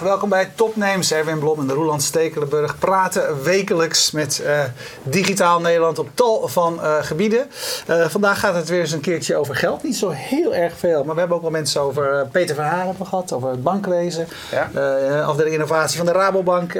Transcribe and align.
Welkom 0.00 0.28
bij 0.28 0.50
Topnames. 0.54 1.12
Erwin 1.12 1.38
Blom 1.38 1.60
en 1.60 1.74
Roland 1.74 2.02
Stekelenburg 2.02 2.78
praten 2.78 3.42
wekelijks 3.42 4.10
met 4.10 4.42
uh, 4.44 4.60
Digitaal 5.02 5.60
Nederland 5.60 5.98
op 5.98 6.08
tal 6.14 6.48
van 6.48 6.78
uh, 6.82 6.96
gebieden. 7.00 7.50
Uh, 7.88 8.08
vandaag 8.08 8.40
gaat 8.40 8.54
het 8.54 8.68
weer 8.68 8.80
eens 8.80 8.92
een 8.92 9.00
keertje 9.00 9.36
over 9.36 9.56
geld. 9.56 9.82
Niet 9.82 9.96
zo 9.96 10.10
heel 10.10 10.54
erg 10.54 10.72
veel, 10.76 11.04
maar 11.04 11.14
we 11.14 11.18
hebben 11.18 11.36
ook 11.36 11.42
wel 11.42 11.52
mensen 11.52 11.80
over 11.80 12.26
Peter 12.32 12.54
Verhaar 12.54 12.86
hebben 12.86 13.06
gehad, 13.06 13.32
over 13.32 13.50
het 13.50 13.62
bankwezen. 13.62 14.28
Ja. 14.50 15.22
afdeling 15.22 15.54
innovatie 15.54 15.96
van 15.96 16.06
de 16.06 16.12
Rabobank 16.12 16.74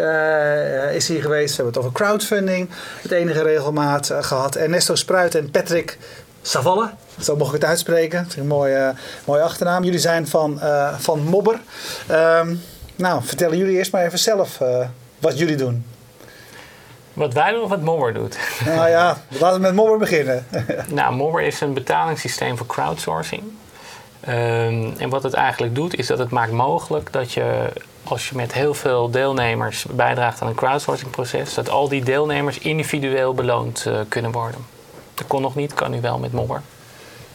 is 0.95 1.09
hier 1.09 1.23
geweest. 1.23 1.57
We 1.57 1.63
hebben 1.63 1.75
het 1.75 1.77
over 1.77 1.93
crowdfunding, 1.93 2.69
het 3.03 3.11
enige 3.11 3.43
regelmaat 3.43 4.11
gehad. 4.21 4.57
Ernesto 4.57 4.95
Spruit 4.95 5.35
en 5.35 5.51
Patrick 5.51 5.99
Savalle. 6.43 6.91
Zo 7.21 7.37
mocht 7.37 7.55
ik 7.55 7.61
het 7.61 7.71
uitspreken. 7.71 8.23
Dat 8.23 8.33
is 8.33 8.37
een 8.37 8.47
mooie, 8.47 8.95
mooie 9.25 9.43
achternaam. 9.43 9.85
Jullie 9.85 9.99
zijn 9.99 10.29
van, 10.29 10.61
van 10.99 11.21
Mobber. 11.21 11.61
Um, 12.11 12.63
nou, 12.97 13.23
vertellen 13.25 13.59
jullie 13.59 13.77
eerst 13.77 13.93
maar 13.93 14.05
even 14.05 14.19
zelf 14.19 14.61
uh, 14.61 14.87
wat 15.19 15.39
jullie 15.39 15.57
doen. 15.57 15.85
Wat 17.13 17.33
wij 17.33 17.53
doen 17.53 17.63
of 17.63 17.69
wat 17.69 17.81
Mobber 17.81 18.15
doet? 18.15 18.39
Nou 18.65 18.89
ja, 18.89 19.19
laten 19.29 19.57
we 19.57 19.67
met 19.67 19.75
Mobber 19.75 19.99
beginnen. 19.99 20.47
nou, 20.89 21.15
Mobber 21.15 21.43
is 21.43 21.61
een 21.61 21.75
betalingssysteem 21.75 22.57
voor 22.57 22.67
crowdsourcing. 22.67 23.43
Um, 24.29 24.95
en 24.99 25.09
wat 25.09 25.23
het 25.23 25.35
eigenlijk 25.35 25.75
doet, 25.75 25.99
is 25.99 26.07
dat 26.07 26.19
het 26.19 26.31
maakt 26.31 26.53
mogelijk 26.53 27.13
dat 27.13 27.33
je, 27.33 27.73
als 28.05 28.29
je 28.29 28.37
met 28.37 28.53
heel 28.53 28.75
veel 28.75 29.11
deelnemers 29.11 29.85
bijdraagt 29.91 30.43
aan 30.43 30.49
een 30.49 30.55
crowdsourcingproces, 30.55 31.55
dat 31.55 31.69
al 31.71 31.89
die 31.89 32.05
deelnemers 32.05 32.59
individueel 32.59 33.35
beloond 33.35 33.85
uh, 33.89 34.01
kunnen 34.09 34.33
worden. 34.33 34.61
Dat 35.15 35.27
kon 35.27 35.43
nog 35.43 35.55
niet, 35.55 35.75
kan 35.75 35.91
nu 35.91 36.01
wel 36.01 36.19
met 36.19 36.33
Mobber 36.33 36.63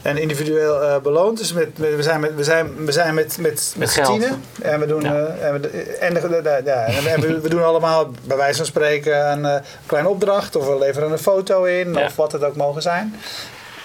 en 0.07 0.17
individueel 0.17 0.83
uh, 0.83 0.97
beloond. 0.97 1.37
Dus 1.37 1.53
met, 1.53 1.69
we 1.75 2.03
zijn 2.03 2.19
met, 2.19 2.35
we 2.35 2.43
zijn, 2.43 2.85
we 2.85 2.91
zijn 2.91 3.13
met, 3.13 3.37
met, 3.37 3.75
met, 3.77 3.97
met. 3.97 4.33
En 4.61 4.79
we 4.79 4.85
doen, 4.85 5.01
ja. 5.01 5.13
uh, 5.13 5.45
en, 5.45 5.61
we, 5.61 5.97
en, 5.99 6.13
de, 6.13 6.61
ja, 6.65 6.85
en 6.85 7.21
we, 7.21 7.39
we, 7.39 7.49
doen 7.49 7.63
allemaal, 7.63 8.11
bij 8.23 8.37
wijze 8.37 8.57
van 8.57 8.65
spreken, 8.65 9.31
een 9.31 9.39
uh, 9.39 9.55
kleine 9.85 10.09
opdracht. 10.09 10.55
Of 10.55 10.67
we 10.67 10.77
leveren 10.77 11.11
een 11.11 11.17
foto 11.17 11.63
in, 11.63 11.93
ja. 11.93 12.05
of 12.05 12.15
wat 12.15 12.31
het 12.31 12.43
ook 12.43 12.55
mogen 12.55 12.81
zijn. 12.81 13.15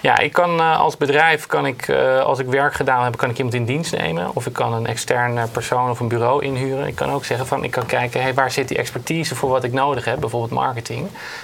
Ja, 0.01 0.19
ik 0.19 0.33
kan 0.33 0.61
als 0.61 0.97
bedrijf, 0.97 1.47
kan 1.47 1.67
ik, 1.67 1.91
als 2.25 2.39
ik 2.39 2.47
werk 2.47 2.75
gedaan 2.75 3.05
heb, 3.05 3.17
kan 3.17 3.31
ik 3.31 3.36
iemand 3.36 3.55
in 3.55 3.64
dienst 3.64 3.92
nemen. 3.92 4.31
Of 4.34 4.47
ik 4.47 4.53
kan 4.53 4.73
een 4.73 4.86
externe 4.86 5.47
persoon 5.47 5.91
of 5.91 6.01
een 6.01 6.09
bureau 6.09 6.45
inhuren. 6.45 6.86
Ik 6.86 6.95
kan 6.95 7.11
ook 7.11 7.25
zeggen 7.25 7.47
van, 7.47 7.64
ik 7.64 7.70
kan 7.70 7.86
kijken, 7.86 8.23
hey, 8.23 8.34
waar 8.34 8.51
zit 8.51 8.69
die 8.69 8.79
expertise 8.79 9.34
voor 9.34 9.51
wat 9.51 9.64
ik 9.64 9.73
nodig 9.73 10.05
heb? 10.05 10.20
Bijvoorbeeld 10.20 10.53
marketing. 10.53 11.01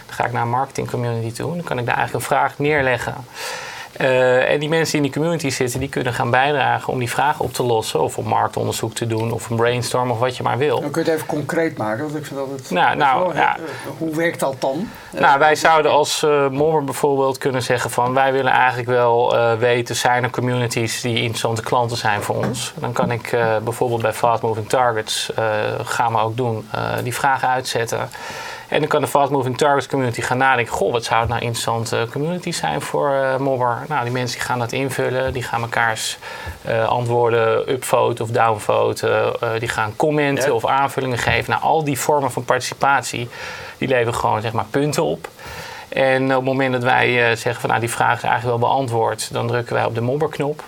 Dan 0.06 0.14
ga 0.14 0.24
ik 0.24 0.32
naar 0.32 0.42
een 0.42 0.48
marketing 0.48 0.90
community 0.90 1.32
toe. 1.32 1.54
Dan 1.54 1.64
kan 1.64 1.78
ik 1.78 1.86
daar 1.86 1.96
eigenlijk 1.96 2.24
een 2.24 2.36
vraag 2.36 2.58
neerleggen. 2.58 3.14
Uh, 4.00 4.50
en 4.50 4.60
die 4.60 4.68
mensen 4.68 4.92
die 4.92 4.96
in 4.96 5.02
die 5.02 5.20
community 5.20 5.50
zitten, 5.50 5.80
die 5.80 5.88
kunnen 5.88 6.12
gaan 6.12 6.30
bijdragen 6.30 6.92
om 6.92 6.98
die 6.98 7.10
vragen 7.10 7.44
op 7.44 7.52
te 7.52 7.62
lossen. 7.62 8.00
Of 8.00 8.18
om 8.18 8.26
marktonderzoek 8.26 8.94
te 8.94 9.06
doen, 9.06 9.32
of 9.32 9.50
een 9.50 9.56
brainstorm, 9.56 10.10
of 10.10 10.18
wat 10.18 10.36
je 10.36 10.42
maar 10.42 10.58
wil. 10.58 10.80
Dan 10.80 10.90
kun 10.90 11.04
je 11.04 11.10
het 11.10 11.16
even 11.16 11.28
concreet 11.28 11.76
maken. 11.76 12.04
Want 12.04 12.16
ik 12.16 12.26
vind 12.26 12.38
dat 12.38 12.48
het, 12.50 12.70
nou, 12.70 12.96
nou, 12.96 13.34
ja. 13.34 13.56
Eh, 13.56 13.62
hoe 13.98 14.16
werkt 14.16 14.40
dat 14.40 14.54
dan? 14.58 14.90
Nou, 15.10 15.38
wij 15.38 15.54
zouden 15.54 15.90
als 15.90 16.22
uh, 16.22 16.80
bijvoorbeeld 16.84 17.38
kunnen 17.38 17.62
zeggen 17.62 17.90
van... 17.90 18.14
wij 18.14 18.32
willen 18.32 18.52
eigenlijk 18.52 18.88
wel 18.88 19.36
uh, 19.36 19.52
weten, 19.54 19.96
zijn 19.96 20.24
er 20.24 20.30
communities 20.30 21.00
die 21.00 21.16
interessante 21.16 21.62
klanten 21.62 21.96
zijn 21.96 22.22
voor 22.22 22.36
ons? 22.36 22.72
Dan 22.76 22.92
kan 22.92 23.10
ik 23.10 23.36
bijvoorbeeld 23.64 24.02
bij 24.02 24.12
Fast 24.12 24.42
Moving 24.42 24.68
Targets, 24.68 25.32
gaan 25.84 26.12
we 26.12 26.18
ook 26.18 26.36
doen, 26.36 26.68
die 27.02 27.14
vragen 27.14 27.48
uitzetten... 27.48 28.10
En 28.68 28.78
dan 28.80 28.88
kan 28.88 29.00
de 29.00 29.06
Fast 29.06 29.30
Moving 29.30 29.58
Targets 29.58 29.86
community 29.86 30.20
gaan 30.20 30.38
nadenken: 30.38 30.74
goh, 30.74 30.92
wat 30.92 31.04
zou 31.04 31.20
het 31.20 31.28
nou 31.28 31.40
interessante 31.40 32.06
community 32.12 32.52
zijn 32.52 32.80
voor 32.80 33.10
uh, 33.10 33.36
Mobber? 33.36 33.84
Nou, 33.88 34.02
die 34.02 34.12
mensen 34.12 34.38
die 34.38 34.46
gaan 34.46 34.58
dat 34.58 34.72
invullen, 34.72 35.32
die 35.32 35.42
gaan 35.42 35.60
mekaars 35.60 36.18
uh, 36.68 36.88
antwoorden 36.88 37.72
upvoten 37.72 38.24
of 38.24 38.30
downvoten, 38.30 39.32
uh, 39.42 39.50
die 39.58 39.68
gaan 39.68 39.96
commenten 39.96 40.54
of 40.54 40.66
aanvullingen 40.66 41.18
geven. 41.18 41.50
Nou, 41.50 41.62
al 41.62 41.84
die 41.84 41.98
vormen 41.98 42.30
van 42.30 42.44
participatie, 42.44 43.28
die 43.78 43.88
leveren 43.88 44.14
gewoon 44.14 44.40
zeg 44.40 44.52
maar 44.52 44.66
punten 44.70 45.02
op. 45.02 45.28
En 45.88 46.22
op 46.24 46.36
het 46.36 46.44
moment 46.44 46.72
dat 46.72 46.82
wij 46.82 47.36
zeggen 47.36 47.60
van 47.60 47.68
nou 47.68 47.80
die 47.80 47.90
vraag 47.90 48.16
is 48.16 48.22
eigenlijk 48.22 48.60
wel 48.60 48.70
beantwoord, 48.70 49.32
dan 49.32 49.46
drukken 49.46 49.74
wij 49.74 49.84
op 49.84 49.94
de 49.94 50.00
mobberknop. 50.00 50.62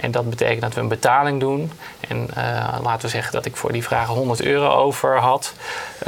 En 0.00 0.10
dat 0.10 0.30
betekent 0.30 0.60
dat 0.60 0.74
we 0.74 0.80
een 0.80 0.88
betaling 0.88 1.40
doen. 1.40 1.72
En 2.08 2.28
uh, 2.38 2.78
laten 2.82 3.02
we 3.02 3.08
zeggen 3.08 3.32
dat 3.32 3.44
ik 3.44 3.56
voor 3.56 3.72
die 3.72 3.82
vragen 3.82 4.14
100 4.14 4.42
euro 4.42 4.68
over 4.68 5.16
had. 5.18 5.52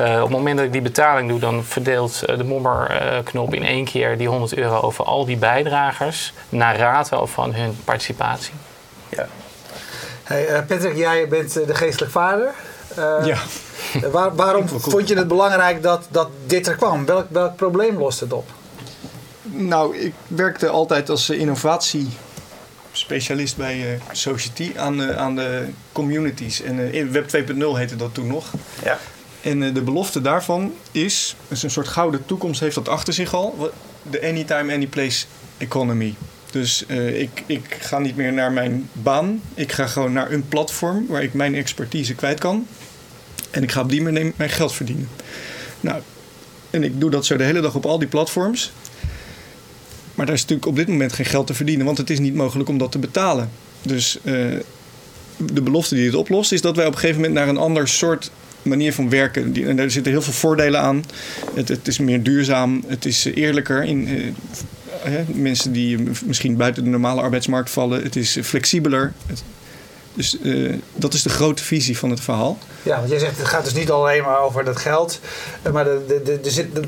Uh, 0.00 0.14
op 0.14 0.20
het 0.20 0.30
moment 0.30 0.56
dat 0.56 0.66
ik 0.66 0.72
die 0.72 0.82
betaling 0.82 1.28
doe, 1.28 1.40
dan 1.40 1.64
verdeelt 1.64 2.22
uh, 2.26 2.36
de 2.36 2.44
mommerknop 2.44 3.54
in 3.54 3.64
één 3.64 3.84
keer 3.84 4.18
die 4.18 4.28
100 4.28 4.54
euro 4.54 4.80
over 4.80 5.04
al 5.04 5.24
die 5.24 5.36
bijdragers. 5.36 6.32
Naar 6.48 6.76
rato 6.76 7.26
van 7.26 7.54
hun 7.54 7.76
participatie. 7.84 8.54
Ja. 9.08 9.26
Hey, 10.22 10.62
Patrick, 10.62 10.96
jij 10.96 11.28
bent 11.28 11.52
de 11.52 11.74
geestelijk 11.74 12.12
vader. 12.12 12.54
ja. 13.24 13.36
Waar, 14.12 14.34
waarom 14.34 14.68
vond 14.68 15.08
je 15.08 15.16
het 15.16 15.28
belangrijk 15.28 15.82
dat, 15.82 16.06
dat 16.10 16.28
dit 16.46 16.66
er 16.66 16.76
kwam? 16.76 17.06
Welk, 17.06 17.26
welk 17.28 17.56
probleem 17.56 17.98
lost 17.98 18.20
het 18.20 18.32
op? 18.32 18.48
Nou, 19.42 19.96
ik 19.96 20.14
werkte 20.26 20.68
altijd 20.68 21.10
als 21.10 21.30
innovatie 21.30 22.10
specialist 22.92 23.56
bij 23.56 23.92
uh, 23.92 24.00
Society 24.12 24.72
aan, 24.76 25.00
uh, 25.00 25.16
aan 25.16 25.36
de 25.36 25.68
communities. 25.92 26.62
En 26.62 26.78
uh, 26.78 27.10
Web 27.10 27.26
2.0 27.50 27.56
heette 27.58 27.96
dat 27.96 28.14
toen 28.14 28.26
nog. 28.26 28.52
Ja. 28.84 28.98
En 29.40 29.74
de 29.74 29.82
belofte 29.82 30.20
daarvan 30.20 30.74
is, 30.92 31.36
is 31.48 31.62
een 31.62 31.70
soort 31.70 31.88
gouden 31.88 32.26
toekomst 32.26 32.60
heeft 32.60 32.74
dat 32.74 32.88
achter 32.88 33.12
zich 33.12 33.34
al, 33.34 33.72
de 34.10 34.22
anytime, 34.22 34.72
anyplace 34.72 35.26
economy. 35.58 36.14
Dus 36.50 36.86
ik, 36.86 37.42
ik 37.46 37.76
ga 37.80 37.98
niet 37.98 38.16
meer 38.16 38.32
naar 38.32 38.52
mijn 38.52 38.88
baan. 38.92 39.40
Ik 39.54 39.72
ga 39.72 39.86
gewoon 39.86 40.12
naar 40.12 40.30
een 40.30 40.48
platform 40.48 41.06
waar 41.06 41.22
ik 41.22 41.34
mijn 41.34 41.54
expertise 41.54 42.14
kwijt 42.14 42.40
kan. 42.40 42.66
En 43.50 43.62
ik 43.62 43.72
ga 43.72 43.80
op 43.80 43.88
die 43.88 44.02
manier 44.02 44.32
mijn 44.36 44.50
geld 44.50 44.72
verdienen. 44.72 45.08
Nou, 45.80 46.02
en 46.70 46.82
ik 46.82 47.00
doe 47.00 47.10
dat 47.10 47.26
zo 47.26 47.36
de 47.36 47.44
hele 47.44 47.60
dag 47.60 47.74
op 47.74 47.86
al 47.86 47.98
die 47.98 48.08
platforms. 48.08 48.72
Maar 50.14 50.26
daar 50.26 50.34
is 50.34 50.40
natuurlijk 50.40 50.68
op 50.68 50.76
dit 50.76 50.88
moment 50.88 51.12
geen 51.12 51.26
geld 51.26 51.46
te 51.46 51.54
verdienen, 51.54 51.86
want 51.86 51.98
het 51.98 52.10
is 52.10 52.18
niet 52.18 52.34
mogelijk 52.34 52.68
om 52.68 52.78
dat 52.78 52.92
te 52.92 52.98
betalen. 52.98 53.50
Dus 53.82 54.18
uh, 54.22 54.58
de 55.36 55.62
belofte 55.62 55.94
die 55.94 56.06
het 56.06 56.14
oplost, 56.14 56.52
is 56.52 56.60
dat 56.60 56.76
wij 56.76 56.86
op 56.86 56.92
een 56.92 56.98
gegeven 56.98 57.20
moment 57.20 57.38
naar 57.38 57.48
een 57.48 57.56
ander 57.56 57.88
soort 57.88 58.30
manier 58.62 58.92
van 58.92 59.08
werken. 59.08 59.66
En 59.68 59.76
daar 59.76 59.90
zitten 59.90 60.12
heel 60.12 60.22
veel 60.22 60.32
voordelen 60.32 60.80
aan. 60.80 61.04
Het, 61.54 61.68
het 61.68 61.88
is 61.88 61.98
meer 61.98 62.22
duurzaam, 62.22 62.84
het 62.86 63.04
is 63.04 63.24
eerlijker. 63.24 63.84
In, 63.84 64.08
uh, 64.08 65.14
mensen 65.34 65.72
die 65.72 65.98
misschien 66.24 66.56
buiten 66.56 66.84
de 66.84 66.90
normale 66.90 67.20
arbeidsmarkt 67.20 67.70
vallen. 67.70 68.02
Het 68.02 68.16
is 68.16 68.38
flexibeler. 68.42 69.12
Het, 69.26 69.42
dus 70.14 70.36
uh, 70.42 70.74
dat 70.96 71.14
is 71.14 71.22
de 71.22 71.28
grote 71.28 71.62
visie 71.62 71.98
van 71.98 72.10
het 72.10 72.20
verhaal. 72.20 72.58
Ja, 72.82 72.96
want 72.96 73.10
jij 73.10 73.18
zegt 73.18 73.38
het 73.38 73.46
gaat 73.46 73.64
dus 73.64 73.74
niet 73.74 73.90
alleen 73.90 74.22
maar 74.22 74.40
over 74.40 74.64
dat 74.64 74.76
geld, 74.76 75.20
maar 75.72 75.86
er, 75.86 76.00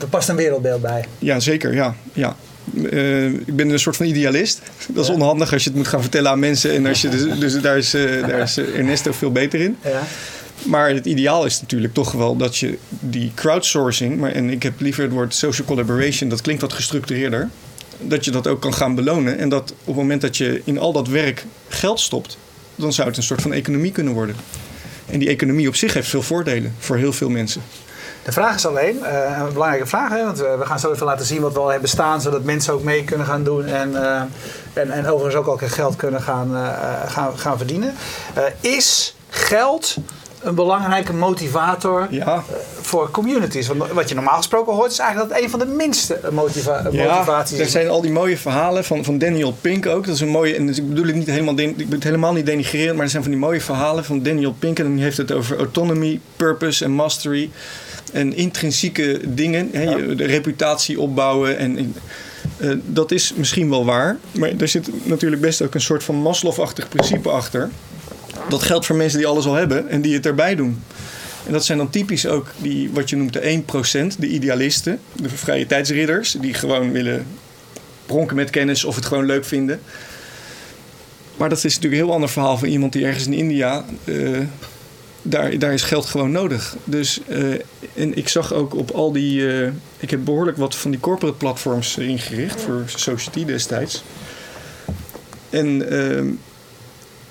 er 0.00 0.08
past 0.10 0.28
een 0.28 0.36
wereldbeeld 0.36 0.80
bij. 0.80 1.04
Ja, 1.18 1.40
zeker. 1.40 1.74
Ja, 1.74 1.94
ja. 2.12 2.36
Uh, 2.72 3.24
ik 3.24 3.56
ben 3.56 3.68
een 3.68 3.78
soort 3.78 3.96
van 3.96 4.06
idealist. 4.06 4.60
Dat 4.88 5.04
is 5.04 5.10
onhandig 5.10 5.52
als 5.52 5.62
je 5.64 5.68
het 5.68 5.78
moet 5.78 5.88
gaan 5.88 6.00
vertellen 6.00 6.30
aan 6.30 6.38
mensen. 6.38 6.72
En 6.72 6.86
als 6.86 7.02
je 7.02 7.08
dus, 7.08 7.38
dus 7.38 7.60
daar, 7.60 7.76
is, 7.76 7.94
uh, 7.94 8.26
daar 8.26 8.40
is 8.40 8.58
Ernesto 8.58 9.12
veel 9.12 9.32
beter 9.32 9.60
in. 9.60 9.76
Ja. 9.82 10.02
Maar 10.62 10.90
het 10.90 11.06
ideaal 11.06 11.44
is 11.44 11.60
natuurlijk 11.60 11.94
toch 11.94 12.12
wel 12.12 12.36
dat 12.36 12.56
je 12.56 12.78
die 12.88 13.32
crowdsourcing, 13.34 14.18
maar, 14.18 14.32
en 14.32 14.50
ik 14.50 14.62
heb 14.62 14.80
liever 14.80 15.02
het 15.02 15.12
woord 15.12 15.34
social 15.34 15.66
collaboration, 15.66 16.28
dat 16.28 16.40
klinkt 16.40 16.62
wat 16.62 16.72
gestructureerder, 16.72 17.48
dat 18.00 18.24
je 18.24 18.30
dat 18.30 18.46
ook 18.46 18.60
kan 18.60 18.74
gaan 18.74 18.94
belonen. 18.94 19.38
En 19.38 19.48
dat 19.48 19.70
op 19.70 19.86
het 19.86 19.96
moment 19.96 20.20
dat 20.20 20.36
je 20.36 20.60
in 20.64 20.78
al 20.78 20.92
dat 20.92 21.08
werk 21.08 21.44
geld 21.68 22.00
stopt, 22.00 22.38
dan 22.74 22.92
zou 22.92 23.08
het 23.08 23.16
een 23.16 23.22
soort 23.22 23.42
van 23.42 23.52
economie 23.52 23.92
kunnen 23.92 24.12
worden. 24.12 24.36
En 25.06 25.18
die 25.18 25.28
economie 25.28 25.68
op 25.68 25.76
zich 25.76 25.94
heeft 25.94 26.08
veel 26.08 26.22
voordelen 26.22 26.74
voor 26.78 26.96
heel 26.96 27.12
veel 27.12 27.28
mensen. 27.28 27.62
De 28.24 28.32
vraag 28.32 28.54
is 28.54 28.66
alleen, 28.66 28.96
uh, 28.96 29.38
een 29.38 29.52
belangrijke 29.52 29.86
vraag, 29.86 30.10
hè, 30.10 30.24
want 30.24 30.38
we 30.38 30.60
gaan 30.62 30.78
zo 30.78 30.92
even 30.92 31.06
laten 31.06 31.26
zien 31.26 31.40
wat 31.40 31.52
we 31.52 31.58
al 31.58 31.68
hebben 31.68 31.88
staan, 31.88 32.20
zodat 32.20 32.42
mensen 32.42 32.74
ook 32.74 32.82
mee 32.82 33.04
kunnen 33.04 33.26
gaan 33.26 33.44
doen 33.44 33.66
en, 33.66 33.90
uh, 33.90 34.20
en, 34.72 34.90
en 34.90 35.06
overigens 35.06 35.34
ook 35.34 35.46
al 35.60 35.68
geld 35.68 35.96
kunnen 35.96 36.22
gaan, 36.22 36.50
uh, 36.52 36.68
gaan, 37.06 37.38
gaan 37.38 37.56
verdienen. 37.56 37.94
is 38.60 39.16
geld 39.28 39.96
een 40.44 40.54
belangrijke 40.54 41.12
motivator 41.12 42.06
ja. 42.10 42.44
voor 42.80 43.10
communities. 43.10 43.66
Want 43.66 43.92
wat 43.92 44.08
je 44.08 44.14
normaal 44.14 44.36
gesproken 44.36 44.72
hoort, 44.72 44.90
is 44.90 44.98
eigenlijk 44.98 45.32
dat 45.32 45.42
een 45.42 45.50
van 45.50 45.58
de 45.58 45.66
minste 45.66 46.20
motiva 46.32 46.88
ja, 46.90 47.12
motivaties 47.12 47.58
Er 47.58 47.66
zijn 47.66 47.88
al 47.88 48.00
die 48.00 48.12
mooie 48.12 48.38
verhalen 48.38 48.84
van, 48.84 49.04
van 49.04 49.18
Daniel 49.18 49.52
Pink 49.60 49.86
ook. 49.86 50.06
Dat 50.06 50.14
is 50.14 50.20
een 50.20 50.28
mooie, 50.28 50.54
en 50.54 50.66
dus 50.66 50.78
ik 50.78 50.88
bedoel 50.88 51.06
het 51.06 51.14
niet 51.14 51.26
helemaal, 51.26 51.58
ik 51.58 51.76
bedoel 51.76 51.92
het 51.92 52.04
helemaal 52.04 52.32
niet 52.32 52.46
denigreren, 52.46 52.94
maar 52.94 53.04
er 53.04 53.10
zijn 53.10 53.22
van 53.22 53.32
die 53.32 53.40
mooie 53.40 53.60
verhalen 53.60 54.04
van 54.04 54.22
Daniel 54.22 54.54
Pink. 54.58 54.78
En 54.78 54.94
die 54.94 55.04
heeft 55.04 55.16
het 55.16 55.32
over 55.32 55.58
autonomy, 55.58 56.20
purpose 56.36 56.84
en 56.84 56.90
mastery 56.90 57.50
en 58.14 58.36
intrinsieke 58.36 59.20
dingen, 59.24 59.68
hè, 59.72 60.14
de 60.14 60.24
reputatie 60.24 61.00
opbouwen. 61.00 61.58
En, 61.58 61.94
uh, 62.58 62.72
dat 62.86 63.10
is 63.10 63.32
misschien 63.36 63.70
wel 63.70 63.84
waar, 63.84 64.18
maar 64.32 64.52
er 64.58 64.68
zit 64.68 64.90
natuurlijk 65.02 65.42
best 65.42 65.62
ook 65.62 65.74
een 65.74 65.80
soort 65.80 66.04
van 66.04 66.14
Maslow-achtig 66.14 66.88
principe 66.88 67.28
achter. 67.28 67.70
Dat 68.48 68.62
geldt 68.62 68.86
voor 68.86 68.96
mensen 68.96 69.18
die 69.18 69.26
alles 69.26 69.46
al 69.46 69.54
hebben 69.54 69.88
en 69.88 70.00
die 70.00 70.14
het 70.14 70.26
erbij 70.26 70.54
doen. 70.54 70.82
En 71.46 71.52
dat 71.52 71.64
zijn 71.64 71.78
dan 71.78 71.90
typisch 71.90 72.26
ook 72.26 72.46
die, 72.58 72.90
wat 72.92 73.10
je 73.10 73.16
noemt 73.16 73.32
de 73.32 73.62
1%, 74.14 74.18
de 74.18 74.26
idealisten, 74.26 75.00
de 75.12 75.28
vrije 75.28 75.66
tijdsridders, 75.66 76.36
die 76.40 76.54
gewoon 76.54 76.92
willen 76.92 77.26
pronken 78.06 78.36
met 78.36 78.50
kennis 78.50 78.84
of 78.84 78.94
het 78.94 79.04
gewoon 79.04 79.26
leuk 79.26 79.44
vinden. 79.44 79.80
Maar 81.36 81.48
dat 81.48 81.58
is 81.58 81.64
natuurlijk 81.64 81.92
een 81.92 82.06
heel 82.06 82.14
ander 82.14 82.28
verhaal 82.28 82.58
van 82.58 82.68
iemand 82.68 82.92
die 82.92 83.06
ergens 83.06 83.26
in 83.26 83.32
India 83.32 83.84
uh, 84.04 84.38
daar, 85.26 85.58
daar 85.58 85.72
is 85.72 85.82
geld 85.82 86.06
gewoon 86.06 86.30
nodig. 86.30 86.76
Dus, 86.84 87.20
eh, 87.28 87.52
en 87.94 88.16
ik 88.16 88.28
zag 88.28 88.52
ook 88.52 88.74
op 88.74 88.90
al 88.90 89.12
die. 89.12 89.52
eh, 89.62 89.70
ik 89.98 90.10
heb 90.10 90.24
behoorlijk 90.24 90.56
wat 90.56 90.74
van 90.74 90.90
die 90.90 91.00
corporate 91.00 91.36
platforms 91.36 91.96
ingericht 91.98 92.60
voor 92.60 92.82
Society 92.86 93.44
destijds. 93.44 94.02
En 95.50 95.90
ehm, 95.90 96.26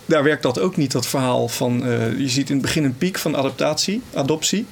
daar 0.06 0.24
werkt 0.24 0.44
dat 0.44 0.60
ook 0.60 0.78
niet, 0.78 0.92
dat 0.92 1.08
verhaal 1.08 1.48
van. 1.48 1.86
eh, 1.86 2.18
je 2.20 2.30
ziet 2.30 2.50
in 2.50 2.56
het 2.56 2.66
begin 2.66 2.84
een 2.84 2.98
piek 2.98 3.18
van 3.18 3.36
adaptatie, 3.38 4.02
adoptie. 4.14 4.66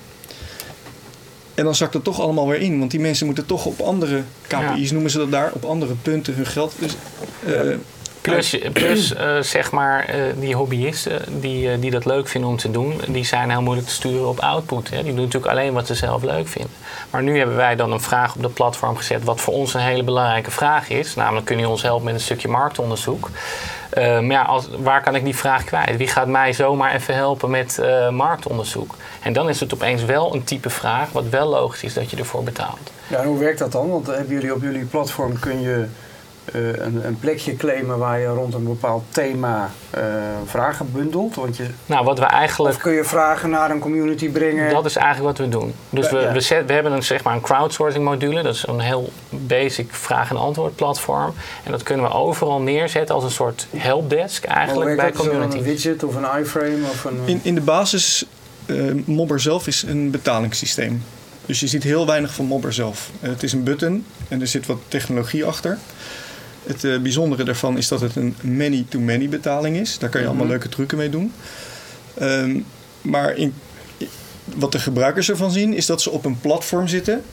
En 1.55 1.63
dan 1.63 1.75
zakt 1.75 1.93
het 1.93 2.03
toch 2.03 2.19
allemaal 2.21 2.47
weer 2.47 2.59
in. 2.61 2.79
Want 2.79 2.91
die 2.91 2.99
mensen 2.99 3.25
moeten 3.25 3.45
toch 3.45 3.65
op 3.65 3.79
andere 3.79 4.23
KPI's, 4.47 4.91
noemen 4.91 5.11
ze 5.11 5.17
dat 5.17 5.31
daar, 5.31 5.51
op 5.53 5.65
andere 5.65 5.93
punten 6.01 6.33
hun 6.35 6.45
geld. 6.45 6.73
Dus, 6.79 6.95
Plus, 8.21 8.57
plus 8.73 9.13
eh, 9.13 9.39
zeg 9.39 9.71
maar, 9.71 10.05
eh, 10.05 10.15
die 10.35 10.55
hobbyisten 10.55 11.41
die, 11.41 11.71
eh, 11.71 11.81
die 11.81 11.91
dat 11.91 12.05
leuk 12.05 12.27
vinden 12.27 12.49
om 12.49 12.57
te 12.57 12.71
doen, 12.71 13.01
die 13.07 13.25
zijn 13.25 13.49
heel 13.49 13.61
moeilijk 13.61 13.87
te 13.87 13.93
sturen 13.93 14.27
op 14.27 14.39
output. 14.39 14.89
Hè. 14.89 15.03
Die 15.03 15.13
doen 15.13 15.23
natuurlijk 15.23 15.51
alleen 15.51 15.73
wat 15.73 15.87
ze 15.87 15.95
zelf 15.95 16.23
leuk 16.23 16.47
vinden. 16.47 16.71
Maar 17.09 17.23
nu 17.23 17.37
hebben 17.37 17.55
wij 17.55 17.75
dan 17.75 17.91
een 17.91 18.01
vraag 18.01 18.35
op 18.35 18.41
de 18.41 18.49
platform 18.49 18.95
gezet, 18.95 19.23
wat 19.23 19.41
voor 19.41 19.53
ons 19.53 19.73
een 19.73 19.81
hele 19.81 20.03
belangrijke 20.03 20.51
vraag 20.51 20.89
is. 20.89 21.15
Namelijk, 21.15 21.45
kun 21.45 21.59
je 21.59 21.67
ons 21.67 21.81
helpen 21.81 22.05
met 22.05 22.13
een 22.13 22.19
stukje 22.19 22.47
marktonderzoek? 22.47 23.29
Maar 23.95 24.23
ja, 24.23 24.41
als, 24.41 24.67
waar 24.77 25.03
kan 25.03 25.15
ik 25.15 25.23
die 25.23 25.35
vraag 25.35 25.63
kwijt? 25.63 25.97
Wie 25.97 26.07
gaat 26.07 26.27
mij 26.27 26.53
zomaar 26.53 26.93
even 26.93 27.15
helpen 27.15 27.49
met 27.49 27.81
marktonderzoek? 28.11 28.95
En 29.21 29.33
dan 29.33 29.49
is 29.49 29.59
het 29.59 29.73
opeens 29.73 30.03
wel 30.03 30.33
een 30.33 30.43
type 30.43 30.69
vraag, 30.69 31.11
wat 31.11 31.29
wel 31.29 31.47
logisch 31.47 31.83
is 31.83 31.93
dat 31.93 32.09
je 32.09 32.17
ervoor 32.17 32.43
betaalt. 32.43 32.91
Ja, 33.07 33.17
en 33.17 33.27
hoe 33.27 33.39
werkt 33.39 33.59
dat 33.59 33.71
dan? 33.71 33.89
Want 33.89 34.07
hebben 34.07 34.33
jullie 34.33 34.53
op 34.53 34.61
jullie 34.61 34.85
platform 34.85 35.39
kun 35.39 35.61
je 35.61 35.85
eh, 36.45 36.67
een, 36.67 37.05
een 37.05 37.17
plekje 37.19 37.55
claimen 37.55 37.97
waar 37.97 38.19
je 38.19 38.27
rond 38.27 38.53
een 38.53 38.63
bepaald 38.63 39.03
thema 39.09 39.71
eh, 39.89 40.03
vragen 40.45 40.91
bundelt? 40.91 41.35
Want 41.35 41.57
je, 41.57 41.65
Nou, 41.85 42.05
wat 42.05 42.19
we 42.19 42.25
eigenlijk 42.25 42.75
of 42.75 42.81
kun 42.81 42.91
je 42.91 43.03
vragen 43.03 43.49
naar 43.49 43.71
een 43.71 43.79
community 43.79 44.29
brengen? 44.29 44.69
Dat 44.73 44.85
is 44.85 44.95
eigenlijk 44.95 45.37
wat 45.37 45.47
we 45.47 45.51
doen. 45.57 45.73
Dus 45.89 46.09
we, 46.09 46.17
Ja. 46.19 46.31
we, 46.31 46.39
zet- 46.39 46.65
we 46.67 46.73
hebben 46.73 46.91
een, 46.91 47.03
zeg 47.03 47.23
maar 47.23 47.33
een 47.33 47.41
crowdsourcing 47.41 48.03
module. 48.05 48.41
Dat 48.43 48.53
is 48.55 48.67
een 48.67 48.79
heel 48.79 49.11
basic 49.29 49.93
vraag- 49.93 50.29
en 50.29 50.37
antwoord 50.37 50.75
platform. 50.75 51.33
En 51.63 51.71
dat 51.71 51.83
kunnen 51.83 52.05
we 52.05 52.11
overal 52.13 52.61
neerzetten 52.61 53.15
als 53.15 53.23
een 53.23 53.31
soort 53.31 53.67
helpdesk 53.77 54.43
eigenlijk 54.45 54.95
bij 54.95 55.05
dat? 55.05 55.13
Is 55.15 55.17
dat 55.21 55.27
community. 55.29 55.57
een 55.57 55.63
widget 55.63 56.03
of 56.03 56.15
een 56.15 56.39
iframe? 56.41 56.81
Of 56.91 57.03
een, 57.03 57.19
In, 57.25 57.39
in 57.43 57.55
de 57.55 57.61
basis, 57.61 58.25
eh, 58.65 58.75
Mobber 59.05 59.39
zelf 59.39 59.67
is 59.67 59.83
een 59.83 60.11
betalingssysteem. 60.11 61.03
Dus 61.45 61.59
je 61.59 61.67
ziet 61.67 61.83
heel 61.83 62.05
weinig 62.05 62.33
van 62.33 62.45
Mobber 62.45 62.73
zelf. 62.73 63.09
Het 63.19 63.43
is 63.43 63.53
een 63.53 63.63
button 63.63 64.05
en 64.27 64.41
er 64.41 64.47
zit 64.47 64.65
wat 64.65 64.77
technologie 64.87 65.45
achter. 65.45 65.77
Het 66.65 66.83
eh, 66.83 66.97
bijzondere 66.99 67.43
daarvan 67.43 67.77
is 67.77 67.87
dat 67.87 68.01
het 68.01 68.15
een 68.15 68.35
many-to-many 68.41 69.29
betaling 69.29 69.77
is. 69.77 69.97
Daar 69.97 70.09
kan 70.09 70.21
je 70.21 70.27
allemaal 70.27 70.45
Mhm. 70.45 70.53
leuke 70.53 70.69
trucken 70.69 70.97
mee 70.97 71.09
doen. 71.09 71.33
Ehm, 72.17 72.59
maar 73.01 73.35
in, 73.35 73.53
wat 74.55 74.71
de 74.71 74.79
gebruikers 74.79 75.29
ervan 75.29 75.51
zien, 75.51 75.73
is 75.73 75.85
dat 75.85 76.01
ze 76.01 76.09
op 76.09 76.25
een 76.25 76.39
platform 76.39 76.87
zitten 76.87 77.23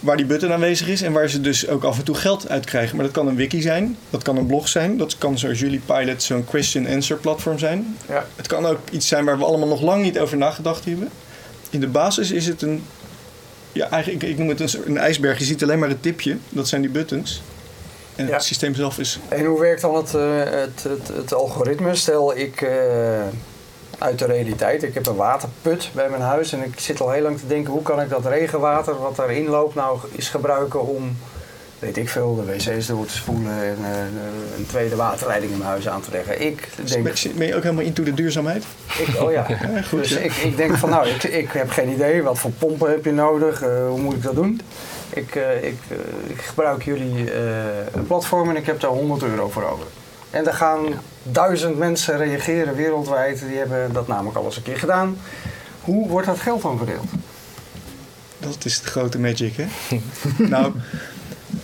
waar 0.00 0.16
die 0.16 0.26
button 0.26 0.52
aanwezig 0.52 0.88
is 0.88 1.02
en 1.02 1.12
waar 1.12 1.28
ze 1.28 1.40
dus 1.40 1.68
ook 1.68 1.84
af 1.84 1.98
en 1.98 2.04
toe 2.04 2.14
geld 2.14 2.48
uit 2.48 2.64
krijgen. 2.64 2.96
Maar 2.96 3.04
dat 3.04 3.14
kan 3.14 3.26
een 3.28 3.34
wiki 3.36 3.60
zijn, 3.60 3.96
dat 4.10 4.22
kan 4.22 4.36
een 4.36 4.46
blog 4.46 4.68
zijn, 4.68 4.96
dat 4.96 5.18
kan 5.18 5.38
zoals 5.38 5.58
jullie 5.58 5.80
Pilot 5.86 6.22
zo'n 6.22 6.44
question-answer 6.44 7.16
platform 7.16 7.58
zijn. 7.58 7.96
Ja. 8.08 8.26
Het 8.36 8.46
kan 8.46 8.66
ook 8.66 8.78
iets 8.90 9.08
zijn 9.08 9.24
waar 9.24 9.38
we 9.38 9.44
allemaal 9.44 9.68
nog 9.68 9.80
lang 9.82 10.02
niet 10.02 10.18
over 10.18 10.36
nagedacht 10.36 10.84
hebben. 10.84 11.08
In 11.70 11.80
de 11.80 11.86
basis 11.88 12.30
is 12.30 12.46
het 12.46 12.62
een, 12.62 12.82
ja, 13.72 13.88
eigenlijk, 13.90 14.22
ik, 14.22 14.30
ik 14.30 14.38
noem 14.38 14.48
het 14.48 14.60
een, 14.60 14.68
een 14.86 14.98
ijsberg. 14.98 15.38
Je 15.38 15.44
ziet 15.44 15.62
alleen 15.62 15.78
maar 15.78 15.88
het 15.88 16.02
tipje, 16.02 16.36
dat 16.48 16.68
zijn 16.68 16.80
die 16.80 16.90
buttons. 16.90 17.42
En 18.16 18.26
Ja. 18.26 18.32
het 18.32 18.42
systeem 18.42 18.74
zelf 18.74 18.98
is 18.98 19.18
En 19.28 19.44
hoe 19.44 19.60
werkt 19.60 19.80
dan 19.80 19.94
het, 19.94 20.14
eh, 20.14 20.22
het, 20.44 20.82
het, 20.82 21.08
het 21.16 21.34
algoritme? 21.34 21.94
Stel 21.94 22.36
ik 22.36 22.60
eh, 22.60 22.70
uit 23.98 24.18
de 24.18 24.24
realiteit, 24.26 24.82
ik 24.82 24.94
heb 24.94 25.06
een 25.06 25.16
waterput 25.16 25.90
bij 25.92 26.08
mijn 26.08 26.22
huis 26.22 26.52
en 26.52 26.62
ik 26.62 26.80
zit 26.80 27.00
al 27.00 27.10
heel 27.10 27.22
lang 27.22 27.38
te 27.38 27.46
denken 27.46 27.72
hoe 27.72 27.82
kan 27.82 28.00
ik 28.00 28.08
dat 28.08 28.26
regenwater 28.26 29.00
wat 29.00 29.16
daarin 29.16 29.48
loopt 29.48 29.74
nou 29.74 29.98
eens 30.16 30.28
gebruiken 30.28 30.86
om, 30.86 31.16
weet 31.78 31.96
ik 31.96 32.08
veel, 32.08 32.34
de 32.34 32.52
wc's 32.52 32.86
door 32.86 33.06
te 33.06 33.14
spoelen 33.16 33.52
en 33.52 33.78
eh, 33.82 34.58
een 34.58 34.66
tweede 34.66 34.96
waterleiding 34.96 35.52
in 35.52 35.58
mijn 35.58 35.70
huis 35.70 35.88
aan 35.88 36.00
te 36.00 36.10
leggen. 36.10 36.40
Ik 36.42 36.68
denk, 36.84 37.04
Ben 37.36 37.46
je 37.46 37.54
ook 37.56 37.62
helemaal 37.62 37.84
into 37.84 38.02
de 38.02 38.14
duurzaamheid? 38.14 38.64
ik, 38.98 39.22
oh 39.22 39.32
ja. 39.32 39.46
Ja, 39.74 39.82
goed. 39.82 39.98
Dus 39.98 40.10
ja. 40.10 40.18
ik, 40.18 40.32
ik 40.32 40.56
denk 40.56 40.76
van 40.76 40.90
nou, 40.90 41.08
ik, 41.08 41.22
ik 41.22 41.50
heb 41.52 41.70
geen 41.70 41.88
idee, 41.88 42.22
wat 42.22 42.38
voor 42.38 42.50
pompen 42.50 42.90
heb 42.90 43.04
je 43.04 43.12
nodig, 43.12 43.60
hoe 43.60 44.00
moet 44.00 44.14
ik 44.14 44.22
dat 44.22 44.34
doen? 44.34 44.60
Ik, 45.10 45.34
eh, 45.34 45.64
ik, 45.64 45.78
eh, 45.88 45.96
ik 46.26 46.40
gebruik 46.40 46.82
jullie 46.82 47.32
eh, 47.32 48.02
platform 48.06 48.50
en 48.50 48.56
ik 48.56 48.66
heb 48.66 48.80
daar 48.80 48.90
100 48.90 49.22
euro 49.22 49.48
voor 49.48 49.64
over. 49.64 49.86
En 50.30 50.46
er 50.46 50.54
gaan 50.54 50.86
duizend 51.22 51.78
mensen 51.78 52.16
reageren 52.16 52.74
wereldwijd, 52.74 53.40
die 53.48 53.56
hebben 53.56 53.92
dat 53.92 54.06
namelijk 54.06 54.36
al 54.36 54.44
eens 54.44 54.56
een 54.56 54.62
keer 54.62 54.78
gedaan. 54.78 55.18
Hoe 55.80 56.08
wordt 56.08 56.26
dat 56.26 56.38
geld 56.38 56.62
dan 56.62 56.76
verdeeld? 56.76 57.06
Dat 58.38 58.64
is 58.64 58.80
de 58.80 58.86
grote 58.86 59.18
magic, 59.18 59.56
hè? 59.56 59.66
nou, 60.54 60.72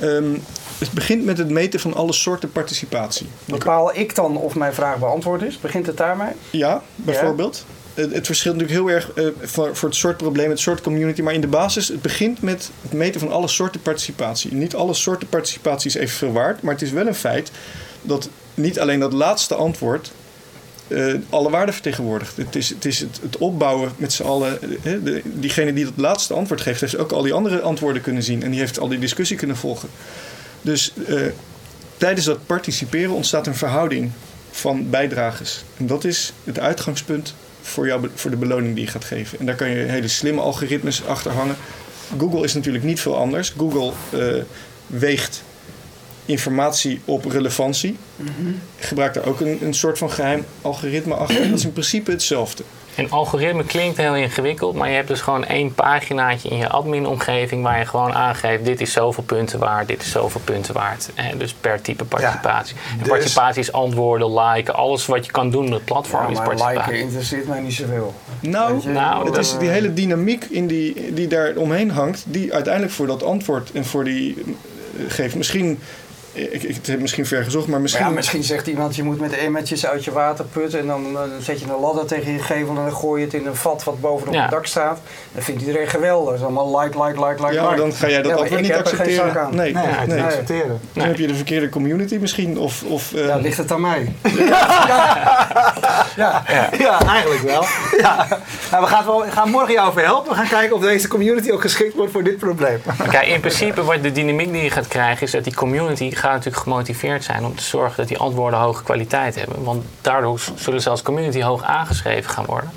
ehm, 0.01 0.35
het 0.79 0.93
begint 0.93 1.25
met 1.25 1.39
het 1.39 1.51
meten 1.51 1.81
van 1.81 1.95
alle 1.95 2.13
soorten 2.13 2.53
participatie. 2.53 3.29
Bepaal 3.45 3.97
ik 3.97 4.15
dan 4.15 4.37
of 4.37 4.55
mijn 4.55 4.75
vraag 4.75 4.99
beantwoord 4.99 5.43
is? 5.43 5.61
Begint 5.61 5.87
het 5.87 5.97
daarmee? 5.97 6.33
Ja, 6.51 6.83
bijvoorbeeld. 6.97 7.57
Het, 7.57 7.82
het 7.95 8.27
verschilt 8.27 8.57
natuurlijk 8.57 8.87
heel 8.87 8.95
erg 8.95 9.13
eh, 9.13 9.27
voor, 9.43 9.77
voor 9.77 9.89
het 9.89 9.99
soort 9.99 10.17
probleem, 10.17 10.51
het 10.51 10.61
soort 10.61 10.81
community. 10.81 11.23
Maar 11.23 11.35
in 11.35 11.41
de 11.41 11.47
basis, 11.47 11.89
het 11.89 12.03
begint 12.03 12.43
met 12.43 12.71
het 12.83 12.93
meten 12.93 13.21
van 13.21 13.31
alle 13.31 13.49
soorten 13.49 13.83
participatie. 13.83 14.55
Niet 14.55 14.75
alle 14.75 14.95
soorten 14.95 15.29
participatie 15.29 15.91
is 15.91 15.97
evenveel 15.97 16.33
waard. 16.33 16.63
Maar 16.63 16.73
het 16.73 16.83
is 16.83 16.91
wel 16.91 17.07
een 17.07 17.15
feit 17.15 17.51
dat 18.03 18.29
niet 18.55 18.81
alleen 18.81 19.01
dat 19.01 19.13
laatste 19.13 19.55
antwoord 19.55 20.13
eh, 20.89 21.15
alle 21.31 21.51
waarden 21.51 21.75
vertegenwoordigt. 21.75 22.37
Het 22.37 22.57
is 22.57 22.69
het, 22.69 22.85
is 22.85 22.99
het, 22.99 23.37
opbouwen 23.39 23.93
met 23.97 24.13
z'n 24.13 24.23
allen. 24.23 24.59
eh, 24.83 25.23
diegene 25.25 25.73
die 25.73 25.85
dat 25.85 25.93
laatste 25.97 26.35
antwoord 26.35 26.61
geeft, 26.61 26.81
heeft 26.81 26.97
ook 26.97 27.13
al 27.13 27.23
die 27.23 27.33
andere 27.33 27.61
antwoorden 27.61 28.03
kunnen 28.03 28.23
zien. 28.23 28.43
En 28.43 28.51
die 28.51 28.61
heeft 28.61 28.79
al 28.79 28.89
die 28.89 28.99
discussie 28.99 29.37
kunnen 29.37 29.57
volgen. 29.57 29.89
Dus 30.63 30.93
tijdens 31.97 32.27
dat 32.27 32.47
participeren 32.47 33.15
ontstaat 33.15 33.47
een 33.47 33.55
verhouding 33.55 34.11
van 34.51 34.91
bijdragers. 34.91 35.63
En 35.77 35.87
dat 35.87 36.05
is 36.05 36.33
het 36.45 36.59
uitgangspunt 36.59 37.35
voor, 37.63 37.87
jou, 37.87 38.09
voor 38.15 38.31
de 38.31 38.37
beloning 38.37 38.75
die 38.75 38.85
je 38.85 38.91
gaat 38.91 39.05
geven. 39.05 39.39
En 39.39 39.47
daar 39.47 39.55
kan 39.55 39.71
je 39.71 39.77
hele 39.77 40.09
slimme 40.09 40.41
algoritmes 40.41 41.07
achter 41.07 41.31
hangen. 41.31 41.57
Google 42.19 42.45
is 42.45 42.55
natuurlijk 42.55 42.85
niet 42.85 43.01
veel 43.01 43.17
anders. 43.17 43.53
Google 43.57 43.93
eh, 44.11 44.43
weegt 44.87 45.43
informatie 46.27 47.01
op 47.05 47.25
relevantie. 47.25 47.97
Gebruikt 48.79 49.15
daar 49.15 49.27
ook 49.27 49.41
een, 49.41 49.59
een 49.65 49.75
soort 49.75 49.99
van 49.99 50.11
geheim 50.11 50.45
algoritme 50.61 51.15
achter. 51.15 51.49
Dat 51.49 51.59
is 51.59 51.65
in 51.65 51.73
principe 51.73 52.11
hetzelfde. 52.11 52.63
Een 52.97 53.11
algoritme 53.11 53.65
klinkt 53.65 53.97
heel 53.97 54.17
ingewikkeld, 54.17 54.75
maar 54.75 54.89
je 54.89 54.95
hebt 54.95 55.09
dus 55.09 55.21
gewoon 55.21 55.45
één 55.45 55.75
paginaatje 55.75 56.49
in 56.49 56.57
je 56.57 56.69
admin-omgeving 56.69 57.63
waar 57.63 57.79
je 57.79 57.87
gewoon 57.87 58.13
aangeeft: 58.13 58.65
dit 58.65 58.81
is 58.81 58.93
zoveel 58.93 59.25
punten 59.25 59.59
waard, 59.59 59.89
dit 59.89 60.03
is 60.03 60.11
zoveel 60.11 60.41
punten 60.45 60.75
waard. 60.75 61.11
Hè, 61.15 61.37
dus 61.37 61.53
per 61.53 61.81
type 61.81 62.05
participatie. 62.05 62.77
en 62.91 62.99
dus- 62.99 63.09
participatie 63.09 63.61
is 63.61 63.73
antwoorden, 63.73 64.35
liken, 64.41 64.75
alles 64.75 65.07
wat 65.07 65.27
je 65.27 65.33
kan 65.33 65.51
doen 65.51 65.65
met 65.65 65.73
het 65.73 65.85
platform 65.85 66.23
Ja, 66.23 66.31
is 66.31 66.37
maar 66.37 66.47
participatie. 66.47 66.93
liken 66.93 67.07
interesseert 67.07 67.49
mij 67.49 67.61
niet 67.61 67.73
zoveel. 67.75 68.15
Nou, 68.41 68.89
nou, 68.89 69.27
het 69.27 69.37
is 69.37 69.59
die 69.59 69.69
hele 69.69 69.93
dynamiek 69.93 70.45
in 70.45 70.67
die, 70.67 71.15
die 71.15 71.27
daar 71.27 71.57
omheen 71.57 71.91
hangt, 71.91 72.25
die 72.27 72.53
uiteindelijk 72.55 72.93
voor 72.95 73.07
dat 73.07 73.23
antwoord 73.23 73.73
en 73.73 73.85
voor 73.85 74.05
die 74.05 74.37
eh, 74.39 75.05
geeft. 75.09 75.35
Misschien, 75.35 75.79
ik, 76.33 76.63
ik 76.63 76.75
het 76.75 76.87
heb 76.87 77.01
misschien 77.01 77.27
ver 77.27 77.45
gezocht, 77.45 77.65
maar 77.65 77.73
Maar 77.73 77.81
misschien. 77.81 78.05
ja, 78.07 78.11
misschien 78.11 78.43
zegt 78.45 78.67
iemand, 78.67 78.97
je 78.97 79.03
moet 79.03 79.21
met 79.21 79.33
emmertjes 79.39 79.87
uit 79.87 80.05
je 80.05 80.13
water 80.13 80.45
putten 80.45 80.81
en 80.81 80.87
dan, 80.87 81.05
eh, 81.17 81.21
zet 81.41 81.61
je 81.61 81.67
een 81.67 81.81
ladder 81.81 82.07
tegen 82.07 82.33
je 82.33 82.39
gevel 82.39 82.69
en 82.69 82.75
dan 82.75 82.93
gooi 82.93 83.21
je 83.21 83.27
het 83.27 83.35
in 83.35 83.47
een 83.47 83.57
vat 83.57 83.85
wat 83.85 84.01
bovenop 84.01 84.35
Ja. 84.35 84.43
het 84.43 84.51
dak 84.51 84.67
staat. 84.67 84.99
Dat 85.33 85.45
vindt 85.45 85.61
iedereen 85.61 85.87
geweldig. 85.87 86.29
Dat 86.31 86.35
is 86.39 86.43
allemaal 86.43 86.81
like, 86.81 87.03
like, 87.05 87.25
like, 87.27 87.43
like, 87.43 87.55
ja, 87.55 87.63
maar 87.63 87.77
dan 87.77 87.93
ga 87.93 88.09
jij 88.09 88.17
dat 88.23 88.27
Ja, 88.27 88.33
maar 88.33 88.39
antwoord 88.41 88.61
ik 88.61 88.67
niet 88.67 88.77
heb 88.77 88.87
er 88.87 88.91
geen 88.97 88.99
accepteren. 89.01 89.33
zak 89.35 89.43
aan. 89.45 89.55
Nee, 89.55 89.73
Nee, 89.73 89.85
nee. 89.87 90.07
nee. 90.07 90.23
accepteren. 90.23 90.81
Dan 90.93 91.07
heb 91.07 91.17
je 91.19 91.27
de 91.27 91.35
verkeerde 91.35 91.69
community 91.69 92.17
misschien. 92.21 92.59
Of, 92.59 92.83
of, 92.83 93.13
eh, 93.15 93.27
Ja, 93.27 93.37
ligt 93.37 93.57
het 93.59 93.73
aan 93.73 93.81
mij? 93.81 94.13
Ja, 96.17 96.43
ja. 96.79 97.01
eigenlijk 97.07 97.43
wel. 97.43 97.65
Ja. 97.99 98.27
Nou, 98.71 98.83
we 98.83 98.89
gaan, 98.89 99.05
wel, 99.07 99.25
we 99.25 99.31
gaan 99.31 99.51
morgen 99.51 99.73
jou 99.73 99.89
over 99.89 100.03
helpen. 100.05 100.31
We 100.31 100.37
gaan 100.37 100.49
kijken 100.49 100.77
of 100.77 100.83
deze 100.83 101.09
community 101.09 101.51
ook 101.51 101.61
geschikt 101.61 101.95
wordt 101.95 102.13
voor 102.13 102.23
dit 102.25 102.37
probleem. 102.39 102.81
Kijk, 103.11 103.27
in 103.27 103.41
principe 103.41 103.85
wat 103.85 104.03
de 104.03 104.13
dynamiek 104.13 104.53
die 104.53 104.63
je 104.63 104.71
gaat 104.71 104.89
krijgen 104.89 105.23
is 105.27 105.31
dat 105.33 105.45
die 105.45 105.55
community 105.55 106.11
gaat 106.23 106.33
natuurlijk 106.33 106.63
gemotiveerd 106.63 107.25
zijn 107.25 107.45
om 107.45 107.57
te 107.57 107.63
zorgen 107.63 107.97
dat 107.97 108.09
die 108.09 108.19
antwoorden 108.19 108.59
hoge 108.59 108.83
kwaliteit 108.83 109.35
hebben. 109.35 109.65
Want 109.65 109.85
daardoor 110.01 110.41
zullen 110.55 110.83
ze 110.83 110.91
als 110.91 111.03
community 111.03 111.43
hoog 111.43 111.63
aangeschreven 111.63 112.31
gaan 112.31 112.45
worden. 112.45 112.71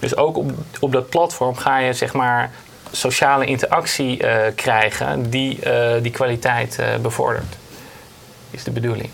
Dus 0.00 0.16
ook 0.16 0.36
op, 0.36 0.50
op 0.80 0.92
dat 0.92 1.08
platform 1.08 1.56
ga 1.56 1.78
je 1.78 1.92
zeg 1.92 2.12
maar 2.12 2.50
sociale 2.90 3.44
interactie 3.44 4.22
eh, 4.22 4.54
krijgen 4.54 5.30
die 5.30 5.60
eh, 5.60 6.02
die 6.02 6.12
kwaliteit 6.12 6.78
eh, 6.78 6.96
bevordert. 6.96 7.56
Is 8.50 8.64
de 8.64 8.70
bedoeling. 8.70 9.10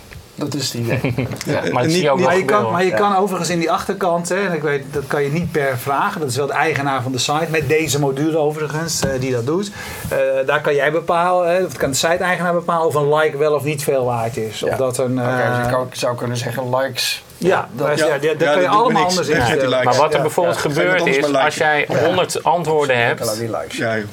Dat 0.50 0.54
is 0.54 0.72
het 0.72 0.80
idee. 0.82 1.14
Ja, 1.46 1.62
Eh, 1.62 1.72
maar 1.72 1.86
niet- 1.86 1.96
je 2.00 2.10
ook 2.10 2.16
niet- 2.18 2.26
wel 2.26 2.28
Maar 2.28 2.36
je, 2.36 2.44
kan, 2.44 2.56
gebeuren. 2.56 2.70
maar 2.72 2.84
je 2.84 2.90
Ja. 2.90 2.96
kan 2.96 3.16
overigens 3.16 3.50
in 3.50 3.58
die 3.58 3.70
achterkant, 3.70 4.28
hè, 4.28 4.46
en 4.46 4.52
ik 4.52 4.62
weet, 4.62 4.84
dat 4.92 5.06
kan 5.06 5.22
je 5.22 5.30
niet 5.32 5.52
per 5.52 5.78
vragen. 5.78 6.20
Dat 6.20 6.30
is 6.30 6.36
wel 6.36 6.46
de 6.46 6.52
eigenaar 6.52 7.02
van 7.02 7.12
de 7.12 7.18
site, 7.18 7.46
met 7.50 7.68
deze 7.68 7.98
module 8.00 8.36
overigens, 8.38 9.00
eh, 9.00 9.10
die 9.20 9.32
dat 9.32 9.46
doet. 9.46 9.70
Eh, 10.08 10.18
daar 10.46 10.60
kan 10.60 10.74
jij 10.74 10.92
bepalen, 10.92 11.54
hè, 11.54 11.64
of 11.64 11.76
kan 11.76 11.90
de 11.90 11.96
site-eigenaar 11.96 12.52
bepalen 12.52 12.86
of 12.86 12.94
een 12.94 13.14
like 13.14 13.36
wel 13.36 13.54
of 13.54 13.64
niet 13.64 13.82
veel 13.84 14.04
waard 14.04 14.36
is. 14.36 14.62
Of 14.62 14.76
dat 14.76 14.98
een, 14.98 15.18
eh, 15.18 15.56
dus 15.68 15.76
ik 15.88 15.94
zou 15.94 16.16
kunnen 16.16 16.36
zeggen 16.36 16.76
likes 16.76 17.22
Ja, 17.48 17.68
dat- 17.72 17.98
ja, 17.98 18.06
ja. 18.06 18.12
dat 18.18 18.40
Ja, 18.40 18.52
kan 18.52 18.62
je 18.62 18.68
allemaal 18.68 19.06
anders 19.06 19.28
instellen. 19.28 19.84
Maar 19.84 19.94
wat 19.96 20.10
er 20.10 20.16
Ja, 20.16 20.20
bijvoorbeeld 20.22 20.56
gebeurt 20.56 21.06
is, 21.06 21.34
als 21.34 21.54
jij 21.54 21.86
100 22.04 22.44
antwoorden 22.44 22.98
hebt, 22.98 23.20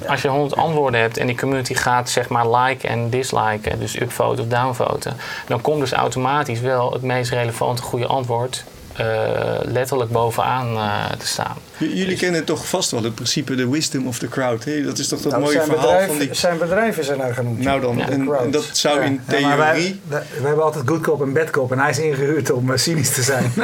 als 0.08 0.22
je 0.22 0.28
100 0.28 0.56
antwoorden 0.56 1.00
hebt 1.00 1.18
en 1.18 1.28
die 1.28 1.38
community 1.38 1.74
gaat 1.74 2.10
zeg 2.10 2.30
maar 2.30 2.50
liken 2.50 2.90
en 2.90 3.10
disliken, 3.10 3.80
dus 3.80 4.00
upvoten 4.02 4.44
of 4.44 4.50
downvoten, 4.50 5.18
dan 5.48 5.62
komt 5.62 5.80
dus 5.80 5.92
automatisch 5.94 6.60
wel 6.60 6.92
het 6.94 7.02
meest 7.02 7.32
relevante 7.32 7.82
goede 7.82 8.06
antwoord 8.08 8.64
letterlijk 9.62 10.12
bovenaan 10.12 10.76
eh, 10.76 11.06
te 11.18 11.28
staan. 11.28 11.56
J- 11.78 11.86
Jullie 11.86 12.18
kennen 12.18 12.46
toch 12.46 12.68
vast 12.68 12.92
wel 12.92 13.04
het 13.04 13.16
principe 13.16 13.56
de 13.56 13.70
wisdom 13.70 14.08
of 14.08 14.18
the 14.20 14.28
crowd. 14.28 14.64
Hè? 14.66 14.82
Dat 14.84 14.98
is 14.98 15.08
toch 15.08 15.22
dat 15.22 15.32
Nou, 15.32 15.44
mooie 15.44 15.54
zijn, 15.54 15.66
verhaal 15.66 15.86
bedrijf, 15.88 16.08
van 16.08 16.18
die... 16.18 16.34
zijn 16.34 16.98
is 16.98 17.10
er 17.10 17.18
naar 17.18 17.34
genoemd. 17.34 17.60
Nou 17.60 17.82
dan, 17.82 17.98
Ja. 17.98 18.10
en, 18.10 18.26
Crowd. 18.26 18.42
en 18.44 18.52
dat 18.52 18.70
zou 18.72 19.00
Ja. 19.00 19.06
in 19.06 19.22
Ja, 19.28 19.48
maar 19.48 19.58
wij, 19.58 19.74
theorie... 19.74 20.02
wij 20.08 20.24
hebben 20.44 20.64
altijd 20.64 20.88
good 20.88 21.02
cop 21.02 21.22
en 21.22 21.34
bad 21.34 21.50
cop 21.50 21.72
en 21.72 21.80
hij 21.80 21.90
is 21.90 22.00
ingehuurd 22.00 22.52
om 22.52 22.72
eh, 22.72 22.78
cynisch 22.78 23.10
te 23.14 23.22
zijn. 23.22 23.52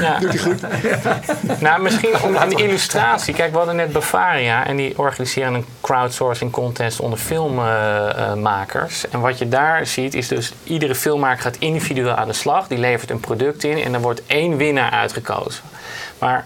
Ja. 0.00 0.18
Doet 0.18 0.28
hij 0.28 0.38
goed? 0.38 0.60
nou, 1.60 1.82
misschien 1.82 2.22
om 2.22 2.36
een 2.36 2.50
illustratie. 2.58 3.34
Kijk, 3.34 3.50
we 3.50 3.56
hadden 3.56 3.76
net 3.76 3.92
Bavaria 3.92 4.66
en 4.66 4.76
die 4.76 4.98
organiseren 4.98 5.54
een 5.54 5.64
crowdsourcing 5.80 6.50
contest 6.50 7.00
onder 7.00 7.18
filmmakers. 7.18 9.08
en 9.10 9.20
wat 9.20 9.38
je 9.38 9.48
daar 9.48 9.86
ziet 9.86 10.14
is 10.14 10.28
dus 10.28 10.52
iedere 10.64 10.94
filmmaker 10.94 11.42
gaat 11.42 11.56
individueel 11.58 12.14
aan 12.14 12.26
de 12.28 12.32
slag. 12.34 12.66
Die 12.68 12.78
levert 12.78 13.10
een 13.10 13.20
product 13.20 13.64
in 13.64 13.82
en 13.82 13.94
er 13.94 14.00
wordt 14.00 14.22
één 14.26 14.56
winnaar 14.56 14.90
uitgekozen. 14.90 15.64
Maar 16.18 16.44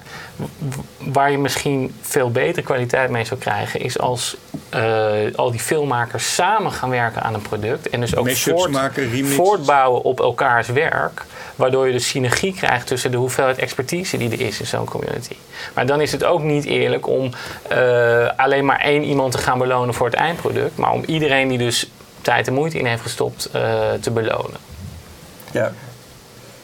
waar 0.99 1.30
je 1.30 1.38
misschien 1.38 1.94
veel 2.00 2.30
betere 2.30 2.62
kwaliteit 2.62 3.11
mee 3.11 3.25
zou 3.25 3.40
krijgen, 3.40 3.80
is 3.80 3.99
als 3.99 4.37
eh, 4.68 5.12
al 5.35 5.50
die 5.50 5.61
filmmakers 5.61 6.35
samen 6.35 6.73
gaan 6.73 6.90
werken 6.90 7.23
aan 7.23 7.35
een 7.35 7.42
product. 7.42 7.90
En 7.90 8.00
dus 8.00 8.16
ook 8.16 8.30
voort, 8.30 8.70
maken, 8.70 9.26
voortbouwen 9.26 10.02
op 10.02 10.20
elkaars 10.20 10.68
werk. 10.68 11.25
Waardoor 11.56 11.87
je 11.87 11.92
dus 11.92 12.08
synergie 12.08 12.54
krijgt 12.54 12.87
tussen 12.87 13.11
de 13.11 13.16
hoeveelheid 13.16 13.58
expertise 13.58 14.16
die 14.16 14.30
er 14.30 14.40
is 14.40 14.61
in 14.61 14.66
zo'n 14.66 14.85
community. 14.85 15.37
Maar 15.75 15.87
dan 15.87 16.00
is 16.00 16.12
het 16.12 16.25
ook 16.25 16.42
niet 16.42 16.64
eerlijk 16.64 17.06
om 17.06 17.30
eh, 17.68 18.28
alleen 18.37 18.64
maar 18.64 18.80
één 18.80 19.02
iemand 19.02 19.32
te 19.32 19.38
gaan 19.38 19.58
belonen 19.58 19.94
voor 19.94 20.06
het 20.06 20.14
eindproduct. 20.14 20.76
Maar 20.76 20.92
om 20.92 21.02
iedereen 21.06 21.49
die 21.49 21.58
dus 21.58 21.90
tijd 22.20 22.47
en 22.47 22.54
moeite 22.54 22.78
in 22.78 22.87
heeft 22.87 23.02
gestopt 23.02 23.49
eh, 23.52 23.92
te 24.00 24.11
belonen. 24.11 24.61
Ja, 25.50 25.73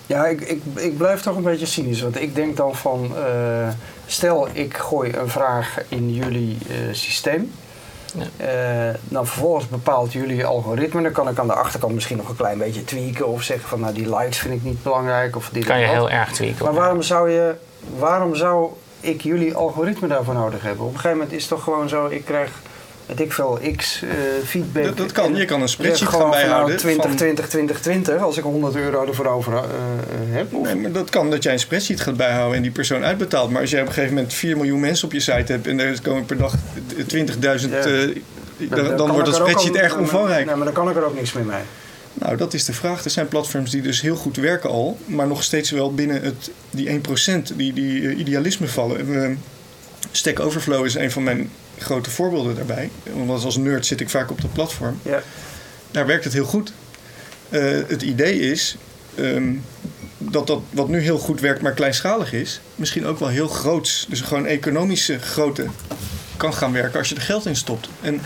ja 0.06 0.26
ik, 0.26 0.40
ik, 0.40 0.62
ik 0.74 0.96
blijf 0.96 1.22
toch 1.22 1.36
een 1.36 1.42
beetje 1.42 1.66
cynisch. 1.66 2.02
Want 2.02 2.20
ik 2.20 2.34
denk 2.34 2.56
dan 2.56 2.74
van... 2.76 3.12
eh, 3.16 3.68
stel, 4.06 4.48
ik 4.52 4.76
gooi 4.76 5.12
een 5.16 5.28
vraag 5.28 5.78
in 5.88 6.12
jullie 6.12 6.58
eh, 6.68 6.76
systeem. 6.92 7.52
Ja. 8.14 8.46
Eh, 8.46 8.94
dan 9.04 9.26
vervolgens 9.26 9.68
bepaalt 9.68 10.12
jullie 10.12 10.44
algoritme. 10.44 11.02
Dan 11.02 11.12
kan 11.12 11.28
ik 11.28 11.38
aan 11.38 11.46
de 11.46 11.52
achterkant 11.52 11.94
misschien 11.94 12.16
nog 12.16 12.28
een 12.28 12.36
klein 12.36 12.58
beetje 12.58 12.84
tweaken. 12.84 13.28
Of 13.28 13.42
zeggen 13.42 13.68
van, 13.68 13.80
nou 13.80 13.94
die 13.94 14.16
likes 14.16 14.38
vind 14.38 14.54
ik 14.54 14.62
niet 14.62 14.82
belangrijk. 14.82 15.36
Of 15.36 15.48
dit 15.52 15.64
kan 15.64 15.80
je 15.80 15.86
heel 15.86 16.10
erg 16.10 16.32
tweaken. 16.32 16.64
Maar 16.64 16.74
waarom 16.74 17.02
zou, 17.02 17.30
je, 17.30 17.54
waarom 17.98 18.34
zou 18.34 18.70
ik 19.00 19.20
jullie 19.20 19.54
algoritme 19.54 20.08
daarvoor 20.08 20.34
nodig 20.34 20.62
hebben? 20.62 20.84
Op 20.86 20.92
een 20.92 20.96
gegeven 20.96 21.16
moment 21.16 21.36
is 21.36 21.40
het 21.40 21.50
toch 21.50 21.62
gewoon 21.62 21.88
zo, 21.88 22.06
ik 22.06 22.24
krijg, 22.24 22.50
weet 23.06 23.20
ik 23.20 23.32
veel, 23.32 23.60
x 23.76 24.02
eh, 24.02 24.08
feedback. 24.46 24.84
Dat, 24.84 24.96
dat 24.96 25.12
kan. 25.12 25.36
Je 25.36 25.44
kan 25.44 25.62
een 25.62 25.68
spreadsheet 25.68 26.08
gewoon 26.08 26.32
gaan 26.32 26.40
bijhouden. 26.42 26.76
20, 26.76 27.06
van- 27.06 27.16
20, 27.16 27.48
20, 27.48 27.80
20, 27.80 28.22
als 28.22 28.36
ik 28.36 28.42
100 28.42 28.76
euro 28.76 29.06
ervoor 29.06 29.26
over 29.26 29.54
eh, 29.54 29.62
heb. 30.30 30.54
Of, 30.54 30.66
Nee, 30.66 30.74
maar 30.76 30.92
dat 30.92 31.10
kan 31.10 31.30
dat 31.30 31.42
jij 31.42 31.52
een 31.52 31.58
spreadsheet 31.58 32.00
gaat 32.00 32.16
bijhouden 32.16 32.56
en 32.56 32.62
die 32.62 32.70
persoon 32.70 33.04
uitbetaalt. 33.04 33.50
Maar 33.50 33.60
als 33.60 33.70
jij 33.70 33.80
op 33.80 33.86
een 33.86 33.92
gegeven 33.92 34.14
moment 34.14 34.32
4 34.34 34.56
miljoen 34.56 34.80
mensen 34.80 35.06
op 35.06 35.12
je 35.12 35.20
site 35.20 35.52
hebt 35.52 35.66
en 35.66 35.80
er 35.80 36.02
komen 36.02 36.24
per 36.26 36.36
dag 36.36 36.54
20.000, 37.06 37.70
Ja. 37.70 37.76
eh, 37.78 38.96
dan- 38.96 39.10
wordt 39.10 39.28
ook 39.28 39.34
spreadsheet 39.34 39.74
al- 39.76 39.82
erg 39.82 39.96
omvangrijk. 39.96 40.46
Nee, 40.46 40.54
maar 40.54 40.64
dan 40.64 40.74
kan 40.74 40.90
ik 40.90 40.96
er 40.96 41.04
ook 41.04 41.14
niks 41.14 41.32
meer 41.32 41.44
mee. 41.44 41.62
Nou, 42.16 42.36
dat 42.36 42.54
is 42.54 42.64
de 42.64 42.72
vraag. 42.72 43.04
Er 43.04 43.10
zijn 43.10 43.28
platforms 43.28 43.70
die 43.70 43.82
dus 43.82 44.00
heel 44.00 44.16
goed 44.16 44.36
werken 44.36 44.70
al, 44.70 44.98
maar 45.04 45.26
nog 45.26 45.42
steeds 45.42 45.70
wel 45.70 45.94
binnen 45.94 46.22
het, 46.22 46.50
die 46.70 46.88
1% 46.88 47.52
die, 47.56 47.72
die 47.72 48.14
idealisme 48.14 48.66
vallen. 48.68 49.38
Stack 50.10 50.40
Overflow 50.40 50.84
is 50.84 50.94
een 50.94 51.10
van 51.10 51.22
mijn 51.22 51.50
grote 51.78 52.10
voorbeelden 52.10 52.54
daarbij. 52.54 52.90
Want 53.26 53.44
als 53.44 53.56
nerd 53.56 53.86
zit 53.86 54.00
ik 54.00 54.10
vaak 54.10 54.30
op 54.30 54.40
dat 54.40 54.52
platform. 54.52 54.98
Ja. 55.02 55.22
Daar 55.90 56.06
werkt 56.06 56.24
het 56.24 56.32
heel 56.32 56.44
goed. 56.44 56.72
Eh, 57.48 57.62
het 57.86 58.02
idee 58.02 58.38
is 58.40 58.76
ehm, 59.14 59.52
dat 60.18 60.46
dat 60.46 60.60
wat 60.70 60.88
nu 60.88 61.00
heel 61.00 61.18
goed 61.18 61.40
werkt, 61.40 61.62
maar 61.62 61.72
kleinschalig 61.72 62.32
is, 62.32 62.60
misschien 62.74 63.06
ook 63.06 63.18
wel 63.18 63.28
heel 63.28 63.48
groots, 63.48 64.06
dus 64.08 64.20
gewoon 64.20 64.46
economische 64.46 65.18
grootte 65.18 65.66
kan 66.36 66.54
gaan 66.54 66.72
werken 66.72 66.98
als 66.98 67.08
je 67.08 67.14
er 67.14 67.20
geld 67.20 67.46
in 67.46 67.56
stopt. 67.56 67.88
En 68.00 68.20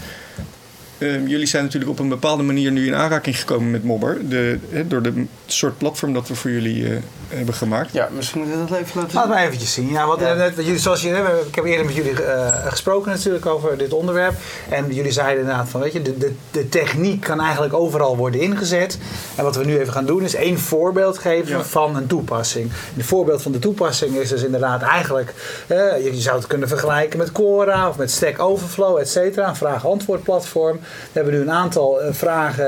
ehm, 0.98 1.26
jullie 1.26 1.46
zijn 1.46 1.64
natuurlijk 1.64 1.90
op 1.90 1.98
een 1.98 2.08
bepaalde 2.08 2.42
manier 2.42 2.72
nu 2.72 2.86
in 2.86 2.94
aanraking 2.94 3.38
gekomen 3.38 3.70
met 3.70 3.84
Mobber, 3.84 4.28
de, 4.28 4.58
door 4.88 5.02
de 5.02 5.26
soort 5.52 5.78
platform 5.78 6.12
dat 6.12 6.28
we 6.28 6.34
voor 6.34 6.50
jullie 6.50 6.86
eh, 6.88 6.96
hebben 7.28 7.54
gemaakt. 7.54 7.92
ja, 7.92 8.08
misschien 8.12 8.40
moeten 8.40 8.60
we 8.64 8.68
dat 8.70 8.78
even 8.78 9.00
laten 9.00 9.14
Laat 9.14 9.24
zien. 9.24 9.34
maar 9.34 9.44
eventjes 9.44 9.72
zien. 9.72 9.88
Ja, 9.90 10.06
wat, 10.06 10.20
Ja. 10.20 10.34
eh, 10.34 10.56
jullie, 10.56 10.78
zoals 10.78 11.02
hebben- 11.02 11.46
ik 11.48 11.54
heb 11.54 11.64
eerder 11.64 11.84
met 11.86 11.94
jullie 11.94 12.22
eh, 12.22 12.66
gesproken 12.66 13.10
natuurlijk 13.10 13.46
over 13.46 13.78
dit 13.78 13.92
onderwerp. 13.92 14.34
En 14.68 14.94
jullie 14.94 15.12
zeiden 15.12 15.40
inderdaad 15.40 15.68
van, 15.68 15.80
weet 15.80 15.92
je, 15.92 16.02
de, 16.02 16.18
de, 16.18 16.34
de 16.50 16.68
techniek 16.68 17.20
kan 17.20 17.40
eigenlijk 17.40 17.74
overal 17.74 18.16
worden 18.16 18.40
ingezet. 18.40 18.98
En 19.36 19.44
wat 19.44 19.56
we 19.56 19.64
nu 19.64 19.78
even 19.78 19.92
gaan 19.92 20.06
doen 20.06 20.22
is 20.22 20.34
één 20.34 20.58
voorbeeld 20.58 21.18
geven 21.18 21.56
Ja. 21.56 21.62
van 21.64 21.96
een 21.96 22.06
toepassing. 22.06 22.70
Een 22.96 23.04
voorbeeld 23.04 23.42
van 23.42 23.52
de 23.52 23.58
toepassing 23.58 24.16
is 24.16 24.28
dus 24.28 24.42
inderdaad 24.42 24.82
eigenlijk, 24.82 25.34
je, 25.68 26.00
je 26.14 26.20
zou 26.20 26.36
het 26.36 26.46
kunnen 26.46 26.68
vergelijken 26.68 27.18
met 27.18 27.32
Quora 27.32 27.88
of 27.88 27.96
met 27.96 28.10
Stack 28.10 28.38
Overflow, 28.40 28.98
et 28.98 29.08
cetera. 29.08 29.48
Een 29.48 29.56
vraag-antwoord 29.56 30.22
platform. 30.22 30.76
We 30.80 30.80
hebben 31.12 31.32
nu 31.34 31.40
een 31.40 31.50
aantal 31.50 31.98
vragen 32.10 32.66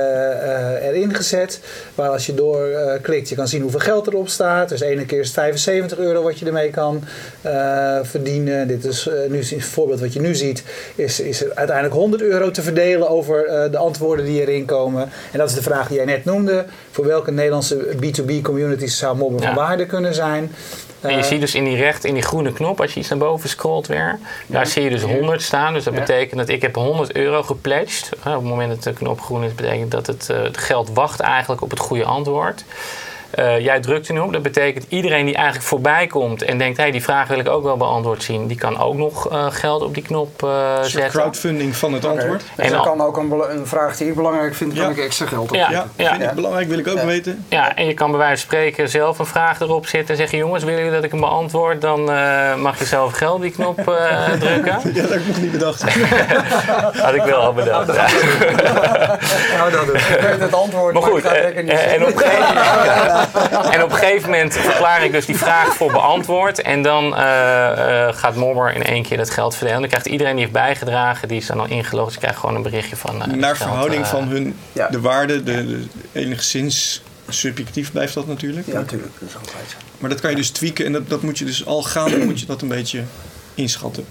eh, 0.80 0.86
erin 0.88 1.14
gezet. 1.14 1.60
Waar 1.94 2.08
als 2.10 2.26
je 2.26 2.34
doorklikt, 2.70 3.28
je 3.28 3.34
kan 3.34 3.48
zien 3.48 3.62
hoeveel 3.62 3.80
geld 3.80 4.06
erop 4.06 4.28
staat. 4.28 4.68
Dus 4.68 4.80
ene 4.80 5.06
keer 5.06 5.20
is 5.20 5.26
het 5.26 5.34
75 5.34 5.98
euro 5.98 6.22
wat 6.22 6.38
je 6.38 6.46
ermee 6.46 6.70
kan 6.70 7.04
eh, 7.40 7.98
verdienen. 8.02 8.68
Dit 8.68 8.84
is 8.84 9.08
eh, 9.08 9.30
nu 9.30 9.38
het 9.38 9.64
voorbeeld 9.64 10.00
wat 10.00 10.12
je 10.12 10.20
nu 10.20 10.34
ziet. 10.34 10.62
Is, 10.94 11.20
is 11.20 11.42
er 11.42 11.54
uiteindelijk 11.54 11.96
100 11.96 12.22
euro 12.22 12.50
te 12.50 12.62
verdelen 12.62 13.08
over 13.08 13.46
eh, 13.46 13.70
de 13.70 13.76
antwoorden 13.76 14.24
die 14.24 14.40
erin 14.40 14.64
komen. 14.64 15.08
En 15.32 15.38
dat 15.38 15.48
is 15.48 15.54
de 15.54 15.62
vraag 15.62 15.88
die 15.88 15.96
jij 15.96 16.04
net 16.06 16.24
noemde. 16.24 16.64
Voor 16.90 17.06
welke 17.06 17.30
Nederlandse 17.30 17.76
B2B 17.76 18.42
communities 18.42 18.98
zou 18.98 19.16
mobben 19.16 19.42
van 19.42 19.54
waarde 19.54 19.86
kunnen 19.86 20.14
zijn? 20.14 20.52
En 21.00 21.10
je 21.10 21.16
Eh, 21.16 21.22
ziet 21.22 21.40
dus 21.40 21.54
in 21.54 21.64
die 21.64 21.76
recht, 21.76 22.04
in 22.04 22.14
die 22.14 22.22
groene 22.22 22.52
knop, 22.52 22.80
als 22.80 22.94
je 22.94 23.00
iets 23.00 23.08
naar 23.08 23.18
boven 23.18 23.48
scrolt 23.48 23.86
weer, 23.86 24.18
daar 24.46 24.66
zie 24.66 24.82
je 24.82 24.90
dus 24.90 25.02
100 25.02 25.42
staan. 25.42 25.72
Dus 25.72 25.84
dat 25.84 25.94
betekent 25.94 26.38
dat 26.40 26.48
ik 26.48 26.62
heb 26.62 26.74
100 26.74 27.12
euro 27.16 27.42
gepledged. 27.42 28.10
Eh, 28.24 28.32
Op 28.32 28.40
het 28.40 28.48
moment 28.50 28.70
dat 28.70 28.82
de 28.82 28.92
knop 28.92 29.20
groen 29.20 29.44
is, 29.44 29.54
betekent 29.54 29.90
dat 29.90 30.06
het, 30.06 30.30
eh, 30.30 30.42
het 30.42 30.56
geld 30.58 30.90
wacht 30.92 31.20
eigenlijk 31.20 31.62
op 31.62 31.70
het 31.70 31.78
goede 31.78 32.04
antwoord. 32.04 32.64
Eh, 33.30 33.58
jij 33.58 33.80
drukt 33.80 34.08
er 34.08 34.14
nu 34.14 34.20
op. 34.20 34.32
Dat 34.32 34.42
betekent 34.42 34.84
iedereen 34.88 35.24
die 35.26 35.34
eigenlijk 35.34 35.64
voorbij 35.66 36.06
komt 36.06 36.42
en 36.42 36.58
denkt, 36.58 36.76
hé, 36.76 36.82
hey, 36.82 36.92
die 36.92 37.02
vraag 37.02 37.28
wil 37.28 37.38
ik 37.38 37.48
ook 37.48 37.62
wel 37.62 37.76
beantwoord 37.76 38.22
zien, 38.22 38.46
die 38.46 38.56
kan 38.56 38.78
ook 38.80 38.94
nog 38.94 39.30
eh, 39.30 39.46
geld 39.50 39.82
op 39.82 39.94
die 39.94 40.02
knop 40.02 40.42
eh, 40.42 40.48
Een 40.50 40.76
soort 40.76 40.90
zetten. 40.90 41.20
crowdfunding 41.20 41.76
van 41.76 41.92
het 41.92 42.04
antwoord. 42.04 42.42
Dus 42.56 42.64
En 42.66 42.72
dan 42.72 42.82
kan 42.82 43.00
ook 43.02 43.16
een, 43.16 43.32
een 43.50 43.66
vraag 43.66 43.96
die 43.96 44.08
ik 44.08 44.14
belangrijk 44.14 44.54
vind, 44.54 44.74
kan 44.74 44.82
Ja. 44.84 44.88
ik 44.90 44.98
extra 44.98 45.26
geld 45.26 45.50
op. 45.50 45.56
Ja. 45.56 45.70
Ja, 45.70 45.86
vind 45.96 46.22
ik 46.22 46.32
belangrijk, 46.32 46.68
wil 46.68 46.78
ik 46.78 46.88
ook 46.88 46.96
Ja. 46.98 47.04
weten. 47.04 47.44
Ja, 47.48 47.76
en 47.76 47.86
je 47.86 47.94
kan 47.94 48.10
bij 48.10 48.18
wijze 48.18 48.36
van 48.46 48.56
spreken 48.56 48.88
zelf 48.88 49.18
een 49.18 49.26
vraag 49.26 49.60
erop 49.60 49.86
zetten 49.86 50.10
en 50.10 50.16
zeggen: 50.16 50.38
Jongens, 50.38 50.64
willen 50.64 50.78
jullie 50.78 50.94
dat 50.94 51.04
ik 51.04 51.10
hem 51.10 51.20
beantwoord? 51.20 51.80
Dan 51.80 52.10
eh, 52.12 52.54
mag 52.56 52.78
je 52.78 52.84
zelf 52.84 53.12
geld 53.12 53.34
op 53.34 53.42
die 53.42 53.50
knop 53.50 53.78
eh, 53.88 54.28
drukken. 54.40 54.78
Ja, 54.94 55.00
dat 55.00 55.10
heb 55.10 55.20
ik 55.20 55.26
nog 55.26 55.40
niet 55.40 55.52
bedacht. 55.52 55.82
Had 57.02 57.14
ik 57.14 57.22
wel 57.22 57.38
al 57.40 57.52
bedacht. 57.52 57.94
Ja. 57.94 58.06
nou, 59.56 59.70
dat. 59.70 59.94
Ik 59.94 60.18
weet 60.20 60.40
het 60.40 60.54
antwoord, 60.54 60.94
Maar 60.94 61.02
goed, 61.02 61.18
ik 61.18 61.24
ga 61.24 61.34
het 61.34 61.42
lekker 61.42 61.62
niet 61.62 61.72
eh, 61.72 61.92
en, 61.92 62.02
op 62.02 62.08
een 62.08 62.18
gegeven, 62.28 63.19
en 63.74 63.82
op 63.82 63.90
een 63.92 63.96
gegeven 63.98 64.30
moment 64.30 64.52
verklaar 64.54 65.04
ik 65.04 65.12
dus 65.12 65.26
die 65.26 65.36
vraag 65.36 65.74
voor 65.74 65.92
beantwoord. 65.92 66.62
En 66.62 66.82
dan 66.82 67.16
eh, 67.16 68.06
eh, 68.08 68.14
gaat 68.16 68.34
Mobber 68.36 68.74
in 68.74 68.82
één 68.84 69.02
keer 69.02 69.16
dat 69.16 69.30
geld 69.30 69.54
verdelen. 69.54 69.80
Dan 69.80 69.88
krijgt 69.90 70.06
iedereen 70.06 70.32
die 70.32 70.40
heeft 70.40 70.52
bijgedragen, 70.56 71.28
die 71.28 71.36
is 71.36 71.46
dan 71.46 71.60
al 71.60 71.66
ingelogd. 71.66 72.04
Dus 72.04 72.14
je 72.14 72.20
krijgt 72.20 72.38
gewoon 72.38 72.54
een 72.56 72.62
berichtje 72.62 72.96
van. 72.96 73.22
eh, 73.22 73.26
Naar 73.28 73.56
geld, 73.56 73.68
verhouding 73.70 74.06
van 74.06 74.24
hun, 74.28 74.56
Ja. 74.72 74.88
de 74.88 75.00
waarde, 75.00 75.42
de, 75.42 75.66
de- 75.66 75.86
enigszins 76.12 77.02
subjectief 77.28 77.92
blijft 77.92 78.14
dat 78.14 78.26
natuurlijk. 78.26 78.66
Ja, 78.66 78.72
natuurlijk. 78.74 79.12
Dat 79.18 79.28
is 79.28 79.34
altijd. 79.36 79.76
Maar 79.98 80.10
dat 80.10 80.20
kan 80.20 80.30
je 80.30 80.36
dus 80.36 80.50
tweaken 80.50 80.86
en 80.86 80.92
dat, 80.92 81.08
dat 81.08 81.22
moet 81.22 81.38
je 81.38 81.44
dus 81.44 81.66
al 81.66 81.82
gaan, 81.82 82.10
dan 82.10 82.24
moet 82.24 82.40
je 82.40 82.46
dat 82.46 82.62
een 82.62 82.68
beetje 82.68 83.02
inschatten. 83.54 84.04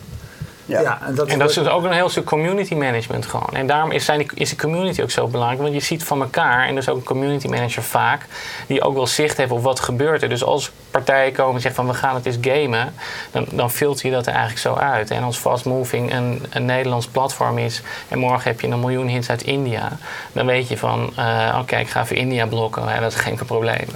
Ja. 0.69 0.81
Ja, 0.81 0.99
en 1.05 1.15
dat, 1.15 1.27
En 1.27 1.39
dat 1.39 1.49
is 1.49 1.55
dus 1.55 1.67
ook 1.67 1.83
een 1.83 1.91
heel 1.91 2.09
stuk 2.09 2.25
community 2.25 2.75
management 2.75 3.25
gewoon. 3.25 3.49
En 3.53 3.67
daarom 3.67 3.91
is, 3.91 4.05
zijn 4.05 4.17
die, 4.19 4.29
is 4.33 4.49
de 4.49 4.55
community 4.55 5.01
ook 5.01 5.11
zo 5.11 5.27
belangrijk. 5.27 5.61
Want 5.61 5.73
je 5.73 5.79
ziet 5.79 6.03
van 6.03 6.21
elkaar, 6.21 6.67
en 6.67 6.75
dus 6.75 6.89
ook 6.89 6.97
een 6.97 7.03
community 7.03 7.47
manager 7.47 7.83
vaak, 7.83 8.25
die 8.67 8.81
ook 8.81 8.93
wel 8.93 9.07
zicht 9.07 9.37
heeft 9.37 9.51
op 9.51 9.63
wat 9.63 9.79
gebeurt 9.79 10.21
er. 10.21 10.29
Dus 10.29 10.43
als 10.43 10.71
partijen 10.91 11.33
komen 11.33 11.55
en 11.55 11.61
zeggen 11.61 11.83
van 11.83 11.93
we 11.93 11.99
gaan 11.99 12.15
het 12.15 12.25
eens 12.25 12.37
gamen, 12.41 12.93
dan, 13.31 13.45
dan 13.51 13.71
filter 13.71 14.05
je 14.05 14.11
dat 14.11 14.25
er 14.25 14.33
eigenlijk 14.33 14.61
zo 14.61 14.73
uit. 14.73 15.11
En 15.11 15.23
als 15.23 15.37
Fast 15.37 15.65
Moving 15.65 16.13
een, 16.13 16.45
een 16.49 16.65
Nederlands 16.65 17.07
platform 17.07 17.57
is 17.57 17.81
en 18.07 18.19
morgen 18.19 18.51
heb 18.51 18.61
je 18.61 18.67
een 18.67 18.79
miljoen 18.79 19.07
hits 19.07 19.29
uit 19.29 19.41
India, 19.41 19.97
dan 20.31 20.45
weet 20.45 20.67
je 20.67 20.77
van 20.77 21.11
eh 21.15 21.57
oké, 21.61 21.77
ik 21.77 21.89
ga 21.89 22.01
even 22.01 22.15
India 22.15 22.45
blokken. 22.45 22.87
Hè, 22.87 22.99
dat 22.99 23.11
is 23.11 23.19
geen 23.19 23.39
probleem. 23.45 23.87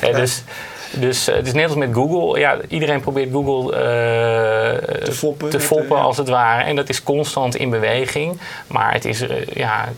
Dus, 0.00 0.42
dus 0.92 1.28
eh, 1.28 1.34
het 1.34 1.46
is 1.46 1.52
net 1.52 1.64
als 1.66 1.74
met 1.74 1.88
Google. 1.92 2.38
Ja, 2.40 2.56
iedereen 2.68 3.00
probeert 3.00 3.32
Google 3.32 3.72
eh, 3.76 5.02
Te 5.04 5.12
foppen. 5.12 5.50
te 5.50 5.60
foppen 5.60 5.98
als 6.00 6.16
het 6.16 6.28
ware. 6.28 6.62
En 6.64 6.76
dat 6.76 6.88
is 6.88 7.02
constant 7.02 7.56
in 7.56 7.70
beweging. 7.70 8.38
Maar 8.66 8.92
het 8.92 9.04
is, 9.04 9.20
eh, 9.20 9.46
ja, 9.46 9.88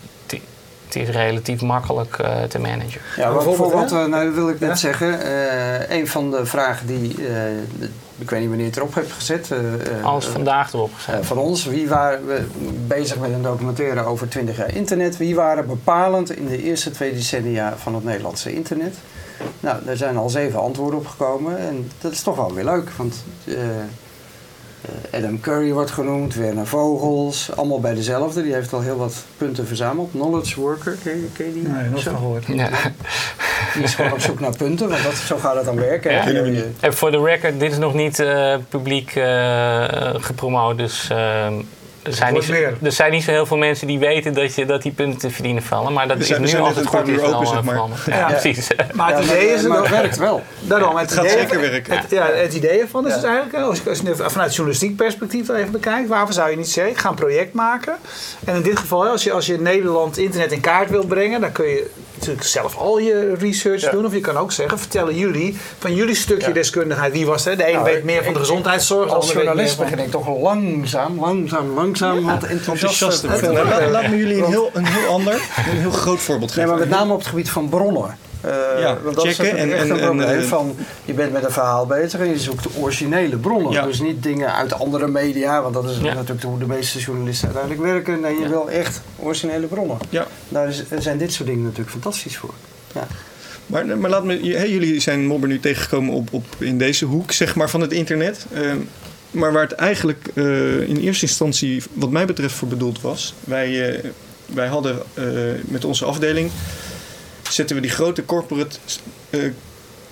is 0.93 1.09
relatief 1.09 1.61
makkelijk 1.63 2.19
eh, 2.19 2.43
te 2.43 2.59
managen. 2.59 3.01
Ja, 3.17 3.33
bijvoorbeeld, 3.33 3.93
eh, 3.93 4.05
nou 4.05 4.31
wil 4.31 4.49
ik 4.49 4.61
net 4.61 4.69
Ja? 4.69 4.75
zeggen, 4.75 5.21
eh, 5.23 5.97
een 5.99 6.09
van 6.09 6.31
de 6.31 6.47
vragen 6.47 6.87
die, 6.87 7.15
eh, 7.27 7.35
ik 8.19 8.31
weet 8.31 8.41
niet 8.41 8.49
wanneer 8.49 8.59
je 8.67 8.71
het 8.71 8.77
erop 8.77 8.95
hebt 8.95 9.13
gezet, 9.13 9.51
Alles 10.03 10.27
eh, 10.27 10.33
vandaag 10.33 10.73
erop 10.73 10.91
gezet. 10.95 11.27
van 11.27 11.39
ons, 11.39 11.65
wie 11.65 11.89
waren 11.89 12.27
we 12.27 12.45
bezig 12.87 13.19
met 13.19 13.31
een 13.33 13.43
documentaire 13.43 14.05
over 14.05 14.29
20 14.29 14.57
jaar 14.57 14.75
internet, 14.75 15.17
wie 15.17 15.35
waren 15.35 15.67
bepalend 15.67 16.37
in 16.37 16.47
de 16.47 16.63
eerste 16.63 16.91
twee 16.91 17.13
decennia 17.13 17.75
van 17.77 17.95
het 17.95 18.05
Nederlandse 18.05 18.55
internet? 18.55 18.95
Nou, 19.61 19.85
daar 19.85 19.97
zijn 19.97 20.17
al 20.17 20.29
zeven 20.31 20.61
antwoorden 20.61 20.99
op 20.99 21.07
gekomen 21.07 21.59
en 21.59 21.91
dat 22.01 22.13
is 22.13 22.23
toch 22.23 22.37
wel 22.37 22.55
weer 22.55 22.65
leuk, 22.65 22.91
want 22.97 23.25
eh, 23.45 23.55
eh, 23.55 25.19
Adam 25.21 25.41
Curry 25.41 25.73
wordt 25.73 25.91
genoemd, 25.91 26.35
Werner 26.35 26.67
Vogels, 26.67 27.51
allemaal 27.57 27.81
bij 27.81 27.95
dezelfde. 27.95 28.43
Die 28.43 28.53
heeft 28.55 28.73
al 28.73 28.81
heel 28.81 28.97
wat 28.97 29.15
punten 29.37 29.67
verzameld. 29.67 30.11
Knowledge 30.11 30.61
Worker, 30.61 30.97
ken 31.03 31.17
je, 31.17 31.27
ken 31.33 31.47
je 31.47 31.53
die? 31.53 31.69
Nee, 31.69 31.85
van 32.03 32.17
gehoord. 32.17 32.45
Ja. 32.47 32.69
Die 33.75 33.83
is 33.83 33.95
gewoon 33.95 34.13
op 34.13 34.21
zoek 34.21 34.41
naar 34.41 34.57
punten, 34.57 34.89
want 34.89 35.03
dat, 35.03 35.15
zo 35.15 35.37
gaat 35.37 35.57
het 35.57 35.65
dan 35.65 35.77
werken. 35.77 36.13
Ja. 36.13 36.29
Je- 36.29 36.71
En 36.81 36.95
voor 36.95 37.11
de 37.11 37.21
record, 37.23 37.61
dit 37.61 37.73
is 37.73 37.79
nog 37.79 37.95
niet 37.95 38.19
eh, 38.19 38.57
publiek 38.69 39.15
eh, 39.15 39.85
gepromoot. 40.15 40.79
Dus 40.79 41.09
eh, 41.11 41.47
er, 42.03 42.13
zijn 42.13 42.35
niet 42.35 42.45
zo, 42.45 42.53
er 42.83 42.93
zijn 42.93 43.13
niet 43.13 43.23
zo 43.25 43.31
heel 43.31 43.47
veel 43.47 43.57
mensen 43.57 43.87
die 43.87 43.99
weten 43.99 44.35
dat, 44.35 44.55
je, 44.55 44.67
dat 44.67 44.83
die 44.83 44.93
punten 44.93 45.19
te 45.19 45.31
verdienen 45.31 45.63
vallen. 45.63 45.93
Maar 45.93 46.09
dat 46.09 46.17
We 46.17 46.23
is 46.23 46.29
zijn- 46.29 46.41
nu 46.43 46.49
een 46.53 46.87
goed 46.87 47.09
is 47.09 47.21
open, 47.21 47.47
zeg 47.47 47.63
maar. 47.63 47.77
Ja, 48.07 48.17
Ja. 48.19 48.27
precies. 48.27 48.69
Maar 48.95 49.15
het 49.17 49.25
Ja, 49.27 49.33
idee 49.35 49.47
is... 49.53 49.63
maar 49.63 49.79
het 49.79 49.89
werkt 49.91 50.17
wel. 50.17 50.43
Daarom, 50.61 50.97
het, 50.97 51.11
Het 51.11 51.19
gaat 51.19 51.25
idee- 51.29 51.39
zeker 51.39 51.61
werken. 51.61 51.99
Het, 51.99 52.11
ja, 52.11 52.27
het 52.27 52.55
idee 52.55 52.81
ervan 52.81 53.07
is 53.07 53.15
dus 53.15 53.23
eigenlijk, 53.23 53.55
als 53.65 53.79
je, 53.83 53.89
als 53.89 53.99
je 53.99 54.05
nu 54.05 54.15
vanuit 54.17 54.51
journalistiek 54.55 54.97
perspectief 54.97 55.47
dat 55.47 55.57
even 55.57 55.73
bekijkt, 55.73 56.09
waarvoor 56.09 56.33
zou 56.35 56.51
je 56.51 56.57
niet 56.57 56.71
zeggen, 56.71 56.93
ik 56.93 56.99
ga 56.99 57.09
een 57.09 57.15
project 57.15 57.53
maken. 57.55 57.95
En 58.45 58.55
in 58.55 58.63
dit 58.63 58.79
geval, 58.79 59.07
als 59.07 59.25
je, 59.25 59.33
als 59.33 59.47
je 59.47 59.59
Nederland 59.61 60.19
internet 60.19 60.53
in 60.53 60.61
kaart 60.61 60.91
wil 60.91 61.05
brengen, 61.05 61.41
dan 61.41 61.53
kun 61.53 61.67
je 61.67 61.91
natuurlijk 62.15 62.47
zelf 62.47 62.77
al 62.77 62.99
je 62.99 63.35
research 63.39 63.81
Ja. 63.81 63.91
doen. 63.91 64.07
Of 64.07 64.13
je 64.13 64.21
kan 64.21 64.37
ook 64.37 64.53
zeggen, 64.53 64.79
vertellen 64.79 65.17
jullie 65.17 65.57
van 65.79 65.95
jullie 65.95 66.15
stukje 66.15 66.47
Ja. 66.49 66.53
deskundigheid. 66.53 67.13
Wie 67.13 67.27
was 67.27 67.45
het? 67.45 67.59
De 67.59 67.67
een 67.67 67.73
Nou, 67.73 67.85
weet 67.85 68.05
meer 68.05 68.25
van 68.25 68.33
de 68.33 68.39
gezondheidszorg. 68.39 69.09
de 69.09 69.15
Als 69.15 69.33
journalist 69.33 69.79
begin 69.79 69.99
ik 69.99 70.11
toch 70.11 70.29
langzaam, 70.43 71.21
langzaam, 71.21 71.75
langzaam 71.75 71.92
wat 71.99 72.43
enthousiast 72.45 73.03
Enthousiast. 73.03 73.21
te 73.21 73.27
Nou, 73.27 73.41
worden. 73.41 73.65
laat, 73.65 73.91
laat 73.91 74.09
me 74.11 74.17
jullie 74.17 74.37
een 74.43 74.49
heel, 74.51 74.71
een 74.73 74.87
heel 74.87 75.09
ander, 75.09 75.35
een 75.35 75.79
heel 75.79 75.91
groot 75.91 76.21
voorbeeld 76.21 76.57
Nee, 76.57 76.65
geven. 76.65 76.79
maar 76.79 76.89
met 76.89 76.99
name 76.99 77.13
op 77.13 77.19
het 77.19 77.29
gebied 77.29 77.51
van 77.51 77.69
bronnen. 77.69 78.17
Eh, 78.41 78.51
Ja, 78.81 78.99
want 79.03 79.17
dat 79.17 79.25
is 79.27 79.37
checken 79.37 79.45
natuurlijk 79.57 79.73
en- 79.73 79.79
echt 79.79 79.85
en- 79.89 79.91
een 79.91 80.05
probleem 80.07 80.29
en, 80.29 80.43
eh, 80.43 80.49
van, 80.49 80.77
je 81.05 81.13
bent 81.13 81.33
met 81.33 81.45
een 81.45 81.51
verhaal 81.53 81.87
bezig 81.87 82.21
en 82.21 82.29
je 82.29 82.39
zoekt 82.39 82.63
de 82.63 82.69
originele 82.81 83.37
bronnen. 83.37 83.73
Ja. 83.73 83.85
Dus 83.85 84.01
niet 84.01 84.23
dingen 84.23 84.55
uit 84.55 84.73
andere 84.73 85.07
media, 85.09 85.63
want 85.63 85.75
dat 85.75 85.85
is 85.91 85.97
Ja. 86.03 86.15
natuurlijk 86.15 86.43
hoe 86.43 86.59
de 86.59 86.67
meeste 86.67 86.99
journalisten 86.99 87.49
uiteindelijk 87.49 87.85
werken. 87.93 88.21
Nee, 88.21 88.35
je 88.35 88.41
Ja. 88.43 88.49
wil 88.49 88.71
echt 88.71 89.01
originele 89.19 89.67
bronnen. 89.67 89.99
Ja. 90.09 90.27
Daar 90.49 90.69
is, 90.69 90.83
zijn 90.99 91.19
dit 91.19 91.33
soort 91.33 91.49
dingen 91.49 91.63
natuurlijk 91.63 91.91
fantastisch 91.91 92.37
voor. 92.37 92.55
Ja. 92.95 93.07
Maar, 93.67 93.99
maar 93.99 94.11
laat 94.11 94.25
me, 94.25 94.53
hey, 94.57 94.71
jullie 94.71 95.01
zijn 95.01 95.27
Mobber 95.27 95.49
nu 95.49 95.61
tegengekomen 95.61 96.15
op, 96.15 96.29
op, 96.33 96.45
in 96.59 96.79
deze 96.79 97.05
hoek 97.05 97.33
zeg 97.33 97.55
maar, 97.55 97.71
van 97.71 97.81
het 97.81 97.93
internet. 97.93 98.47
Ehm, 98.55 98.77
maar 99.33 99.53
waar 99.53 99.63
het 99.63 99.73
eigenlijk 99.73 100.29
eh, 100.35 100.81
in 100.81 100.97
eerste 100.97 101.27
instantie, 101.27 101.83
wat 101.93 102.11
mij 102.11 102.27
betreft, 102.27 102.55
voor 102.55 102.69
bedoeld 102.69 103.01
was. 103.01 103.35
Wij, 103.45 103.91
eh, 103.91 104.11
wij 104.47 104.67
hadden 104.67 105.03
eh, 105.15 105.25
met 105.65 105.85
onze 105.85 106.05
afdeling. 106.05 106.51
zetten 107.51 107.77
we 107.77 107.83
die 107.83 107.91
grote 107.91 108.25
corporate 108.25 108.77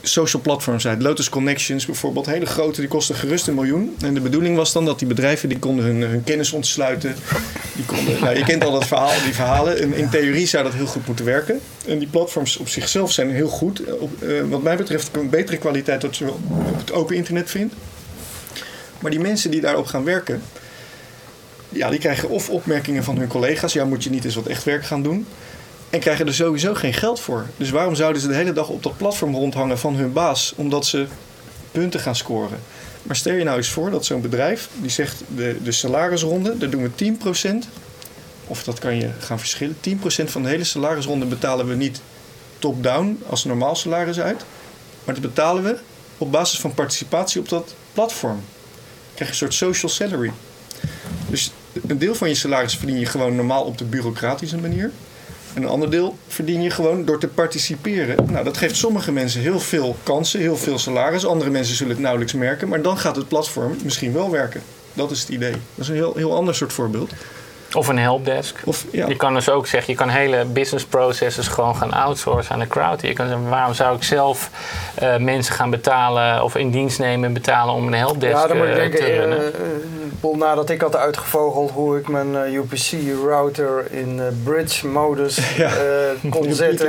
social 0.03 0.43
platforms 0.43 0.87
uit. 0.87 1.03
Lotus 1.03 1.29
Connections 1.29 1.87
bijvoorbeeld, 1.87 2.27
hele 2.27 2.47
grote, 2.47 2.81
die 2.81 2.89
kosten 2.89 3.15
gerust 3.15 3.47
een 3.47 3.55
miljoen. 3.55 3.97
En 4.01 4.15
de 4.15 4.21
bedoeling 4.21 4.57
was 4.57 4.73
dan 4.73 4.85
dat 4.85 4.99
die 4.99 5.09
bedrijven 5.09 5.49
die 5.49 5.59
konden 5.59 5.85
hun, 5.85 6.01
hun 6.01 6.25
kennis 6.25 6.53
ontsluiten. 6.53 7.15
Die 7.77 7.85
konden, 7.85 8.21
nou, 8.21 8.37
je 8.37 8.45
kent 8.45 8.65
al 8.65 8.73
dat 8.73 8.87
verhaal, 8.87 9.13
die 9.25 9.35
verhalen. 9.35 9.95
In, 9.95 10.09
theorie 10.09 10.47
zou 10.47 10.65
dat 10.65 10.75
heel 10.75 10.87
goed 10.87 11.07
moeten 11.07 11.25
werken. 11.25 11.61
En 11.87 11.99
die 11.99 12.09
platforms 12.09 12.57
op 12.57 12.69
zichzelf 12.69 13.13
zijn 13.13 13.31
heel 13.31 13.49
goed. 13.49 13.83
Wat 14.49 14.63
mij 14.63 14.77
betreft 14.77 15.11
een 15.13 15.31
betere 15.31 15.57
kwaliteit 15.57 16.01
dat 16.01 16.17
je 16.17 16.31
op 16.31 16.79
het 16.79 16.93
open 16.93 17.17
internet 17.17 17.51
vindt. 17.51 17.75
Maar 19.01 19.11
die 19.11 19.21
mensen 19.21 19.51
die 19.51 19.61
daarop 19.61 19.87
gaan 19.87 20.05
werken, 20.05 20.43
ja, 21.69 21.91
die 21.91 21.99
krijgen 21.99 22.29
of 22.29 22.51
opmerkingen 22.51 23.05
van 23.05 23.19
hun 23.19 23.29
collega's. 23.29 23.73
Ja, 23.73 23.85
moet 23.85 24.05
je 24.05 24.11
niet 24.11 24.25
eens 24.25 24.35
wat 24.35 24.47
echt 24.47 24.65
werk 24.65 24.85
gaan 24.85 25.03
doen. 25.03 25.27
En 25.91 26.01
krijgen 26.01 26.27
er 26.27 26.35
sowieso 26.35 26.75
geen 26.75 26.95
geld 26.95 27.21
voor. 27.21 27.47
Dus 27.57 27.71
waarom 27.71 27.95
zouden 27.95 28.23
ze 28.23 28.29
de 28.29 28.35
hele 28.35 28.53
dag 28.53 28.69
op 28.69 28.83
dat 28.83 28.97
platform 28.97 29.35
rondhangen 29.35 29.79
van 29.79 29.95
hun 29.95 30.13
baas? 30.13 30.53
Omdat 30.57 30.87
ze 30.87 31.07
punten 31.73 32.01
gaan 32.01 32.17
scoren. 32.17 32.59
Maar 33.03 33.17
stel 33.17 33.35
je 33.35 33.45
nou 33.45 33.57
eens 33.57 33.69
voor 33.69 33.91
dat 33.91 34.05
zo'n 34.05 34.21
bedrijf 34.21 34.69
die 34.75 34.91
zegt 34.91 35.23
de, 35.37 35.57
de 35.63 35.73
salarisronde, 35.73 36.59
daar 36.59 36.71
doen 36.71 36.83
we 36.83 37.15
10%. 37.65 37.69
Of 38.47 38.65
dat 38.65 38.79
kan 38.79 38.97
je 38.97 39.11
gaan 39.19 39.39
verschillen. 39.39 39.77
10% 39.89 40.01
van 40.25 40.43
de 40.43 40.49
hele 40.49 40.65
salarisronde 40.65 41.27
betalen 41.27 41.67
we 41.67 41.75
niet 41.75 42.01
top-down 42.59 43.23
als 43.27 43.45
normaal 43.45 43.77
salaris 43.77 44.21
uit. 44.21 44.45
Maar 45.05 45.15
dat 45.15 45.25
betalen 45.25 45.63
we 45.63 45.79
op 46.19 46.33
basis 46.33 46.61
van 46.61 46.75
participatie 46.75 47.41
op 47.41 47.49
dat 47.49 47.75
platform. 47.93 48.43
Krijg 49.21 49.39
je 49.39 49.45
een 49.45 49.53
soort 49.53 49.71
social 49.71 49.91
salary. 49.91 50.33
Dus 51.29 51.53
een 51.87 51.99
deel 51.99 52.15
van 52.15 52.29
je 52.29 52.35
salaris 52.35 52.77
verdien 52.77 52.99
je 52.99 53.07
gewoon 53.07 53.35
normaal 53.35 53.65
op 53.65 53.79
de 53.79 53.85
bureaucratische 53.85 54.59
manier. 54.59 54.91
En 55.55 55.63
een 55.63 55.69
ander 55.69 55.91
deel 55.91 56.19
verdien 56.29 56.63
je 56.63 56.71
gewoon 56.71 57.05
door 57.05 57.21
te 57.21 57.29
participeren. 57.29 58.33
Nou, 58.33 58.45
dat 58.45 58.57
geeft 58.57 58.77
sommige 58.77 59.13
mensen 59.13 59.41
heel 59.41 59.61
veel 59.61 59.97
kansen, 60.03 60.41
heel 60.41 60.57
veel 60.57 60.79
salaris. 60.79 61.27
Andere 61.27 61.51
mensen 61.51 61.77
zullen 61.77 61.93
het 61.93 62.03
nauwelijks 62.03 62.33
merken. 62.33 62.69
Maar 62.69 62.83
dan 62.83 62.99
gaat 62.99 63.17
het 63.17 63.29
platform 63.29 63.77
misschien 63.85 64.13
wel 64.13 64.31
werken. 64.31 64.63
Dat 64.93 65.11
is 65.11 65.21
het 65.21 65.29
idee. 65.29 65.53
Dat 65.53 65.61
is 65.77 65.89
een 65.89 65.95
heel, 65.95 66.15
heel 66.17 66.35
ander 66.35 66.55
soort 66.55 66.73
voorbeeld. 66.73 67.11
Of 67.73 67.89
een 67.89 67.99
helpdesk. 67.99 68.57
Of, 68.65 68.85
ja, 68.93 69.07
Je 69.09 69.17
kan 69.17 69.35
dus 69.35 69.49
ook 69.51 69.67
zeggen, 69.67 69.93
je 69.93 69.99
kan 69.99 70.09
hele 70.09 70.45
business 70.45 70.85
processes 70.85 71.49
gewoon 71.49 71.77
gaan 71.77 71.93
outsourcen 71.93 72.53
aan 72.55 72.61
de 72.61 72.67
crowd. 72.67 73.03
Je 73.03 73.13
kan 73.13 73.27
zeggen, 73.29 73.49
waarom 73.49 73.75
zou 73.75 73.97
ik 73.97 74.03
zelf 74.03 74.51
eh, 74.95 75.17
mensen 75.17 75.55
gaan 75.55 75.71
betalen 75.71 76.43
of 76.45 76.57
in 76.57 76.71
dienst 76.71 76.99
nemen 76.99 77.25
en 77.29 77.33
betalen 77.33 77.75
om 77.75 77.87
een 77.87 77.95
helpdesk 77.95 78.35
Ja, 78.37 78.47
dan 78.47 78.57
moet 78.57 78.67
eh, 78.67 78.75
denken, 78.75 78.99
te 78.99 79.07
runnen? 79.07 79.39
eh, 79.39 79.47
eh, 79.47 79.53
Paul, 80.21 80.37
nadat 80.37 80.71
ik 80.71 80.81
had 80.81 80.97
uitgevogeld 80.97 81.71
hoe 81.71 81.99
ik 81.99 82.09
mijn 82.09 82.37
eh, 82.37 82.53
UPC-router 82.55 83.85
in 83.91 84.21
bridge-modus 84.45 85.39
Ja. 85.57 85.67
eh, 85.75 86.31
kon 86.31 86.53
zetten. 86.65 86.89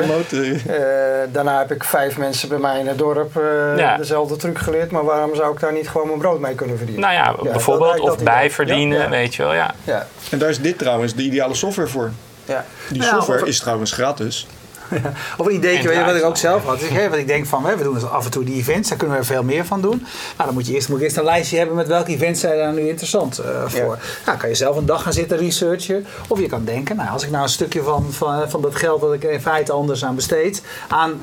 daarna 1.31 1.57
heb 1.57 1.71
ik 1.71 1.83
vijf 1.83 2.17
mensen 2.17 2.49
bij 2.49 2.57
mij 2.57 2.79
in 2.79 2.87
het 2.87 2.97
dorp 2.97 3.37
eh, 3.37 3.77
Ja. 3.77 3.97
dezelfde 3.97 4.35
truc 4.35 4.57
geleerd. 4.59 4.91
Maar 4.91 5.03
waarom 5.05 5.35
zou 5.35 5.53
ik 5.53 5.59
daar 5.59 5.73
niet 5.73 5.89
gewoon 5.89 6.07
mijn 6.07 6.19
brood 6.19 6.39
mee 6.39 6.55
kunnen 6.55 6.77
verdienen? 6.77 7.03
nou 7.09 7.13
ja, 7.13 7.51
bijvoorbeeld, 7.51 7.99
of 7.99 8.23
bijverdienen, 8.23 8.97
Ja, 8.97 9.03
ja. 9.03 9.09
weet 9.09 9.35
je 9.35 9.43
wel. 9.43 9.53
Ja. 9.53 9.73
Ja, 9.83 10.07
En 10.31 10.37
daar 10.37 10.49
is 10.49 10.59
dit 10.61 10.70
trouwens 10.77 11.15
de 11.15 11.23
ideale 11.23 11.53
software 11.55 11.87
voor. 11.89 12.11
ja. 12.45 12.65
Die 12.89 13.01
Ja, 13.01 13.09
software 13.09 13.41
of- 13.41 13.47
is 13.47 13.59
trouwens 13.59 13.91
gratis. 13.91 14.47
Of 15.37 15.45
een 15.45 15.53
ideetje, 15.53 15.81
En 15.81 15.87
weet 15.87 15.97
je, 15.97 16.05
wat 16.05 16.15
ik 16.15 16.23
ook 16.23 16.37
zelf 16.37 16.63
had. 16.65 16.79
Dus 16.79 16.89
ik, 16.89 17.09
wat 17.09 17.17
ik 17.19 17.27
denk 17.27 17.45
van, 17.45 17.65
hè, 17.65 17.77
we 17.77 17.83
doen 17.83 17.93
dus 17.93 18.03
af 18.09 18.25
en 18.25 18.31
toe 18.31 18.43
die 18.43 18.55
events, 18.55 18.89
daar 18.89 18.97
kunnen 18.97 19.15
we 19.15 19.21
er 19.21 19.27
veel 19.27 19.43
meer 19.43 19.65
van 19.65 19.81
doen. 19.81 19.97
Nou, 20.37 20.45
dan 20.45 20.53
moet 20.53 20.67
je 20.67 20.73
eerst, 20.73 20.89
moet 20.89 20.97
je 20.99 21.03
eerst 21.03 21.17
een 21.17 21.23
lijstje 21.23 21.57
hebben 21.57 21.75
met 21.75 21.87
welke 21.87 22.11
events 22.11 22.39
zijn 22.39 22.57
daar 22.57 22.73
nu 22.73 22.87
interessant 22.87 23.37
eh, 23.37 23.45
voor. 23.67 23.97
Nou, 24.25 24.37
kan 24.37 24.49
je 24.49 24.55
zelf 24.55 24.75
een 24.77 24.85
dag 24.85 25.03
gaan 25.03 25.13
zitten 25.13 25.37
researchen. 25.37 26.05
Of 26.27 26.39
je 26.39 26.47
kan 26.47 26.63
denken, 26.65 26.95
nou, 26.95 27.09
als 27.09 27.23
ik 27.23 27.29
nou 27.31 27.43
een 27.43 27.49
stukje 27.49 27.81
van, 27.83 28.05
van, 28.09 28.49
van 28.49 28.61
dat 28.61 28.75
geld 28.75 29.01
dat 29.01 29.13
ik 29.13 29.23
in 29.23 29.41
feite 29.41 29.71
anders 29.71 30.05
aan 30.05 30.15
besteed, 30.15 30.61
aan 30.87 31.19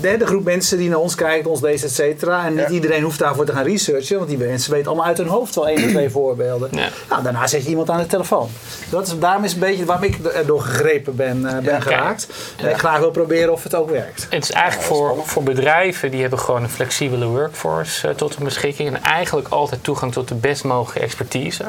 de, 0.00 0.16
de 0.16 0.26
groep 0.26 0.44
mensen 0.44 0.78
die 0.78 0.88
naar 0.88 0.98
ons 0.98 1.14
kijkt, 1.14 1.46
ons 1.46 1.60
leest, 1.60 1.84
et 1.84 1.92
cetera. 1.92 2.44
En 2.46 2.54
niet 2.54 2.64
Ja. 2.66 2.68
iedereen 2.68 3.02
hoeft 3.02 3.18
daarvoor 3.18 3.44
te 3.44 3.52
gaan 3.52 3.64
researchen, 3.64 4.16
want 4.16 4.28
die 4.28 4.38
mensen 4.38 4.70
weten 4.72 4.86
allemaal 4.86 5.06
uit 5.06 5.18
hun 5.18 5.26
hoofd 5.26 5.54
wel 5.54 5.68
één 5.68 5.84
of 5.84 5.90
twee 5.90 6.10
voorbeelden. 6.10 6.68
Ja. 6.72 6.88
Nou, 7.08 7.22
daarna 7.22 7.46
zet 7.46 7.62
je 7.62 7.68
iemand 7.68 7.90
aan 7.90 7.98
de 7.98 8.06
telefoon. 8.06 8.48
Dat 8.90 9.06
is, 9.06 9.18
daarom 9.18 9.44
is 9.44 9.52
een 9.52 9.58
beetje 9.60 9.84
waarom 9.84 10.04
ik 10.04 10.18
erdoor 10.24 10.60
gegrepen 10.60 11.16
ben, 11.16 11.46
eh, 11.46 11.52
ben 11.54 11.64
Ja, 11.64 11.80
geraakt. 11.80 12.26
En 12.56 12.70
ik 12.70 12.76
graag 12.76 13.02
wil 13.12 13.24
proberen 13.24 13.52
of 13.52 13.62
het 13.62 13.74
ook 13.74 13.90
werkt. 13.90 14.26
Het 14.30 14.42
is 14.42 14.50
eigenlijk 14.50 14.86
voor, 14.86 15.16
voor 15.24 15.42
bedrijven 15.42 16.10
die 16.10 16.20
hebben 16.20 16.38
gewoon 16.38 16.62
een 16.62 16.68
flexibele 16.68 17.26
workforce 17.26 18.08
eh, 18.08 18.14
tot 18.14 18.34
hun 18.34 18.44
beschikking 18.44 18.88
en 18.88 19.02
eigenlijk 19.02 19.48
altijd 19.48 19.84
toegang 19.84 20.12
tot 20.12 20.28
de 20.28 20.34
best 20.34 20.64
mogelijke 20.64 21.00
expertise. 21.00 21.64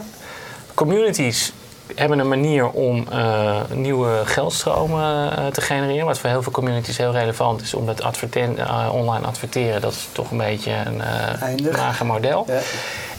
Communities 0.74 1.54
hebben 1.96 2.20
een 2.20 2.28
manier 2.28 2.70
om 2.70 3.08
eh, 3.12 3.62
nieuwe 3.74 4.22
geldstromen 4.26 5.38
eh, 5.38 5.46
te 5.46 5.62
genereren, 5.62 6.06
wat 6.06 6.20
voor 6.20 6.30
heel 6.30 6.44
veel 6.44 6.52
communities 6.52 6.98
heel 6.98 7.12
relevant 7.12 7.62
is, 7.62 7.74
omdat 7.74 8.02
adverten- 8.02 8.58
eh, 8.58 8.90
online 8.94 9.26
adverteren, 9.26 9.82
dat 9.82 9.92
is 9.92 10.08
toch 10.12 10.32
een 10.32 10.38
beetje 10.38 10.72
een 10.72 11.02
mager 11.72 12.06
model. 12.06 12.46
Ja. 12.48 12.60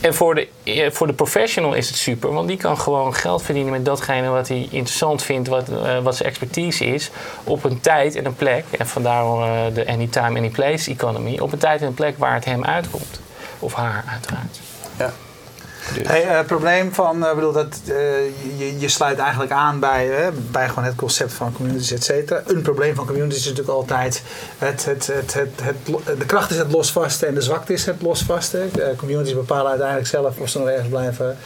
En 0.01 0.15
voor 0.15 0.35
de, 0.35 0.49
voor 0.93 1.07
de 1.07 1.13
professional 1.13 1.75
is 1.75 1.89
het 1.89 1.97
super, 1.97 2.33
want 2.33 2.49
die 2.49 2.57
kan 2.57 2.79
gewoon 2.79 3.15
geld 3.15 3.43
verdienen 3.43 3.73
met 3.73 3.85
datgene 3.85 4.29
wat 4.29 4.49
hij 4.49 4.69
interessant 4.71 5.23
vindt, 5.23 5.49
wat, 5.49 5.69
wat 6.03 6.17
zijn 6.17 6.29
expertise 6.29 6.85
is, 6.85 7.11
op 7.45 7.65
een 7.65 7.81
tijd 7.81 8.15
en 8.15 8.25
een 8.25 8.35
plek. 8.35 8.65
En 8.79 8.87
vandaar 8.87 9.25
de 9.73 9.87
anytime, 9.87 10.39
anyplace 10.39 10.91
economy, 10.91 11.39
op 11.39 11.53
een 11.53 11.59
tijd 11.59 11.81
en 11.81 11.87
een 11.87 11.95
plek 11.95 12.19
waar 12.19 12.35
het 12.35 12.45
hem 12.45 12.65
uitkomt. 12.65 13.21
Of 13.59 13.75
haar, 13.75 14.05
uiteraard. 14.09 14.61
Ja. 14.99 15.13
Dus. 15.95 16.09
Hey, 16.09 16.27
eh, 16.27 16.37
het 16.37 16.47
probleem 16.47 16.93
van, 16.95 17.27
eh, 17.27 17.35
bedoel, 17.35 17.53
dat, 17.53 17.81
eh, 17.87 17.95
je, 18.59 18.79
je 18.79 18.89
sluit 18.89 19.19
eigenlijk 19.19 19.53
aan 19.53 19.81
bij, 19.81 20.31
bij 20.51 20.69
gewoon 20.69 20.85
het 20.85 20.95
concept 20.95 21.33
van 21.33 21.53
communities, 21.53 21.93
et 21.93 22.05
cetera. 22.05 22.43
Een 22.47 22.63
probleem 22.63 22.95
van 22.95 23.07
communities 23.07 23.39
is 23.39 23.49
natuurlijk 23.49 23.77
altijd, 23.77 24.23
het, 24.59 24.85
het, 24.85 25.07
het, 25.07 25.35
het, 25.35 25.51
het, 25.63 26.19
de 26.19 26.27
kracht 26.27 26.51
is 26.51 26.57
het 26.57 26.73
losvasten 26.73 27.29
en 27.29 27.35
de 27.35 27.41
zwakte 27.41 27.73
is 27.73 27.87
het 27.87 28.03
losvasten. 28.03 28.71
Eh, 28.75 28.97
communities 28.97 29.35
bepalen 29.35 29.69
uiteindelijk 29.69 30.09
zelf 30.09 30.39
of 30.39 30.49
ze 30.49 30.59
nog 30.59 30.69
ergens 30.69 30.89
blijven, 30.89 31.39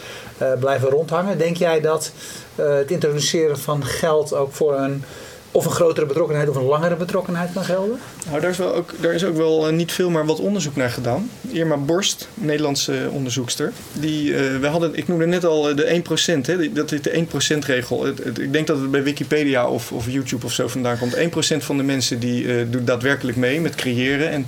blijven 0.59 0.89
rondhangen. 0.89 1.39
Denk 1.39 1.57
jij 1.57 1.81
dat 1.81 2.13
het 2.55 2.91
introduceren 2.91 3.59
van 3.59 3.85
geld 3.85 4.35
ook 4.35 4.53
voor 4.53 4.79
een 4.79 5.05
of 5.53 5.65
een 5.65 5.71
grotere 5.71 6.07
betrokkenheid 6.07 6.49
of 6.49 6.57
een 6.57 6.65
langere 6.65 6.97
betrokkenheid 6.97 7.53
kan 7.53 7.65
gelden? 7.65 7.99
Nou, 8.29 8.41
daar 8.41 8.51
is, 8.51 8.57
wel 8.57 8.75
ook, 8.75 8.91
daar 9.01 9.13
is 9.13 9.25
ook 9.25 9.37
wel 9.37 9.67
eh, 9.67 9.73
niet 9.73 9.93
veel, 9.93 10.11
maar 10.11 10.27
wat 10.27 10.41
onderzoek 10.41 10.77
naar 10.77 10.91
gedaan. 10.91 11.31
Irma 11.51 11.77
Borst, 11.77 12.29
Nederlandse 12.35 13.09
onderzoekster. 13.11 13.73
Die, 13.93 14.37
eh, 14.37 14.59
we 14.59 14.67
hadden, 14.67 14.95
ik 14.95 15.09
noemde 15.09 15.27
net 15.27 15.45
al 15.45 15.69
eh, 15.69 15.77
de 15.77 16.03
1%, 16.43 16.47
hè, 16.47 16.73
dat 16.73 16.93
is 16.93 17.03
de 17.03 17.27
1%-regel. 17.59 18.07
Ik 18.41 18.53
denk 18.53 18.67
dat 18.67 18.81
het 18.81 18.91
bij 18.91 19.03
Wikipedia 19.03 19.69
of, 19.69 19.93
of 19.93 20.07
YouTube 20.09 20.47
of 20.47 20.53
zo 20.53 20.69
vandaan 20.69 20.99
komt. 20.99 21.17
1% 21.17 21.65
van 21.65 21.77
de 21.77 21.83
mensen 21.83 22.19
die 22.19 22.71
doet 22.71 22.87
daadwerkelijk 22.87 23.37
mee 23.37 23.61
met 23.61 23.75
creëren. 23.75 24.31
En 24.31 24.47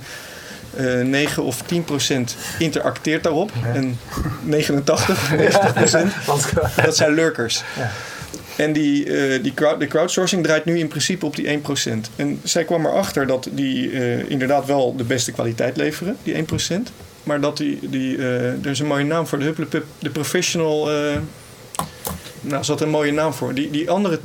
eh 0.75 1.01
9 1.01 1.43
of 1.43 1.61
10% 1.63 2.35
interacteert 2.59 3.23
daarop. 3.23 3.51
En 3.73 3.99
89 4.41 5.09
of 5.09 5.31
90% 6.21 6.25
Want, 6.25 6.53
dat 6.85 6.95
zijn 6.95 7.13
lurkers. 7.13 7.63
Ja. 7.77 7.91
En 8.55 8.73
die, 8.73 9.13
eh, 9.17 9.43
die 9.43 9.53
crowd, 9.53 9.79
de 9.79 9.87
crowdsourcing 9.87 10.43
draait 10.43 10.65
nu 10.65 10.79
in 10.79 10.87
principe 10.87 11.25
op 11.25 11.35
die 11.35 11.47
1%. 11.49 12.09
En 12.15 12.39
zij 12.43 12.63
kwam 12.63 12.85
erachter 12.85 13.27
dat 13.27 13.47
die 13.51 13.91
eh, 13.91 14.29
inderdaad 14.29 14.65
wel 14.65 14.95
de 14.95 15.03
beste 15.03 15.31
kwaliteit 15.31 15.77
leveren, 15.77 16.17
die 16.23 16.33
1%. 16.35 16.91
Maar 17.23 17.41
dat 17.41 17.57
die, 17.57 17.79
die 17.81 18.17
eh, 18.17 18.45
er 18.47 18.67
is 18.67 18.79
een 18.79 18.85
mooie 18.87 19.03
naam 19.03 19.27
voor, 19.27 19.39
de 19.39 19.45
Hupplepup, 19.45 19.85
de 19.99 20.09
professional... 20.09 20.91
eh 20.91 21.15
nou, 22.41 22.57
er 22.57 22.65
zat 22.65 22.81
een 22.81 22.89
mooie 22.89 23.11
naam 23.11 23.33
voor. 23.33 23.53
Die, 23.53 23.69
die 23.71 23.89
andere 23.89 24.19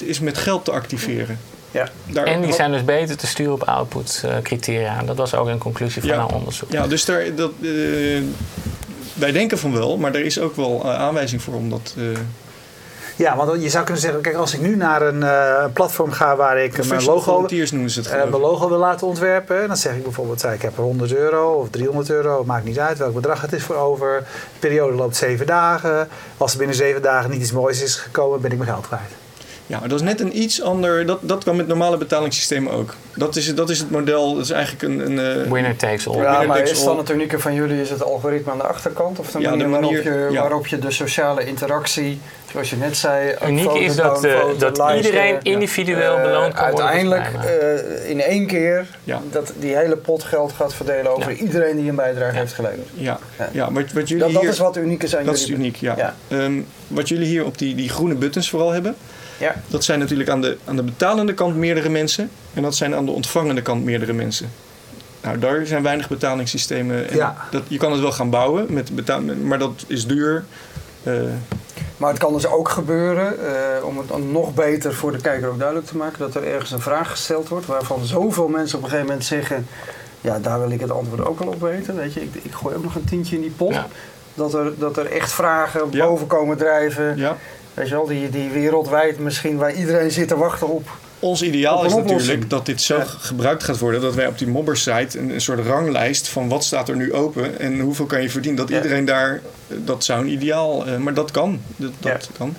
10% 0.00 0.04
is 0.04 0.20
met 0.20 0.38
geld 0.38 0.64
te 0.64 0.70
activeren. 0.70 1.38
Ja. 1.70 1.88
Daar, 2.06 2.26
En 2.26 2.40
die 2.40 2.52
zijn 2.52 2.72
dus 2.72 2.84
beter 2.84 3.16
te 3.16 3.26
sturen 3.26 3.52
op 3.52 3.62
output 3.62 4.22
eh, 4.24 4.36
criteria. 4.42 5.02
Dat 5.02 5.16
was 5.16 5.34
ook 5.34 5.46
een 5.46 5.58
conclusie 5.58 6.02
van 6.02 6.10
Ja. 6.10 6.16
our 6.16 6.34
onderzoek. 6.34 6.72
Ja, 6.72 6.86
dus 6.86 7.04
daar, 7.04 7.34
dat, 7.34 7.50
eh, 7.62 7.68
wij 9.14 9.32
denken 9.32 9.58
van 9.58 9.72
wel, 9.72 9.96
maar 9.96 10.14
er 10.14 10.24
is 10.24 10.38
ook 10.38 10.56
wel 10.56 10.90
aanwijzing 10.92 11.42
voor 11.42 11.54
om 11.54 11.70
dat... 11.70 11.94
ja, 13.16 13.36
want 13.36 13.62
je 13.62 13.70
zou 13.70 13.84
kunnen 13.84 14.02
zeggen, 14.02 14.20
kijk, 14.20 14.36
als 14.36 14.54
ik 14.54 14.60
nu 14.60 14.76
naar 14.76 15.02
een 15.02 15.22
eh, 15.22 15.64
platform 15.72 16.12
ga 16.12 16.36
waar 16.36 16.58
ik 16.58 16.86
mijn 16.88 17.04
logo, 17.04 17.32
volunteers 17.32 17.70
noemen 17.70 17.90
ze 17.90 17.98
het 17.98 18.08
geloof 18.08 18.24
ik. 18.24 18.30
mijn 18.30 18.42
logo 18.42 18.68
wil 18.68 18.78
laten 18.78 19.06
ontwerpen, 19.06 19.66
dan 19.66 19.76
zeg 19.76 19.94
ik 19.94 20.02
bijvoorbeeld, 20.02 20.44
ik 20.44 20.62
heb 20.62 20.76
er 20.76 20.82
100 20.82 21.14
euro 21.14 21.52
of 21.52 21.70
300 21.70 22.10
euro, 22.10 22.44
maakt 22.44 22.64
niet 22.64 22.78
uit 22.78 22.98
welk 22.98 23.14
bedrag 23.14 23.40
het 23.40 23.52
is 23.52 23.62
voor 23.62 23.76
over. 23.76 24.18
De 24.52 24.58
periode 24.68 24.96
loopt 24.96 25.16
7 25.16 25.46
dagen. 25.46 26.08
Als 26.36 26.52
er 26.52 26.58
binnen 26.58 26.76
7 26.76 27.02
dagen 27.02 27.30
niet 27.30 27.40
iets 27.40 27.52
moois 27.52 27.82
is 27.82 27.96
gekomen, 27.96 28.40
ben 28.40 28.50
ik 28.50 28.58
mijn 28.58 28.70
geld 28.70 28.86
kwijt. 28.86 29.25
Ja, 29.68 29.78
maar 29.78 29.88
dat 29.88 29.98
is 30.00 30.04
net 30.06 30.20
een 30.20 30.38
iets 30.42 30.62
ander. 30.62 31.06
Dat, 31.06 31.18
dat 31.22 31.44
kan 31.44 31.56
met 31.56 31.66
normale 31.66 31.96
betalingssystemen 31.96 32.72
ook. 32.72 32.94
Dat 33.14 33.36
is, 33.36 33.46
het- 33.46 33.56
dat 33.56 33.70
is 33.70 33.78
het 33.78 33.90
model. 33.90 34.34
Dat 34.34 34.44
is 34.44 34.50
eigenlijk 34.50 34.82
een. 34.82 35.18
een 35.18 35.42
eh, 35.44 35.50
Winner 35.52 35.76
takes 35.76 36.08
all. 36.08 36.16
Ja, 36.16 36.22
Ja, 36.22 36.28
Winner 36.30 36.46
maar 36.48 36.56
takes 36.56 36.70
is 36.72 36.84
dan 36.84 36.98
het 36.98 37.10
unieke 37.10 37.38
van 37.38 37.54
jullie 37.54 37.80
is 37.80 37.90
het 37.90 38.02
algoritme 38.02 38.52
aan 38.52 38.58
de 38.58 38.64
achterkant? 38.64 39.18
Of 39.18 39.30
de 39.30 39.38
Ja, 39.40 39.50
de 39.50 39.56
manier, 39.56 39.68
manier- 39.80 40.04
waarop, 40.04 40.28
je, 40.28 40.34
ja. 40.34 40.40
waarop 40.40 40.66
je 40.66 40.78
de 40.78 40.90
sociale 40.90 41.44
interactie, 41.46 42.20
zoals 42.52 42.70
je 42.70 42.76
net 42.76 42.96
zei... 42.96 43.34
Uniek 43.46 43.64
foto 43.64 43.78
is 43.80 43.96
dat, 43.96 44.24
eh, 44.24 44.40
dat 44.58 44.82
iedereen 44.96 45.38
individueel 45.42 46.16
eh, 46.16 46.22
beloond 46.22 46.54
kan 46.54 46.70
worden. 46.70 46.86
Uiteindelijk 46.88 47.28
eh, 47.44 48.10
in 48.10 48.20
één 48.20 48.46
keer 48.46 48.86
Ja. 49.04 49.20
dat 49.30 49.52
die 49.58 49.76
hele 49.76 49.96
pot 49.96 50.22
geld 50.24 50.52
gaat 50.52 50.74
verdelen 50.74 51.16
over 51.16 51.30
Ja. 51.30 51.36
iedereen 51.36 51.76
die 51.76 51.88
een 51.88 51.94
bijdrage 51.96 52.32
Ja. 52.34 52.40
heeft 52.40 52.52
geleverd. 52.52 52.88
ja, 52.94 53.18
Ja. 53.38 53.48
ja, 53.52 53.72
wat, 53.72 53.92
wat 53.92 54.08
jullie 54.08 54.24
Dat, 54.24 54.32
dat 54.32 54.42
hier. 54.42 54.50
is 54.50 54.58
wat 54.58 54.76
uniek 54.76 55.02
is 55.02 55.16
aan 55.16 55.24
dat 55.24 55.34
is 55.34 55.40
jullie. 55.40 55.56
uniek, 55.56 55.76
ja. 55.76 55.94
Ja. 55.96 56.14
Ehm, 56.28 56.60
wat 56.88 57.08
jullie 57.08 57.26
hier 57.26 57.44
op 57.44 57.58
die, 57.58 57.74
die 57.74 57.88
groene 57.88 58.14
buttons 58.14 58.50
vooral 58.50 58.70
hebben. 58.70 58.94
Ja. 59.38 59.54
Dat 59.68 59.84
zijn 59.84 59.98
natuurlijk 59.98 60.28
aan 60.28 60.40
de, 60.40 60.56
aan 60.64 60.76
de 60.76 60.82
betalende 60.82 61.34
kant 61.34 61.56
meerdere 61.56 61.88
mensen. 61.88 62.30
En 62.54 62.62
dat 62.62 62.74
zijn 62.74 62.94
aan 62.94 63.04
de 63.04 63.10
ontvangende 63.12 63.62
kant 63.62 63.84
meerdere 63.84 64.12
mensen. 64.12 64.50
Nou, 65.22 65.38
daar 65.38 65.66
zijn 65.66 65.82
weinig 65.82 66.08
betalingssystemen. 66.08 67.08
En 67.10 67.16
Ja. 67.16 67.36
dat, 67.50 67.62
je 67.68 67.78
kan 67.78 67.92
het 67.92 68.00
wel 68.00 68.12
gaan 68.12 68.30
bouwen, 68.30 68.66
met 68.68 68.90
maar 69.42 69.58
dat 69.58 69.84
is 69.86 70.06
duur. 70.06 70.44
Eh, 71.02 71.12
Maar 71.96 72.10
het 72.10 72.18
kan 72.18 72.32
dus 72.32 72.46
ook 72.46 72.68
gebeuren, 72.68 73.38
eh, 73.46 73.84
om 73.84 73.98
het 73.98 74.30
nog 74.32 74.54
beter 74.54 74.94
voor 74.94 75.12
de 75.12 75.20
kijker 75.20 75.48
ook 75.48 75.58
duidelijk 75.58 75.86
te 75.88 75.96
maken, 75.96 76.18
dat 76.18 76.34
er 76.34 76.44
ergens 76.44 76.70
een 76.70 76.80
vraag 76.80 77.10
gesteld 77.10 77.48
wordt 77.48 77.66
waarvan 77.66 78.04
zoveel 78.04 78.48
mensen 78.48 78.78
op 78.78 78.84
een 78.84 78.90
gegeven 78.90 79.08
moment 79.10 79.26
zeggen, 79.26 79.66
ja, 80.20 80.38
daar 80.38 80.60
wil 80.60 80.70
ik 80.70 80.80
het 80.80 80.90
antwoord 80.90 81.24
ook 81.26 81.40
al 81.40 81.46
op 81.46 81.60
weten. 81.60 81.96
Weet 81.96 82.12
je, 82.14 82.20
ik, 82.22 82.34
ik 82.42 82.52
gooi 82.52 82.76
ook 82.76 82.82
nog 82.82 82.94
een 82.94 83.04
tientje 83.04 83.36
in 83.36 83.42
die 83.42 83.50
pot. 83.50 83.72
Ja. 83.74 83.86
Dat, 84.34 84.54
er, 84.54 84.72
dat 84.78 84.96
er 84.96 85.06
echt 85.12 85.32
vragen 85.32 85.90
boven 85.90 86.26
komen 86.26 86.56
drijven. 86.56 87.16
ja. 87.16 87.36
Weet 87.76 87.88
je 87.88 87.94
wel, 87.94 88.06
die, 88.06 88.30
die 88.30 88.50
wereldwijd 88.50 89.18
misschien 89.18 89.56
waar 89.56 89.72
iedereen 89.74 90.10
zit 90.10 90.28
te 90.28 90.36
wachten 90.36 90.68
op. 90.68 90.88
Ons 91.18 91.42
ideaal 91.42 91.78
Op 91.78 91.84
is 91.84 91.94
natuurlijk 91.94 92.50
dat 92.50 92.66
dit 92.66 92.80
zo 92.80 92.96
Ja. 92.96 93.04
ge- 93.04 93.18
gebruikt 93.18 93.64
gaat 93.64 93.78
worden 93.78 94.00
dat 94.00 94.14
wij 94.14 94.26
op 94.26 94.38
die 94.38 94.48
mobber-site 94.48 95.18
een, 95.18 95.30
een 95.30 95.40
soort 95.40 95.66
ranglijst 95.66 96.28
van 96.28 96.48
wat 96.48 96.64
staat 96.64 96.88
er 96.88 96.96
nu 96.96 97.12
open 97.12 97.58
en 97.60 97.80
hoeveel 97.80 98.06
kan 98.06 98.22
je 98.22 98.30
verdienen. 98.30 98.60
Dat 98.60 98.68
Ja. 98.68 98.76
iedereen 98.76 99.04
daar, 99.04 99.40
dat 99.68 100.04
zou 100.04 100.20
een 100.20 100.28
ideaal, 100.32 100.86
eh, 100.86 100.96
maar 100.96 101.14
dat 101.14 101.30
kan. 101.30 101.60
Dat, 101.76 101.90
dat 102.00 102.28
kan. 102.38 102.56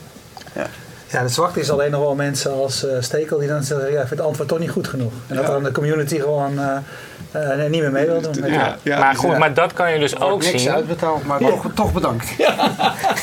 Ja, 1.11 1.21
de 1.23 1.29
zwakte 1.29 1.59
is 1.59 1.69
alleen 1.71 1.91
nog 1.91 2.01
wel 2.01 2.15
mensen 2.15 2.51
als 2.53 2.85
eh 2.85 2.95
Stekel 3.01 3.37
die 3.39 3.47
dan 3.47 3.63
zeggen, 3.63 3.91
ja, 3.91 4.01
ik 4.01 4.07
vind 4.07 4.19
het 4.19 4.27
antwoord 4.27 4.49
toch 4.49 4.59
niet 4.59 4.69
goed 4.69 4.87
genoeg. 4.87 5.11
En 5.27 5.35
dat 5.35 5.45
Ja. 5.45 5.51
dan 5.51 5.63
de 5.63 5.71
community 5.71 6.19
gewoon 6.19 6.59
eh, 6.59 6.77
eh, 7.31 7.69
niet 7.69 7.81
meer 7.81 7.91
mee 7.91 8.05
wil 8.05 8.21
doen. 8.21 8.51
Ja. 8.83 8.99
Maar 8.99 9.15
goed, 9.15 9.31
ja. 9.31 9.37
maar 9.37 9.53
dat 9.53 9.73
kan 9.73 9.93
je 9.93 9.99
dus 9.99 10.19
ook 10.19 10.43
Niks 10.43 10.61
zien. 10.61 10.71
uitbetaald, 10.71 11.25
maar 11.25 11.39
toch, 11.39 11.65
toch 11.75 11.93
bedankt. 11.93 12.25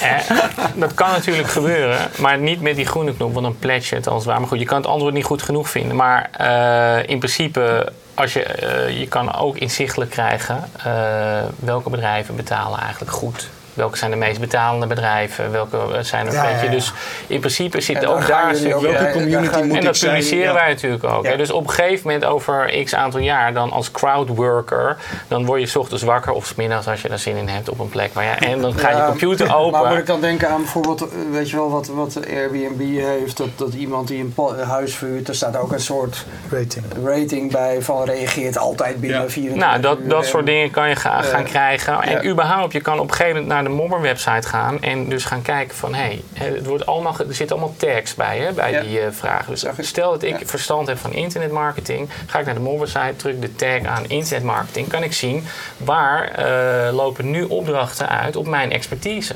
Eh, 0.04 0.38
dat 0.74 0.94
kan 0.94 1.10
natuurlijk 1.10 1.48
gebeuren, 1.48 1.98
maar 2.18 2.38
niet 2.38 2.60
met 2.60 2.76
die 2.76 2.86
groene 2.86 3.14
knop, 3.14 3.32
want 3.32 3.44
dan 3.44 3.58
pledge 3.58 3.88
je 3.88 3.94
het 3.96 4.06
als 4.06 4.16
het 4.16 4.24
ware. 4.24 4.38
Maar 4.38 4.48
goed, 4.48 4.58
je 4.58 4.64
kan 4.64 4.76
het 4.76 4.86
antwoord 4.86 5.14
niet 5.14 5.24
goed 5.24 5.42
genoeg 5.42 5.68
vinden. 5.70 5.96
Maar 5.96 6.30
eh, 6.32 7.08
in 7.08 7.18
principe, 7.18 7.92
als 8.14 8.32
je, 8.32 8.42
eh, 8.42 8.98
je 8.98 9.08
kan 9.08 9.34
ook 9.34 9.56
inzichtelijk 9.56 10.10
krijgen 10.10 10.64
eh, 10.84 11.42
welke 11.58 11.90
bedrijven 11.90 12.36
betalen 12.36 12.80
eigenlijk 12.80 13.12
goed. 13.12 13.48
Welke 13.74 13.96
zijn 13.98 14.10
de 14.10 14.16
meest 14.16 14.40
betalende 14.40 14.86
bedrijven? 14.86 15.50
Welke 15.52 15.76
eh, 15.76 15.98
zijn 16.00 16.26
er 16.26 16.32
Ja, 16.32 16.40
pledge? 16.42 16.58
ja, 16.58 16.64
ja. 16.64 16.70
Dus 16.70 16.92
in 17.26 17.40
principe 17.40 17.80
zit 17.80 18.02
er 18.02 18.08
ook 18.08 18.20
gaan 18.20 18.26
daar 18.28 18.48
een 18.48 18.56
stukje... 18.56 18.80
Welke 18.92 19.10
community 19.12 19.56
moet 19.62 19.70
En 19.70 19.74
ik 19.76 19.82
dat 19.82 19.96
zijn? 19.96 20.12
publiceren 20.12 20.54
wij 20.54 20.68
natuurlijk 20.68 21.04
ook. 21.04 21.24
Ja. 21.24 21.30
Hè? 21.30 21.36
Dus 21.36 21.50
op 21.50 21.62
een 21.66 21.70
gegeven 21.70 22.06
moment 22.06 22.24
over 22.24 22.82
x 22.84 22.94
aantal 22.94 23.20
jaar, 23.20 23.52
dan 23.52 23.70
als 23.72 23.90
crowdworker, 23.90 24.96
dan 25.28 25.44
word 25.46 25.60
je 25.60 25.66
's 25.66 25.76
ochtends 25.76 26.02
wakker 26.02 26.32
of 26.32 26.46
's 26.46 26.54
middags 26.54 26.86
als 26.88 27.02
je 27.02 27.08
daar 27.08 27.18
zin 27.18 27.36
in 27.36 27.48
hebt 27.48 27.68
op 27.68 27.78
een 27.78 27.88
plek 27.88 28.14
waar 28.14 28.24
je. 28.24 28.30
En 28.46 28.60
dan 28.60 28.72
gaat 28.74 28.90
je 28.90 28.96
Ja, 28.96 29.06
computer 29.06 29.56
open. 29.56 29.80
Maar 29.80 29.90
moet 29.90 29.98
ik 29.98 30.06
dan 30.06 30.20
denken 30.20 30.48
aan 30.48 30.60
bijvoorbeeld, 30.60 31.00
eh, 31.02 31.08
weet 31.30 31.50
je 31.50 31.56
wel, 31.56 31.70
wat, 31.70 31.86
wat 31.86 32.18
Airbnb 32.28 32.80
heeft, 32.98 33.36
dat, 33.36 33.48
dat 33.56 33.74
iemand 33.74 34.08
die 34.08 34.20
een 34.20 34.34
huis 34.68 34.94
verhuurt, 34.96 35.28
er 35.28 35.34
staat 35.34 35.56
ook 35.56 35.72
een 35.72 35.80
soort 35.80 36.24
Rating. 36.50 36.84
rating 37.04 37.52
bij 37.52 37.82
van 37.82 38.04
reageert 38.04 38.58
altijd 38.58 39.00
binnen 39.00 39.20
Ja. 39.22 39.28
24 39.28 39.68
Nou, 39.70 39.80
dat, 39.82 39.98
uur. 39.98 40.08
dat 40.08 40.26
soort 40.26 40.46
dingen 40.46 40.70
kan 40.70 40.88
je 40.88 40.96
ga- 40.96 41.22
Eh, 41.22 41.28
gaan 41.28 41.44
krijgen. 41.44 42.02
En 42.02 42.10
ja. 42.22 42.24
überhaupt, 42.30 42.72
je 42.72 42.80
kan 42.80 42.98
op 42.98 43.08
een 43.08 43.14
gegeven 43.14 43.32
moment 43.32 43.52
naar 43.52 43.62
de 43.64 43.70
Mobber 43.70 44.00
website 44.00 44.48
gaan 44.48 44.82
en 44.82 45.08
dus 45.08 45.24
gaan 45.24 45.42
kijken 45.42 45.76
van, 45.76 45.94
hé, 45.94 46.20
hey, 46.34 46.48
het 46.52 46.66
wordt 46.66 46.86
allemaal, 46.86 47.16
er 47.28 47.34
zitten 47.34 47.56
allemaal 47.56 47.74
tags 47.76 48.14
bij, 48.14 48.38
hè, 48.38 48.52
bij 48.52 48.70
Ja. 48.70 48.80
die 48.80 49.00
eh, 49.00 49.06
vragen. 49.10 49.50
Dus 49.54 49.66
stel 49.78 50.10
dat 50.10 50.22
ik 50.22 50.38
Ja. 50.40 50.46
verstand 50.46 50.86
heb 50.88 50.98
van 50.98 51.12
internetmarketing, 51.12 52.08
ga 52.26 52.38
ik 52.38 52.44
naar 52.44 52.54
de 52.54 52.60
Mobber 52.60 52.88
site, 52.88 53.14
druk 53.16 53.40
de 53.40 53.54
tag 53.56 53.84
aan 53.84 54.04
internetmarketing, 54.08 54.88
kan 54.88 55.02
ik 55.02 55.12
zien 55.12 55.46
waar 55.76 56.28
eh, 56.28 56.94
lopen 56.94 57.30
nu 57.30 57.42
opdrachten 57.42 58.08
uit 58.08 58.36
op 58.36 58.46
mijn 58.46 58.72
expertise. 58.72 59.34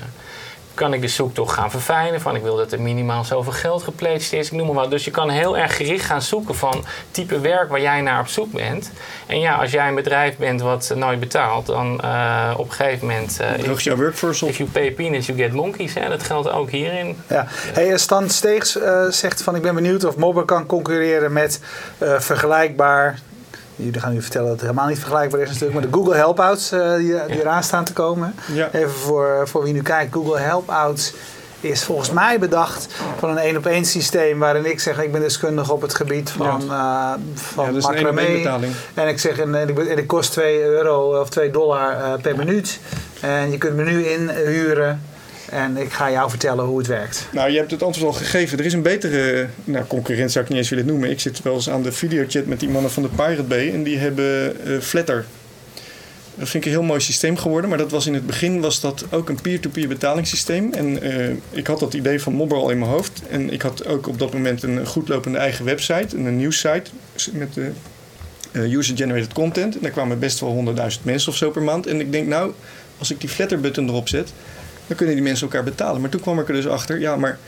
Kan 0.79 0.93
ik 0.93 1.01
de 1.01 1.09
zoektocht 1.09 1.55
gaan 1.55 1.71
verfijnen 1.71 2.21
van 2.21 2.37
ik 2.37 2.43
wil 2.43 2.57
dat 2.57 2.73
er 2.73 2.81
minimaal 2.81 3.25
zoveel 3.25 3.53
geld 3.53 3.83
gepledged 3.83 4.33
is, 4.33 4.47
ik 4.47 4.53
noem 4.53 4.67
maar 4.67 4.75
wat. 4.75 4.91
Dus 4.91 5.05
je 5.05 5.11
kan 5.11 5.31
heel 5.31 5.59
erg 5.59 5.77
gericht 5.77 6.05
gaan 6.05 6.23
zoeken 6.23 6.55
van 6.55 6.85
type 7.11 7.41
werk 7.41 7.69
waar 7.71 7.81
jij 7.81 8.01
naar 8.01 8.21
op 8.21 8.29
zoek 8.29 8.53
bent. 8.53 8.91
En 9.27 9.41
ja, 9.41 9.55
als 9.55 9.71
jij 9.71 9.89
een 9.89 9.95
bedrijf 9.95 10.37
bent 10.37 10.61
wat 10.61 10.93
nooit 10.95 11.21
betaalt, 11.21 11.67
dan 11.67 12.01
eh, 12.01 12.55
op 12.57 12.67
een 12.69 12.73
gegeven 12.73 13.07
moment... 13.07 13.41
eh, 13.41 13.51
Droog 13.53 13.81
jouw 13.81 13.97
workforce 13.97 14.45
op. 14.45 14.51
If 14.51 14.57
you 14.57 14.69
pay 14.71 14.91
peanuts, 14.93 15.27
you 15.27 15.39
get 15.39 15.53
monkeys. 15.53 15.95
Hè? 15.95 16.09
Dat 16.09 16.23
geldt 16.23 16.51
ook 16.51 16.71
hierin. 16.71 17.17
Ja. 17.29 17.47
Hey, 17.49 17.93
eh, 17.93 17.97
Stan 17.97 18.31
Steegs 18.31 18.79
zegt 19.09 19.43
van 19.43 19.55
ik 19.55 19.63
ben 19.63 19.75
benieuwd 19.75 20.05
of 20.05 20.17
Mobber 20.17 20.45
kan 20.45 20.67
concurreren 20.67 21.33
met 21.33 21.61
vergelijkbaar. 22.19 23.19
Jullie 23.79 24.01
gaan 24.01 24.13
nu 24.13 24.23
vertellen 24.23 24.47
dat 24.49 24.57
het 24.57 24.67
helemaal 24.67 24.87
niet 24.89 24.99
vergelijkbaar 24.99 25.41
is 25.41 25.47
natuurlijk, 25.49 25.73
maar 25.81 25.83
de 25.91 25.97
Google 25.97 26.15
Helpouts 26.15 26.73
eh, 26.73 26.95
die, 26.95 27.15
die 27.27 27.41
eraan 27.41 27.63
staan 27.63 27.85
te 27.85 27.93
komen. 27.93 28.35
Ja. 28.53 28.69
Even 28.73 28.91
voor, 28.91 29.49
voor 29.49 29.63
wie 29.63 29.73
nu 29.73 29.83
kijkt, 29.83 30.13
Google 30.15 30.39
Helpouts 30.39 31.13
is 31.61 31.85
volgens 31.85 32.11
mij 32.11 32.39
bedacht 32.39 32.87
van 33.19 33.31
een 33.31 33.39
één 33.39 33.57
op 33.57 33.67
één 33.67 33.85
systeem 33.85 34.39
waarin 34.39 34.65
ik 34.71 34.81
zeg 34.81 35.03
ik 35.03 35.13
ben 35.13 35.21
deskundig 35.21 35.71
op 35.71 35.83
het 35.83 35.95
gebied 35.95 36.31
van, 36.31 36.61
eh 36.61 36.69
Ja, 36.69 37.19
van 37.35 37.65
één 37.67 37.79
macramé. 37.81 38.33
betaling. 38.33 38.73
En 38.95 39.09
ik 39.09 39.19
zeg, 39.19 39.39
en, 39.39 39.55
en 39.55 39.69
ik, 39.69 39.75
ben- 39.75 39.89
en 39.89 39.99
ik 39.99 40.07
kost 40.07 40.33
2 40.33 40.63
euro 40.63 41.21
of 41.21 41.29
2 41.29 41.51
dollar 41.51 41.91
eh, 41.93 42.13
per 42.23 42.37
minuut. 42.37 42.79
En 43.21 43.51
je 43.51 43.59
kunt 43.59 43.77
me 43.77 43.85
nu 43.85 44.07
inhuren. 44.09 45.03
En 45.51 45.77
ik 45.77 45.93
ga 45.93 46.11
jou 46.11 46.31
vertellen 46.31 46.65
hoe 46.65 46.79
het 46.79 46.87
werkt. 46.87 47.29
Nou, 47.33 47.51
je 47.51 47.59
hebt 47.59 47.71
het 47.71 47.83
antwoord 47.83 48.15
al 48.15 48.19
gegeven. 48.19 48.59
Er 48.59 48.65
is 48.65 48.73
een 48.73 48.83
betere 48.83 49.47
nou, 49.65 49.85
concurrent, 49.87 50.33
zou 50.33 50.45
ik 50.45 50.51
niet 50.51 50.59
eens 50.59 50.69
willen 50.69 50.87
noemen. 50.87 51.11
Ik 51.11 51.21
zit 51.21 51.43
wel 51.43 51.55
eens 51.55 51.71
aan 51.71 51.83
de 51.83 51.93
videochat 51.93 52.47
met 52.47 52.61
die 52.61 52.69
mannen 52.69 52.91
van 52.91 53.03
de 53.03 53.09
Pirate 53.09 53.43
Bay. 53.43 53.73
En 53.73 53.83
die 53.83 53.99
hebben 53.99 54.57
eh, 54.65 54.79
Flatter. 54.81 55.25
Dat 56.35 56.49
vind 56.49 56.65
ik 56.65 56.71
een 56.71 56.79
heel 56.79 56.87
mooi 56.87 57.01
systeem 57.01 57.37
geworden. 57.37 57.69
Maar 57.69 57.79
dat 57.79 57.91
was 57.91 58.07
in 58.07 58.15
het 58.15 58.27
begin 58.27 58.61
was 58.61 58.81
dat 58.81 59.05
ook 59.11 59.29
een 59.29 59.41
peer-to-peer 59.41 59.89
betalingssysteem. 59.89 60.73
En 60.73 61.03
eh, 61.03 61.37
ik 61.51 61.67
had 61.67 61.81
dat 61.81 61.95
idee 61.95 62.21
van 62.23 62.33
Mobber 62.33 62.59
al 62.59 62.71
in 62.71 62.79
mijn 62.79 62.91
hoofd. 62.91 63.23
En 63.31 63.53
ik 63.53 63.63
had 63.63 63.87
ook 63.87 64.07
op 64.07 64.19
dat 64.19 64.33
moment 64.33 64.63
een 64.63 64.87
goedlopende 64.87 65.39
eigen 65.39 65.65
website. 65.65 66.17
en 66.17 66.25
Een 66.25 66.37
nieuwssite 66.37 66.91
met 67.33 67.55
de 67.55 67.71
eh, 68.53 68.73
user-generated 68.73 69.33
content. 69.33 69.75
En 69.75 69.81
daar 69.83 69.91
kwamen 69.91 70.19
best 70.19 70.41
wel 70.41 70.75
100.000 70.77 71.03
mensen 71.03 71.33
of 71.33 71.37
zo 71.37 71.51
per 71.51 71.63
maand. 71.63 71.87
En 71.87 72.01
ik 72.01 72.13
denk, 72.13 72.27
nou, 72.27 72.53
als 72.99 73.11
ik 73.11 73.21
die 73.21 73.29
Flatter-button 73.29 73.89
erop 73.89 74.09
zet... 74.09 74.33
dan 74.89 74.97
kunnen 74.97 75.15
die 75.15 75.25
mensen 75.25 75.47
elkaar 75.47 75.65
betalen. 75.65 76.01
Maar 76.01 76.11
toen 76.11 76.21
kwam 76.21 76.41
ik 76.41 76.49
er 76.49 76.55
dus 76.55 76.67
achter, 76.67 77.01
ja, 77.01 77.17
maar 77.17 77.39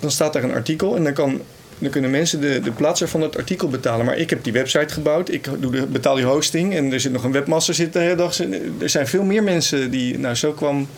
dan 0.00 0.10
staat 0.10 0.32
daar 0.32 0.44
een 0.44 0.54
artikel 0.54 0.96
en 0.96 1.04
dan 1.04 1.12
kan 1.12 1.40
dan 1.82 1.90
kunnen 1.90 2.10
mensen 2.10 2.40
de, 2.40 2.60
de 2.60 2.70
plaatser 2.70 3.08
van 3.08 3.20
het 3.20 3.36
artikel 3.36 3.68
betalen. 3.68 4.06
Maar 4.06 4.16
ik 4.16 4.30
heb 4.30 4.44
die 4.44 4.52
website 4.52 4.94
gebouwd. 4.94 5.28
Ik 5.28 5.48
doe 5.60 5.72
de, 5.72 5.86
betaal 5.86 6.14
die 6.14 6.24
hosting. 6.24 6.74
En 6.74 6.92
er 6.92 7.00
zit 7.00 7.12
nog 7.12 7.24
een 7.24 7.32
webmaster 7.32 7.74
zit 7.74 7.92
de 7.92 7.98
hele 7.98 8.14
dag. 8.14 8.38
Er 8.78 8.88
zijn 8.90 9.06
veel 9.06 9.22
meer 9.22 9.42
mensen 9.42 9.90
die... 9.90 10.18
Nou, 10.18 10.34
zo 10.34 10.52
kwam... 10.52 10.88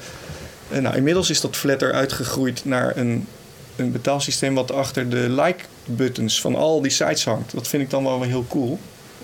eh, 0.71 0.79
nou, 0.79 0.97
inmiddels 0.97 1.31
is 1.31 1.41
dat 1.41 1.57
Flatter 1.57 1.93
uitgegroeid 1.93 2.65
naar 2.65 2.97
een, 2.97 3.27
een 3.77 3.93
betaalsysteem... 3.93 4.55
wat 4.55 4.73
achter 4.73 5.09
de 5.09 5.29
like-buttons 5.29 6.41
van 6.41 6.55
al 6.55 6.83
die 6.83 6.91
sites 6.91 7.25
hangt. 7.25 7.53
Dat 7.55 7.69
vind 7.69 7.83
ik 7.83 7.91
dan 7.91 8.05
wel 8.05 8.23
heel 8.23 8.47
cool. 8.49 8.79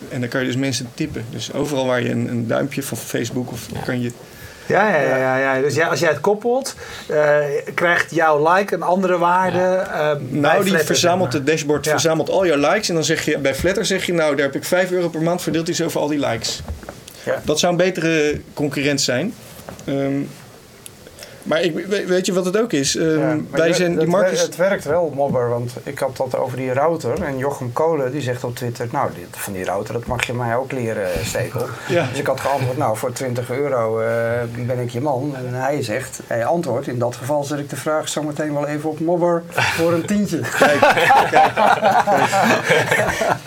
En 0.09 0.21
dan 0.21 0.29
kan 0.29 0.41
je 0.41 0.47
dus 0.47 0.57
mensen 0.57 0.89
tippen. 0.95 1.25
Dus 1.31 1.53
overal 1.53 1.87
waar 1.87 2.03
je 2.03 2.11
een, 2.11 2.29
een 2.29 2.47
duimpje 2.47 2.83
van 2.83 2.97
Facebook... 2.97 3.51
of 3.53 3.69
Ja. 3.73 3.81
kan 3.81 4.01
je 4.01 4.13
Ja, 4.67 4.89
ja, 4.89 5.01
ja, 5.01 5.17
ja, 5.17 5.37
ja. 5.55 5.61
Dus 5.63 5.75
ja, 5.75 5.89
als 5.89 6.01
jij 6.01 6.09
het 6.09 6.21
koppelt, 6.21 6.75
eh, 7.09 7.37
krijgt 7.75 8.15
jouw 8.15 8.53
like 8.55 8.75
een 8.75 8.83
andere 8.83 9.19
waarde. 9.19 9.59
eh, 9.59 9.91
bij 9.91 10.19
Nou, 10.29 10.55
die 10.57 10.65
Flatter, 10.67 10.87
verzamelt 10.87 11.33
het 11.33 11.47
dashboard, 11.47 11.85
Ja. 11.85 11.91
verzamelt 11.91 12.31
al 12.31 12.47
jouw 12.47 12.71
likes. 12.71 12.89
En 12.89 12.95
dan 12.95 13.05
zeg 13.05 13.25
je 13.25 13.39
bij 13.39 13.55
Flatter 13.55 13.85
zeg 13.87 14.07
je, 14.07 14.13
nou, 14.13 14.35
daar 14.37 14.45
heb 14.47 14.55
ik 14.55 14.65
5 14.65 14.91
euro 14.91 15.09
per 15.09 15.23
maand 15.23 15.43
verdeeld 15.43 15.69
is 15.69 15.83
over 15.83 16.01
al 16.01 16.09
die 16.09 16.27
likes. 16.27 16.61
Ja. 17.25 17.41
Dat 17.45 17.59
zou 17.59 17.73
een 17.73 17.79
betere 17.79 18.41
concurrent 18.55 19.01
zijn. 19.01 19.35
Ehm, 19.85 20.21
maar 21.43 21.63
ik, 21.63 21.87
we- 21.87 22.05
weet 22.07 22.27
je 22.27 22.33
wat 22.33 22.45
het 22.45 22.59
ook 22.59 22.73
is? 22.73 22.97
Ehm, 22.97 23.19
Ja, 23.19 23.37
wij 23.51 23.69
je- 23.69 23.75
zijn, 23.75 23.99
die 23.99 24.17
het, 24.17 24.57
werkt 24.57 24.85
wel, 24.85 25.13
Mobber, 25.15 25.49
want 25.49 25.73
ik 25.83 25.99
had 25.99 26.17
dat 26.17 26.37
over 26.37 26.57
die 26.57 26.73
router. 26.73 27.23
En 27.23 27.39
Jochem 27.39 27.73
Kolen 27.73 28.13
die 28.13 28.21
zegt 28.21 28.45
op 28.45 28.57
Twitter, 28.57 28.87
nou, 28.93 29.11
dit, 29.15 29.27
van 29.31 29.53
die 29.53 29.65
router, 29.65 29.95
dat 29.95 30.07
mag 30.07 30.27
je 30.27 30.33
mij 30.33 30.57
ook 30.57 30.73
leren, 30.73 31.05
eh, 31.15 31.25
Stekel. 31.25 31.67
Ja. 31.89 32.07
Dus 32.11 32.19
ik 32.19 32.27
had 32.27 32.41
geantwoord, 32.41 32.77
nou, 32.77 32.97
voor 32.97 33.13
20 33.13 33.51
euro 33.51 34.01
eh, 34.01 34.07
ben 34.67 34.79
ik 34.79 34.91
je 34.91 35.01
man. 35.01 35.35
En 35.37 35.55
hij 35.55 35.83
zegt, 35.83 36.21
hij 36.27 36.45
antwoordt, 36.45 36.87
in 36.87 36.99
dat 36.99 37.17
geval 37.17 37.45
zet 37.45 37.59
ik 37.59 37.71
de 37.71 37.77
vraag 37.77 38.09
zometeen 38.09 38.53
wel 38.53 38.67
even 38.67 38.91
op 38.91 39.01
Mobber 39.01 39.43
voor 39.77 39.93
een 39.93 40.05
tientje. 40.07 40.41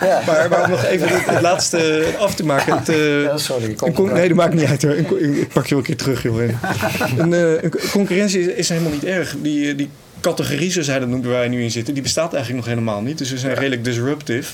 ja. 0.00 0.20
maar, 0.26 0.46
maar 0.50 0.62
om 0.64 0.70
nog 0.70 0.84
even 0.84 1.08
het, 1.08 1.26
het 1.26 1.40
laatste 1.40 2.04
af 2.18 2.34
te 2.34 2.44
maken. 2.44 2.78
Het, 2.78 2.88
eh, 2.88 3.36
sorry. 3.36 3.74
kom 3.74 4.08
Een 4.08 4.12
nee, 4.14 4.28
dat 4.28 4.36
maakt 4.36 4.54
niet 4.54 4.64
uit 4.68 4.82
hoor. 4.82 4.94
Ik 4.94 5.48
pak 5.52 5.64
je 5.66 5.70
wel 5.70 5.78
een 5.78 5.84
keer 5.84 5.96
terug, 5.96 6.22
joh. 6.22 6.34
Een, 7.16 7.32
een 7.32 7.72
concurrentie 7.98 8.40
is, 8.40 8.46
is 8.46 8.68
helemaal 8.68 8.92
niet 8.92 9.04
erg. 9.04 9.34
Die, 9.42 9.70
eh, 9.70 9.76
die 9.76 9.90
categorie, 10.20 10.70
zoals 10.70 10.86
hij 10.86 10.98
dat 10.98 11.08
noemt, 11.08 11.24
waar 11.24 11.34
wij 11.34 11.48
nu 11.48 11.62
in 11.62 11.70
zitten, 11.70 11.94
die 11.94 12.02
bestaat 12.02 12.34
eigenlijk 12.34 12.64
nog 12.66 12.74
helemaal 12.74 13.00
niet. 13.02 13.18
Dus 13.18 13.30
we 13.30 13.38
zijn 13.38 13.54
redelijk 13.54 13.84
disruptive. 13.84 14.52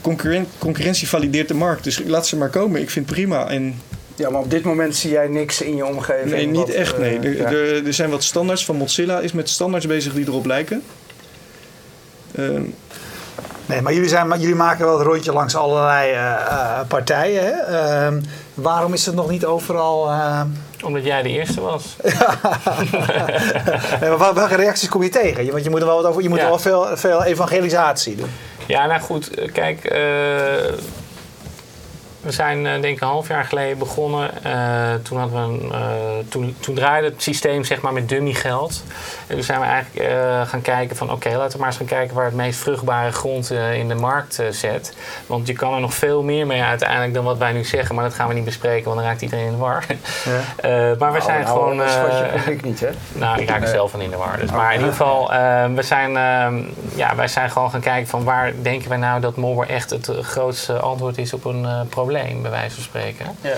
Concurren- 0.00 0.46
concurrentie 0.58 1.08
valideert 1.08 1.48
de 1.48 1.54
markt. 1.54 1.84
Dus 1.84 2.02
laat 2.06 2.26
ze 2.26 2.36
maar 2.36 2.48
komen. 2.48 2.80
Ik 2.80 2.90
vind 2.90 3.06
het 3.08 3.14
prima. 3.14 3.48
En 3.48 3.74
Ja, 4.14 4.30
maar 4.30 4.40
op 4.40 4.50
dit 4.50 4.64
moment 4.64 4.96
zie 4.96 5.10
jij 5.10 5.28
niks 5.28 5.60
in 5.60 5.76
je 5.76 5.86
omgeving. 5.86 6.30
nee, 6.30 6.46
niet 6.46 6.56
wat, 6.56 6.68
echt. 6.68 6.98
Nee. 6.98 7.18
eh, 7.18 7.24
Er, 7.24 7.36
ja. 7.36 7.50
er, 7.50 7.86
er 7.86 7.92
zijn 7.94 8.10
wat 8.10 8.22
standaards 8.22 8.64
van 8.64 8.76
Mozilla. 8.76 9.20
Is 9.20 9.32
met 9.32 9.48
standaards 9.48 9.86
bezig 9.86 10.12
die 10.14 10.26
erop 10.26 10.46
lijken. 10.46 10.82
Ehm, 12.34 12.62
Nee, 13.66 13.80
maar 13.80 13.92
jullie, 13.94 14.08
zijn, 14.08 14.28
maar 14.28 14.38
jullie 14.38 14.54
maken 14.54 14.84
wel 14.84 14.98
het 14.98 15.06
rondje 15.06 15.32
langs 15.32 15.54
allerlei 15.56 16.10
eh, 16.12 16.32
eh, 16.32 16.80
partijen. 16.88 17.42
Hè? 17.44 17.50
Ehm, 17.50 18.20
waarom 18.54 18.92
is 18.92 19.06
het 19.06 19.14
nog 19.14 19.30
niet 19.30 19.44
overal... 19.44 20.10
Omdat 20.82 21.04
jij 21.04 21.22
de 21.22 21.28
eerste 21.28 21.60
was. 21.60 21.96
nee, 24.00 24.08
maar 24.10 24.18
wel- 24.18 24.34
welke 24.34 24.54
reacties 24.56 24.88
kom 24.88 25.02
je 25.02 25.08
tegen? 25.08 25.50
Want 25.50 25.64
je 25.64 25.70
moet 25.70 25.80
er 25.80 25.86
wel, 25.86 25.96
wat 25.96 26.06
over, 26.06 26.22
je 26.22 26.28
moet 26.28 26.38
Ja. 26.38 26.46
wel 26.48 26.58
veel, 26.58 26.86
veel 26.96 27.24
evangelisatie 27.24 28.16
doen. 28.16 28.30
Ja, 28.66 28.86
nou 28.86 29.00
goed, 29.00 29.34
eh, 29.34 29.52
kijk, 29.52 29.84
eh, 29.84 30.00
we 32.24 32.32
zijn 32.32 32.66
eh, 32.66 32.72
denk 32.72 32.96
ik 32.96 33.00
een 33.00 33.08
half 33.08 33.28
jaar 33.28 33.44
geleden 33.44 33.78
begonnen. 33.78 34.44
Eh, 34.44 34.94
toen, 35.02 35.18
hadden 35.18 35.48
we 35.48 35.64
een, 35.64 35.72
eh, 35.72 35.80
toen, 36.28 36.56
toen 36.60 36.74
draaide 36.74 37.08
het 37.08 37.22
systeem 37.22 37.64
zeg 37.64 37.80
maar 37.80 37.92
met 37.92 38.08
dummy 38.08 38.32
geld. 38.32 38.84
En 39.26 39.34
toen 39.34 39.44
zijn 39.44 39.60
we 39.60 39.66
eigenlijk 39.66 40.48
gaan 40.48 40.62
kijken 40.62 40.96
van 40.96 41.12
oké, 41.12 41.36
laten 41.36 41.52
we 41.52 41.58
maar 41.58 41.66
eens 41.66 41.76
gaan 41.76 41.86
kijken 41.86 42.14
waar 42.14 42.24
het 42.24 42.34
meest 42.34 42.58
vruchtbare 42.58 43.12
grond 43.12 43.50
in 43.50 43.88
de 43.88 43.94
markt 43.94 44.42
zet. 44.50 44.96
Want 45.26 45.46
je 45.46 45.52
kan 45.52 45.74
er 45.74 45.80
nog 45.80 45.94
veel 45.94 46.22
meer 46.22 46.46
mee 46.46 46.62
uiteindelijk 46.62 47.14
dan 47.14 47.24
wat 47.24 47.38
wij 47.38 47.52
nu 47.52 47.64
zeggen, 47.64 47.94
maar 47.94 48.04
dat 48.04 48.14
gaan 48.14 48.28
we 48.28 48.34
niet 48.34 48.44
bespreken, 48.44 48.84
want 48.84 48.96
dan 48.96 49.08
raakt 49.08 49.22
iedereen 49.22 49.44
in 49.44 49.52
de 49.52 49.56
war. 49.56 49.84
Eh, 50.56 50.70
maar 50.98 51.12
we 51.12 51.20
zijn 51.20 51.42
nou, 51.42 51.58
gewoon. 51.58 51.76
Dat 51.76 52.32
publiek 52.34 52.64
niet, 52.64 52.80
hè? 52.80 52.88
nou, 53.12 53.40
ik 53.40 53.48
raak 53.48 53.62
er 53.62 53.68
zelf 53.68 53.90
van 53.90 54.00
in 54.00 54.10
de 54.10 54.16
war. 54.16 54.38
Dus. 54.40 54.50
Maar 54.50 54.72
in 54.72 54.78
ieder 54.78 54.92
geval, 54.92 55.28
we 55.74 55.82
zijn, 55.82 56.16
eh, 56.16 56.66
ja, 56.94 57.14
wij 57.14 57.28
zijn 57.28 57.50
gewoon 57.50 57.70
gaan 57.70 57.80
kijken 57.80 58.08
van 58.08 58.24
waar 58.24 58.52
denken 58.62 58.88
wij 58.88 58.98
nou 58.98 59.20
dat 59.20 59.36
Mobber 59.36 59.68
echt 59.68 59.90
het 59.90 60.10
grootste 60.22 60.78
antwoord 60.78 61.18
is 61.18 61.32
op 61.32 61.44
een 61.44 61.64
eh, 61.64 61.80
probleem, 62.14 62.42
bij 62.42 62.50
wijze 62.50 62.74
van 62.74 62.84
spreken. 62.84 63.26
Ja. 63.40 63.56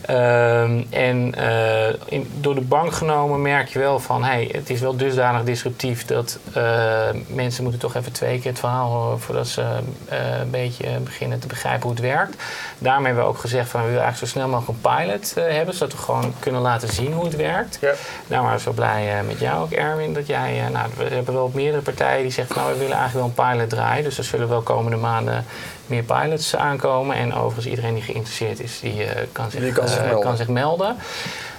Ehm, 0.00 0.82
en 0.90 1.34
eh, 1.34 1.94
in, 2.04 2.30
door 2.40 2.54
de 2.54 2.60
bank 2.60 2.92
genomen 2.92 3.42
merk 3.42 3.68
je 3.68 3.78
wel 3.78 4.00
van, 4.00 4.24
hey, 4.24 4.48
het 4.52 4.70
is 4.70 4.80
wel 4.80 4.96
dusdanig 4.96 5.42
disruptief 5.42 6.04
dat 6.04 6.38
eh, 6.52 7.08
mensen 7.26 7.62
moeten 7.62 7.80
toch 7.80 7.94
even 7.94 8.12
twee 8.12 8.38
keer 8.38 8.50
het 8.50 8.60
verhaal 8.60 8.90
horen 8.90 9.20
voordat 9.20 9.46
ze 9.46 9.62
eh, 10.08 10.38
een 10.40 10.50
beetje 10.50 10.98
beginnen 10.98 11.38
te 11.38 11.46
begrijpen 11.46 11.82
hoe 11.82 11.90
het 11.90 12.00
werkt. 12.00 12.42
Daarmee 12.78 13.06
hebben 13.06 13.24
we 13.24 13.30
ook 13.30 13.38
gezegd 13.38 13.68
van, 13.68 13.80
we 13.80 13.86
willen 13.86 14.02
eigenlijk 14.02 14.32
zo 14.32 14.38
snel 14.38 14.50
mogelijk 14.50 14.78
een 14.84 14.96
pilot 14.96 15.34
hebben, 15.34 15.74
zodat 15.74 15.92
we 15.92 16.02
gewoon 16.02 16.34
kunnen 16.38 16.60
laten 16.60 16.88
zien 16.88 17.12
hoe 17.12 17.24
het 17.24 17.36
werkt. 17.36 17.78
Ja. 17.80 17.92
Nou, 18.26 18.44
maar 18.44 18.60
zo 18.60 18.72
blij 18.72 19.22
met 19.26 19.38
jou 19.38 19.62
ook, 19.62 19.70
Erwin, 19.70 20.14
dat 20.14 20.26
jij... 20.26 20.68
nou, 20.72 20.88
we 20.96 21.14
hebben 21.14 21.34
wel 21.34 21.50
meerdere 21.54 21.82
partijen 21.82 22.22
die 22.22 22.32
zeggen... 22.32 22.56
nou, 22.56 22.72
we 22.72 22.78
willen 22.78 22.96
eigenlijk 22.96 23.36
wel 23.36 23.46
een 23.46 23.52
pilot 23.52 23.70
draaien. 23.70 24.04
Dus 24.04 24.18
er 24.18 24.24
zullen 24.24 24.48
wel 24.48 24.62
komende 24.62 24.96
maanden 24.96 25.44
meer 25.86 26.02
pilots 26.02 26.56
aankomen. 26.56 27.16
En 27.16 27.34
overigens, 27.34 27.66
iedereen 27.66 27.94
die 27.94 28.02
geïnteresseerd 28.02 28.60
is, 28.60 28.80
die, 28.80 29.04
eh, 29.04 29.22
kan, 29.32 29.50
zich, 29.50 29.60
Die 29.60 29.72
kan 29.72 29.88
zich 29.88 29.98
eh, 29.98 30.04
melden. 30.04 30.22
kan 30.22 30.36
zich 30.36 30.48
melden. 30.48 30.96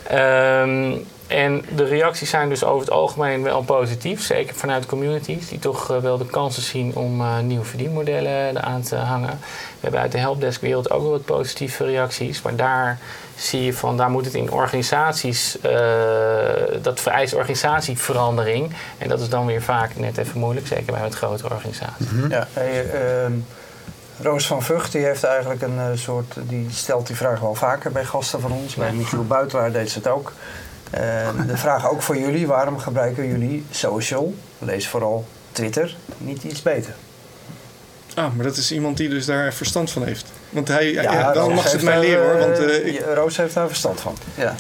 Ehm, 0.07 0.93
en 1.27 1.65
de 1.75 1.83
reacties 1.83 2.29
zijn 2.29 2.49
dus 2.49 2.63
over 2.63 2.79
het 2.79 2.89
algemeen 2.95 3.43
wel 3.43 3.61
positief. 3.61 4.21
Zeker 4.23 4.55
vanuit 4.55 4.81
de 4.81 4.87
communities, 4.87 5.47
die 5.47 5.59
toch 5.59 5.91
eh, 5.91 5.97
wel 5.97 6.17
de 6.17 6.25
kansen 6.25 6.63
zien 6.63 6.95
om 6.95 7.21
eh, 7.21 7.39
nieuwe 7.39 7.65
verdienmodellen 7.65 8.57
eraan 8.57 8.81
te 8.81 8.95
hangen. 8.95 9.39
We 9.39 9.79
hebben 9.79 9.99
uit 9.99 10.11
de 10.11 10.17
helpdesk-wereld 10.17 10.91
ook 10.91 11.01
wel 11.01 11.11
wat 11.11 11.25
positieve 11.25 11.85
reacties. 11.85 12.41
Maar 12.41 12.55
daar 12.55 12.99
zie 13.35 13.63
je 13.63 13.73
van, 13.73 13.97
daar 13.97 14.09
moet 14.09 14.25
het 14.25 14.33
in 14.33 14.51
organisaties, 14.51 15.59
eh, 15.61 15.71
dat 16.81 16.99
vereist 16.99 17.33
organisatieverandering. 17.33 18.73
En 18.97 19.09
dat 19.09 19.19
is 19.19 19.29
dan 19.29 19.45
weer 19.45 19.61
vaak 19.61 19.95
net 19.95 20.17
even 20.17 20.39
moeilijk, 20.39 20.67
zeker 20.67 20.93
bij 20.93 21.01
wat 21.01 21.15
grotere 21.15 21.53
organisaties. 21.53 22.07
Ja, 22.29 22.47
hey, 22.53 22.89
ehm, 22.91 23.33
Roos 24.21 24.47
van 24.47 24.63
Vught 24.63 24.91
die 24.91 25.03
heeft 25.05 25.23
eigenlijk 25.23 25.61
een 25.61 25.79
eh, 25.79 25.85
soort, 25.95 26.35
die 26.43 26.67
stelt 26.71 27.07
die 27.07 27.15
vraag 27.15 27.39
wel 27.39 27.55
vaker 27.55 27.91
bij 27.91 28.05
gasten 28.05 28.39
van 28.41 28.51
ons. 28.51 28.75
Bij 28.75 28.91
Michiel 28.93 29.25
Buitelaar 29.25 29.71
deed 29.71 29.89
ze 29.89 29.97
het 29.97 30.07
ook. 30.07 30.31
Eh, 30.91 31.01
de 31.47 31.57
vraag 31.57 31.89
ook 31.89 32.01
voor 32.01 32.17
jullie, 32.17 32.47
waarom 32.47 32.79
gebruiken 32.79 33.27
jullie 33.27 33.65
social, 33.71 34.33
lees 34.59 34.87
vooral 34.87 35.25
Twitter, 35.51 35.95
niet 36.17 36.43
iets 36.43 36.61
beter? 36.61 36.93
ah, 38.15 38.35
maar 38.35 38.45
dat 38.45 38.57
is 38.57 38.71
iemand 38.71 38.97
die 38.97 39.09
dus 39.09 39.25
daar 39.25 39.53
verstand 39.53 39.91
van 39.91 40.03
heeft. 40.05 40.25
Want 40.49 40.67
hij, 40.67 40.91
ja, 40.91 41.33
dan 41.33 41.43
Roos 41.43 41.55
mag 41.55 41.67
ze 41.67 41.75
het 41.75 41.85
mij 41.85 41.99
leren 41.99 42.23
hoor. 42.23 42.33
eh, 42.33 42.39
Want 42.39 42.57
eh, 42.57 42.87
ik, 42.87 42.99
ja, 42.99 43.13
Roos 43.13 43.37
heeft 43.37 43.53
daar 43.53 43.67
verstand 43.67 44.01
van. 44.01 44.17
Ja. 44.35 44.55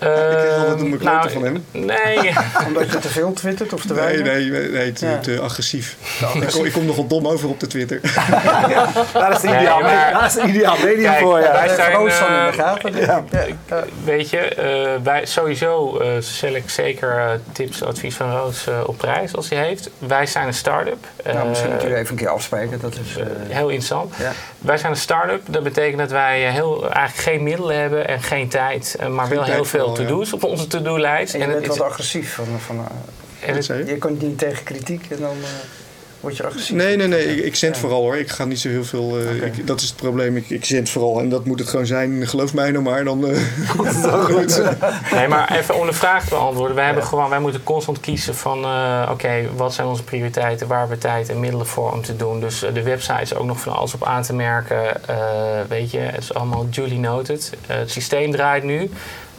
Ik 0.00 0.36
kreeg 0.38 0.56
altijd 0.56 0.70
een 0.70 0.78
Ehm, 0.80 0.90
beklote 0.90 1.14
nou, 1.16 1.30
van 1.30 1.42
hem. 1.44 1.64
Nee, 1.72 2.32
Omdat 2.66 2.90
je 2.92 2.98
te 2.98 3.08
veel 3.08 3.32
twittert 3.32 3.72
of 3.72 3.80
te 3.80 3.92
Nee, 3.94 4.02
weinig? 4.02 4.24
nee, 4.26 4.50
nee, 4.50 4.68
nee, 4.70 4.92
te, 4.92 5.06
Ja. 5.06 5.18
te 5.18 5.40
agressief. 5.40 5.96
Ik, 6.40 6.48
kom, 6.52 6.64
ik 6.64 6.72
kom 6.72 6.84
nogal 6.86 7.06
dom 7.06 7.26
over 7.26 7.48
op 7.48 7.60
de 7.60 7.66
Twitter. 7.66 8.00
Daar 9.12 9.32
is 9.32 9.40
de 9.40 9.48
Nee, 9.48 9.56
ideaal, 9.60 9.80
maar- 9.80 10.12
daar 10.12 10.26
is 10.26 10.32
de 10.32 10.42
ideaal 10.42 10.76
medium 10.84 11.02
Kijk, 11.10 11.18
voor. 11.22 11.40
Ja. 11.40 11.52
wij 11.52 11.68
zijn, 11.68 11.92
van 11.92 12.00
in 12.00 12.06
de 12.06 12.12
eh, 12.12 12.52
gaten. 12.52 12.96
ja. 12.96 13.24
Ja. 13.68 13.84
weet 14.04 14.30
je, 14.30 14.38
eh, 14.38 14.90
wij 15.02 15.26
sowieso 15.26 15.98
eh 15.98 16.08
stel 16.18 16.54
ik 16.54 16.70
zeker 16.70 17.40
tips, 17.52 17.82
advies 17.84 18.14
van 18.14 18.30
Roos 18.36 18.66
eh, 18.66 18.74
op 18.86 18.98
prijs 18.98 19.36
als 19.36 19.48
hij 19.48 19.58
heeft. 19.58 19.90
Wij 19.98 20.26
zijn 20.26 20.46
een 20.46 20.54
start-up. 20.54 21.06
Nou, 21.24 21.48
misschien 21.48 21.70
moeten 21.70 21.88
jullie 21.88 22.02
even 22.02 22.16
een 22.16 22.22
keer 22.22 22.32
afspreken. 22.32 22.80
Dat 22.80 22.92
is, 22.94 23.16
eh, 23.16 23.26
Heel 23.48 23.68
interessant. 23.68 24.14
ja. 24.18 24.32
Wij 24.58 24.76
zijn 24.78 24.92
een 24.92 24.98
start-up. 24.98 25.42
Dat 25.46 25.62
betekent 25.62 25.98
dat 25.98 26.10
wij 26.10 26.40
heel, 26.40 26.82
eigenlijk 26.90 27.28
geen 27.28 27.42
middelen 27.42 27.78
hebben 27.80 28.08
en 28.08 28.22
geen 28.22 28.48
tijd. 28.48 28.96
Maar 29.08 29.26
Geen 29.26 29.34
wel 29.36 29.44
tijd 29.44 29.54
heel 29.54 29.64
veel 29.64 29.89
ja. 29.98 30.04
to-do's 30.06 30.32
op 30.32 30.44
onze 30.44 30.66
to-do-lijst. 30.66 31.34
En 31.34 31.40
je 31.40 31.46
het 31.46 31.54
bent 31.60 31.72
is- 31.72 31.78
wat 31.78 31.86
agressief. 31.88 32.34
Van, 32.34 32.46
van, 32.66 32.76
eh, 32.76 33.48
en 33.48 33.54
het- 33.54 33.66
je? 33.66 33.96
kunt 33.98 34.22
niet 34.22 34.38
tegen 34.38 34.64
kritiek 34.64 35.06
en 35.10 35.16
dan 35.20 35.30
eh, 35.42 35.48
word 36.20 36.36
je 36.36 36.44
agressief. 36.46 36.76
Nee, 36.76 36.96
nee, 36.96 37.06
nee. 37.06 37.36
Ik, 37.36 37.44
ik 37.44 37.56
zend 37.56 37.74
Ja. 37.74 37.80
vooral 37.80 38.00
hoor. 38.00 38.16
Ik 38.16 38.28
ga 38.30 38.44
niet 38.44 38.60
zo 38.60 38.68
heel 38.68 38.84
veel. 38.84 39.18
eh, 39.18 39.42
ik- 39.42 39.66
dat 39.66 39.80
is 39.80 39.86
het 39.88 39.96
probleem. 39.96 40.36
Ik, 40.36 40.50
ik 40.50 40.64
zend 40.64 40.90
vooral. 40.90 41.20
En 41.20 41.28
dat 41.28 41.44
moet 41.44 41.58
het 41.58 41.68
gewoon 41.68 41.86
zijn. 41.86 42.26
Geloof 42.28 42.54
mij 42.54 42.70
nou 42.70 42.84
maar. 42.84 43.04
Dan 43.04 43.26
eh, 43.28 43.38
komt 43.76 43.88
het 43.88 44.00
wel 44.00 44.22
goed. 44.22 44.62
Nee, 45.12 45.28
maar 45.28 45.56
even 45.58 45.74
om 45.80 45.86
de 45.86 45.92
vraag 45.92 46.24
te 46.24 46.30
beantwoorden. 46.30 46.76
Wij, 46.76 46.84
hebben 46.84 47.04
gewoon, 47.04 47.28
wij 47.30 47.40
moeten 47.40 47.62
constant 47.62 48.00
kiezen 48.00 48.34
van... 48.34 48.64
eh, 48.64 49.08
oké, 49.12 49.48
wat 49.56 49.74
zijn 49.74 49.86
onze 49.86 50.02
prioriteiten? 50.02 50.66
Waar 50.66 50.78
hebben 50.78 50.96
we 50.96 51.02
tijd 51.02 51.28
en 51.28 51.40
middelen 51.40 51.66
voor 51.66 51.92
om 51.92 52.02
te 52.02 52.16
doen? 52.16 52.40
Dus 52.40 52.58
de 52.74 52.82
website 52.82 53.22
is 53.22 53.34
ook 53.34 53.46
nog 53.46 53.60
van 53.60 53.72
alles 53.72 53.94
op 53.94 54.04
aan 54.04 54.22
te 54.22 54.34
merken. 54.34 55.08
Eh, 55.08 55.16
weet 55.68 55.90
je, 55.90 55.98
het 55.98 56.22
is 56.22 56.34
allemaal 56.34 56.66
duly 56.70 56.96
noted. 56.96 57.52
Het 57.66 57.90
systeem 57.90 58.30
draait 58.30 58.64
nu. 58.64 58.90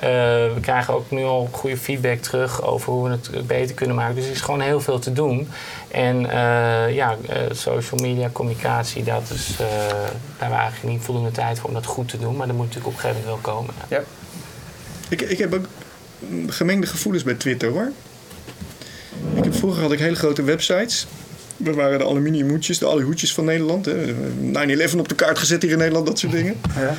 Eh, 0.02 0.10
we 0.54 0.60
krijgen 0.62 0.94
ook 0.94 1.12
nu 1.12 1.24
al 1.24 1.50
goede 1.52 1.78
feedback 1.78 2.20
terug 2.20 2.64
over 2.64 2.92
hoe 2.92 3.04
we 3.04 3.10
het 3.10 3.48
beter 3.48 3.76
kunnen 3.76 3.96
maken. 3.96 4.16
Dus 4.16 4.26
er 4.26 4.32
is 4.32 4.42
gewoon 4.42 4.62
heel 4.62 4.82
veel 4.82 5.00
te 5.00 5.14
doen. 5.14 5.48
En 5.92 6.30
eh, 6.30 6.96
ja, 6.96 7.18
eh, 7.30 7.42
social 7.52 8.00
media, 8.00 8.30
communicatie, 8.32 9.04
dat 9.04 9.24
is, 9.34 9.52
eh, 9.52 9.68
daar 9.68 10.14
hebben 10.38 10.58
we 10.58 10.64
eigenlijk 10.64 10.94
niet 10.94 11.04
voldoende 11.04 11.32
tijd 11.32 11.60
voor 11.60 11.68
om 11.68 11.76
dat 11.76 11.86
goed 11.86 12.10
te 12.10 12.20
doen. 12.20 12.36
Maar 12.36 12.48
dat 12.48 12.56
moet 12.56 12.66
natuurlijk 12.66 12.96
op 12.96 13.04
een 13.04 13.10
gegeven 13.10 13.24
moment 13.26 13.44
wel 13.44 13.54
komen. 13.54 13.74
Ja. 13.88 14.04
ik, 15.10 15.22
ik 15.22 15.38
heb 15.38 15.54
ook 15.54 15.66
gemengde 16.48 16.88
gevoelens 16.88 17.24
bij 17.24 17.34
Twitter 17.34 17.70
hoor. 17.70 17.92
Ik 19.36 19.44
heb, 19.44 19.56
vroeger 19.56 19.82
had 19.82 19.92
ik 19.92 20.00
hele 20.00 20.16
grote 20.16 20.44
websites. 20.44 21.08
We 21.58 21.74
waren 21.74 22.00
de 22.00 22.06
aluminium 22.06 22.50
hoedjes, 22.50 22.78
de 22.78 22.86
hoedjes 22.86 23.34
van 23.34 23.46
Nederland. 23.46 23.86
hè. 23.86 24.16
9-11 24.88 25.00
op 25.00 25.10
de 25.10 25.16
kaart 25.16 25.38
gezet 25.38 25.62
hier 25.62 25.72
in 25.72 25.78
Nederland, 25.78 26.06
dat 26.06 26.20
soort 26.20 26.32
dingen. 26.32 26.62
Ja. 26.76 26.96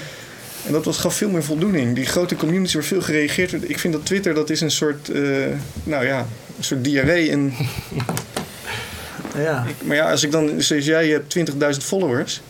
En 0.67 0.73
dat 0.73 0.85
was, 0.85 0.99
gaf 0.99 1.15
veel 1.15 1.29
meer 1.31 1.45
voldoening. 1.45 1.95
Die 1.95 2.07
grote 2.07 2.37
communities 2.37 2.75
waar 2.75 2.85
veel 2.85 3.03
gereageerd 3.03 3.51
werd. 3.51 3.71
Ik 3.71 3.79
vind 3.79 3.93
dat 3.93 4.07
Twitter, 4.07 4.35
dat 4.35 4.51
is 4.51 4.61
een 4.61 4.71
soort, 4.71 5.09
eh, 5.09 5.23
nou 5.85 6.07
ja, 6.07 6.19
een 6.59 6.65
soort 6.65 6.85
diarree. 6.85 7.31
En, 7.31 7.53
Ja. 9.37 9.67
maar 9.85 9.97
ja, 9.97 10.11
als 10.11 10.23
ik 10.23 10.31
dan, 10.31 10.51
zoals 10.63 10.85
jij 10.85 11.09
hebt 11.09 11.31
20.000 11.31 11.85
followers. 11.85 12.41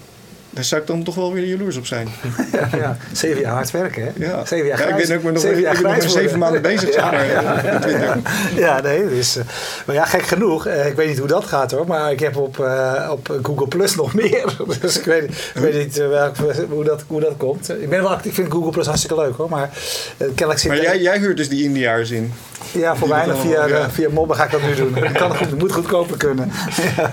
Daar 0.55 0.65
zou 0.65 0.81
ik 0.81 0.87
dan 0.87 1.03
toch 1.03 1.15
wel 1.15 1.33
weer 1.33 1.45
jaloers 1.45 1.77
op 1.77 1.87
zijn. 1.87 2.09
Ja, 2.53 2.69
ja. 2.83 2.97
Zeven 3.13 3.41
jaar 3.41 3.53
hard 3.53 3.71
werken, 3.71 4.03
hè? 4.03 4.27
Ja, 4.27 4.45
Zeven 4.45 4.67
jaar 4.67 4.79
ja 4.89 4.97
ik 4.97 5.07
ben 5.07 5.17
ook 5.17 5.23
maar 5.23 5.33
nog, 5.33 5.43
zeven 5.43 5.59
ik 5.59 5.65
jaar 5.65 5.73
ben 5.73 5.83
nog 5.83 5.91
maar 5.91 6.01
grijs 6.01 6.13
zeven 6.13 6.39
maanden 6.39 6.63
bezig, 6.63 6.93
zeg 6.93 7.11
maar, 7.11 7.75
op 7.75 7.81
Twitter. 7.81 8.17
Ja, 8.65 8.81
nee, 8.81 9.09
dus, 9.09 9.39
maar 9.87 9.95
ja, 9.95 10.05
gek 10.05 10.23
genoeg. 10.23 10.67
eh, 10.67 10.87
ik 10.87 10.97
weet 10.97 11.09
niet 11.09 11.19
hoe 11.19 11.29
dat 11.29 11.45
gaat 11.45 11.71
hoor, 11.71 11.87
maar 11.87 12.13
ik 12.13 12.21
heb 12.21 12.37
op, 12.37 12.61
eh, 12.61 13.09
op 13.11 13.39
Google 13.43 13.69
Plus 13.69 13.95
nog 14.03 14.15
meer. 14.15 14.57
Dus 14.81 14.99
ik 14.99 15.05
weet, 15.05 15.25
ik 15.25 15.61
weet 15.61 15.75
niet 15.75 15.97
welk, 15.97 16.37
hoe, 16.71 16.85
dat, 16.85 17.05
hoe 17.07 17.21
dat 17.21 17.37
komt. 17.37 17.71
Ik 17.71 17.89
ben 17.89 18.03
wel 18.03 18.11
actief, 18.11 18.31
ik 18.31 18.35
vind 18.35 18.53
Google 18.53 18.71
Plus 18.71 18.87
hartstikke 18.87 19.17
leuk 19.17 19.37
hoor, 19.37 19.49
maar 19.49 19.71
zit 20.55 20.67
Maar 20.67 20.83
jij, 20.83 21.01
jij 21.01 21.19
huurt 21.19 21.37
dus 21.37 21.49
die 21.49 21.65
Indiaars 21.65 22.11
in. 22.11 22.33
Ja, 22.73 22.97
voor 22.97 23.09
weinig 23.09 23.41
via, 23.41 23.67
ja. 23.67 23.91
via 23.91 24.09
mobben 24.11 24.37
ga 24.37 24.45
ik 24.45 24.51
dat 24.51 24.63
nu 24.63 24.75
doen. 24.75 24.95
Dat 24.95 25.13
kan 25.13 25.37
goed, 25.37 25.59
moet 25.59 25.73
goedkoper 25.73 26.17
kunnen. 26.17 26.53
ja. 26.97 27.13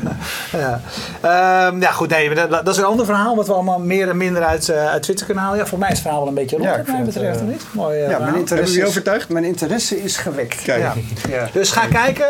Ja. 0.51 0.81
Ehm, 1.21 1.81
ja, 1.81 1.91
goed, 1.91 2.09
nee, 2.09 2.33
dat, 2.33 2.49
dat 2.49 2.67
is 2.67 2.77
een 2.77 2.83
ander 2.83 3.05
verhaal. 3.05 3.28
Wat 3.35 3.47
we 3.47 3.53
allemaal 3.53 3.79
meer 3.79 4.09
en 4.09 4.17
minder 4.17 4.43
uit, 4.43 4.69
eh 4.69 4.87
uit 4.89 5.03
Twitter 5.03 5.25
kunnen 5.25 5.43
halen. 5.43 5.59
Ja, 5.59 5.65
voor 5.65 5.79
mij 5.79 5.87
is 5.87 5.93
het 5.93 6.01
verhaal 6.03 6.19
wel 6.19 6.29
een 6.29 6.35
beetje 6.35 6.55
rond, 6.55 6.67
Ja, 6.69 6.77
wat 6.77 6.87
ik 6.87 6.93
mij 6.93 7.03
betreft. 7.03 7.41
of 7.41 7.47
niet? 7.47 7.63
Mooi 7.71 7.95
eh, 7.95 8.01
Ja, 8.01 8.07
verhaal. 8.09 8.25
mijn 8.25 8.35
interesse, 8.39 8.75
je 8.75 8.81
is- 8.81 8.87
overtuigd? 8.87 9.29
mijn 9.29 9.43
interesse 9.45 10.03
is 10.03 10.17
gewekt. 10.17 10.61
Kijk. 10.63 10.79
Ja. 10.81 10.93
Ja. 11.29 11.47
Dus 11.53 11.71
ga 11.71 11.85
kijken. 11.87 12.25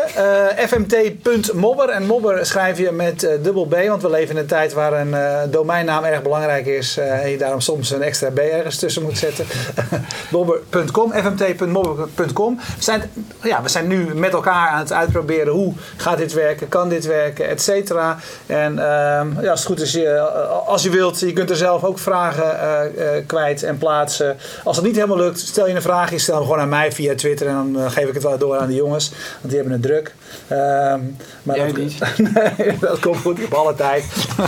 eh, 0.56 0.66
fmt.mobber. 0.66 1.88
En 1.88 2.06
mobber 2.06 2.46
schrijf 2.46 2.78
je 2.78 2.90
met 2.92 3.22
eh, 3.22 3.32
dubbel 3.42 3.66
B. 3.66 3.74
Want 3.88 4.02
we 4.02 4.10
leven 4.10 4.34
in 4.34 4.40
een 4.40 4.46
tijd 4.46 4.72
waar 4.72 4.92
een 4.92 5.14
eh, 5.14 5.38
domeinnaam 5.50 6.04
erg 6.04 6.22
belangrijk 6.22 6.66
is. 6.66 6.96
eh, 6.96 7.22
en 7.24 7.30
je 7.30 7.38
daarom 7.38 7.60
soms 7.60 7.90
een 7.90 8.02
extra 8.02 8.30
B 8.30 8.38
ergens 8.38 8.76
tussen 8.78 9.02
moet 9.02 9.18
zetten. 9.18 9.44
mobber.com. 10.30 11.12
fmt.mobber.com. 11.12 12.56
We 12.56 12.82
zijn, 12.82 13.02
ja, 13.42 13.62
we 13.62 13.68
zijn 13.68 13.86
nu 13.86 14.14
met 14.14 14.32
elkaar 14.32 14.68
aan 14.68 14.78
het 14.78 14.92
uitproberen. 14.92 15.52
Hoe 15.52 15.72
gaat 15.96 16.18
dit 16.18 16.32
werken? 16.32 16.68
Kan 16.68 16.88
dit 16.88 17.06
werken? 17.06 17.48
Et 17.48 17.62
cetera. 17.62 18.16
En 18.46 18.78
ehm, 18.78 19.40
ja, 19.42 19.50
als 19.50 19.60
het 19.60 19.68
goed 19.68 19.80
is, 19.80 19.92
je, 19.92 20.18
als 20.66 20.82
je 20.82 20.89
wilt, 20.90 21.20
je 21.20 21.32
kunt 21.32 21.50
er 21.50 21.56
zelf 21.56 21.84
ook 21.84 21.98
vragen 21.98 22.60
eh, 22.60 23.16
eh, 23.16 23.26
kwijt 23.26 23.62
en 23.62 23.78
plaatsen. 23.78 24.36
Als 24.64 24.76
het 24.76 24.84
niet 24.84 24.94
helemaal 24.94 25.16
lukt, 25.16 25.38
stel 25.38 25.68
je 25.68 25.74
een 25.74 25.82
vraag. 25.82 26.10
Je 26.10 26.18
stel 26.18 26.34
hem 26.34 26.44
gewoon 26.44 26.58
aan 26.58 26.68
mij 26.68 26.92
via 26.92 27.14
Twitter. 27.14 27.46
En 27.46 27.54
dan 27.54 27.84
eh, 27.84 27.90
geef 27.90 28.08
ik 28.08 28.14
het 28.14 28.22
wel 28.22 28.38
door 28.38 28.58
aan 28.58 28.66
de 28.66 28.74
jongens. 28.74 29.10
Want 29.10 29.52
die 29.52 29.54
hebben 29.54 29.72
het 29.72 29.82
druk. 29.82 30.14
Ehm, 30.48 31.00
maar 31.42 31.56
Jij 31.56 31.66
dat, 31.66 31.76
niet? 31.76 31.98
nee, 32.34 32.78
dat 32.80 32.98
komt 32.98 33.16
goed. 33.16 33.36
Ik 33.36 33.42
heb 33.42 33.54
alle 33.54 33.74
tijd. 33.74 34.04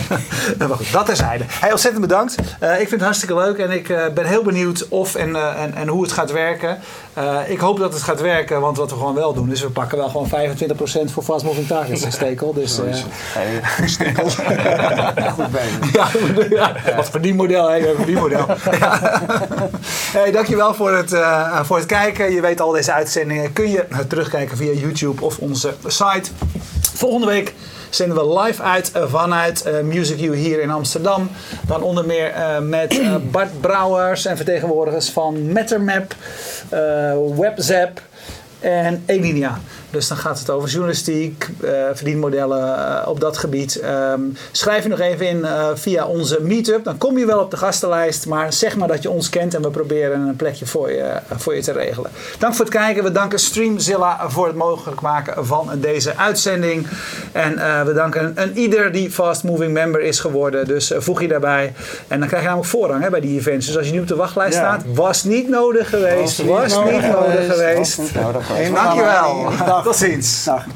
maar 0.58 0.68
goed, 0.68 0.92
dat 0.92 1.06
terzijde. 1.06 1.44
Hey, 1.48 1.70
ontzettend 1.70 2.02
bedankt. 2.02 2.34
Ik 2.60 2.76
vind 2.76 2.90
het 2.90 3.00
hartstikke 3.00 3.34
leuk. 3.34 3.58
En 3.58 3.70
ik 3.70 3.86
ben 4.14 4.24
heel 4.26 4.42
benieuwd 4.42 4.88
of 4.88 5.14
en, 5.14 5.36
en, 5.56 5.74
en 5.74 5.88
hoe 5.88 6.02
het 6.02 6.12
gaat 6.12 6.32
werken. 6.32 6.78
Ik 7.46 7.58
hoop 7.58 7.78
dat 7.78 7.92
het 7.92 8.02
gaat 8.02 8.20
werken. 8.20 8.60
Want 8.60 8.76
wat 8.76 8.90
we 8.90 8.96
gewoon 8.96 9.14
wel 9.14 9.34
doen, 9.34 9.50
is 9.50 9.62
we 9.62 9.70
pakken 9.70 9.98
wel 9.98 10.08
gewoon 10.08 10.28
25% 11.08 11.12
voor 11.12 11.22
fast 11.22 11.44
moving 11.44 11.66
targets 11.66 12.02
in 12.02 12.12
stekel. 12.22 12.52
Dus 12.52 12.78
eh, 12.78 12.94
Goed 15.32 15.50
bij 15.50 15.66
je. 15.66 15.88
ja, 15.92 16.08
ja, 16.50 16.74
wat 16.96 17.10
verdienmodel, 17.10 17.70
hè? 17.70 17.88
Een 17.88 17.96
verdienmodel. 17.96 18.46
Ja. 18.70 19.00
Hey, 20.12 20.30
dankjewel 20.30 20.74
voor 20.74 20.92
het, 20.96 21.12
eh, 21.12 21.64
voor 21.64 21.76
het 21.76 21.86
kijken. 21.86 22.32
Je 22.32 22.40
weet 22.40 22.60
al 22.60 22.70
deze 22.70 22.92
uitzendingen 22.92 23.52
kun 23.52 23.70
je 23.70 23.84
terugkijken 24.08 24.56
via 24.56 24.72
YouTube 24.72 25.24
of 25.24 25.38
onze 25.38 25.74
site. 25.86 26.30
Volgende 26.94 27.26
week 27.26 27.54
zenden 27.90 28.16
we 28.16 28.40
live 28.40 28.62
uit 28.62 28.92
eh, 28.92 29.02
vanuit 29.06 29.62
eh, 29.62 29.80
Music 29.80 30.20
U 30.20 30.36
hier 30.36 30.62
in 30.62 30.70
Amsterdam. 30.70 31.30
Dan 31.66 31.82
onder 31.82 32.06
meer 32.06 32.32
met 32.62 33.00
Bart 33.32 33.60
Brouwers 33.60 34.26
en 34.26 34.36
vertegenwoordigers 34.36 35.10
van 35.10 35.52
Mattermap, 35.52 36.14
WebZap 37.36 38.02
en 38.60 39.02
Elinia. 39.06 39.58
Dus 39.92 40.08
dan 40.08 40.16
gaat 40.16 40.38
het 40.38 40.50
over 40.50 40.68
journalistiek, 40.68 41.48
eh, 41.60 41.70
verdienmodellen 41.92 42.76
eh, 42.76 43.08
op 43.08 43.20
dat 43.20 43.38
gebied. 43.38 43.80
Ehm, 43.80 44.20
schrijf 44.52 44.82
je 44.82 44.88
nog 44.88 45.00
even 45.00 45.28
in 45.28 45.44
eh, 45.44 45.68
via 45.74 46.06
onze 46.06 46.38
meetup. 46.40 46.84
Dan 46.84 46.98
kom 46.98 47.18
je 47.18 47.26
wel 47.26 47.38
op 47.40 47.50
de 47.50 47.56
gastenlijst. 47.56 48.26
Maar 48.26 48.52
zeg 48.52 48.76
maar 48.76 48.88
dat 48.88 49.02
je 49.02 49.10
ons 49.10 49.28
kent 49.28 49.54
en 49.54 49.62
we 49.62 49.70
proberen 49.70 50.20
een 50.20 50.36
plekje 50.36 50.66
voor 50.66 50.90
je, 50.90 51.12
voor 51.36 51.54
je 51.54 51.62
te 51.62 51.72
regelen. 51.72 52.10
Dank 52.38 52.54
voor 52.54 52.64
het 52.64 52.74
kijken. 52.74 53.04
We 53.04 53.12
danken 53.12 53.38
Streamzilla 53.38 54.20
voor 54.28 54.46
het 54.46 54.56
mogelijk 54.56 55.00
maken 55.00 55.46
van 55.46 55.70
deze 55.74 56.16
uitzending. 56.16 56.86
En 57.32 57.54
we 57.86 57.92
danken 57.94 58.32
een 58.34 58.58
ieder 58.58 58.92
die 58.92 59.10
Fast 59.10 59.44
Moving 59.44 59.72
Member 59.72 60.00
is 60.00 60.20
geworden. 60.20 60.66
Dus 60.66 60.92
voeg 60.96 61.20
je 61.20 61.28
daarbij. 61.28 61.72
En 62.08 62.18
dan 62.18 62.28
krijg 62.28 62.42
je 62.42 62.48
namelijk 62.48 62.70
voorrang 62.70 63.02
hè, 63.02 63.10
bij 63.10 63.20
die 63.20 63.38
events. 63.38 63.66
Dus 63.66 63.76
als 63.76 63.86
je 63.86 63.92
nu 63.92 64.00
op 64.00 64.08
de 64.08 64.16
wachtlijst 64.16 64.54
Ja. 64.54 64.60
staat, 64.60 64.82
was 64.94 65.24
niet 65.24 65.48
nodig 65.48 65.88
geweest. 65.88 66.44
Was 66.44 66.84
niet 66.84 67.02
nodig 67.12 67.46
geweest. 67.46 67.96
Was 67.96 67.96
niet 67.96 68.22
nodig 68.22 68.46
geweest. 68.46 68.74
Dankjewel. 68.74 69.50
Dag. 69.82 69.92
Tot 69.92 69.96
ziens. 69.96 70.44
Dag. 70.44 70.66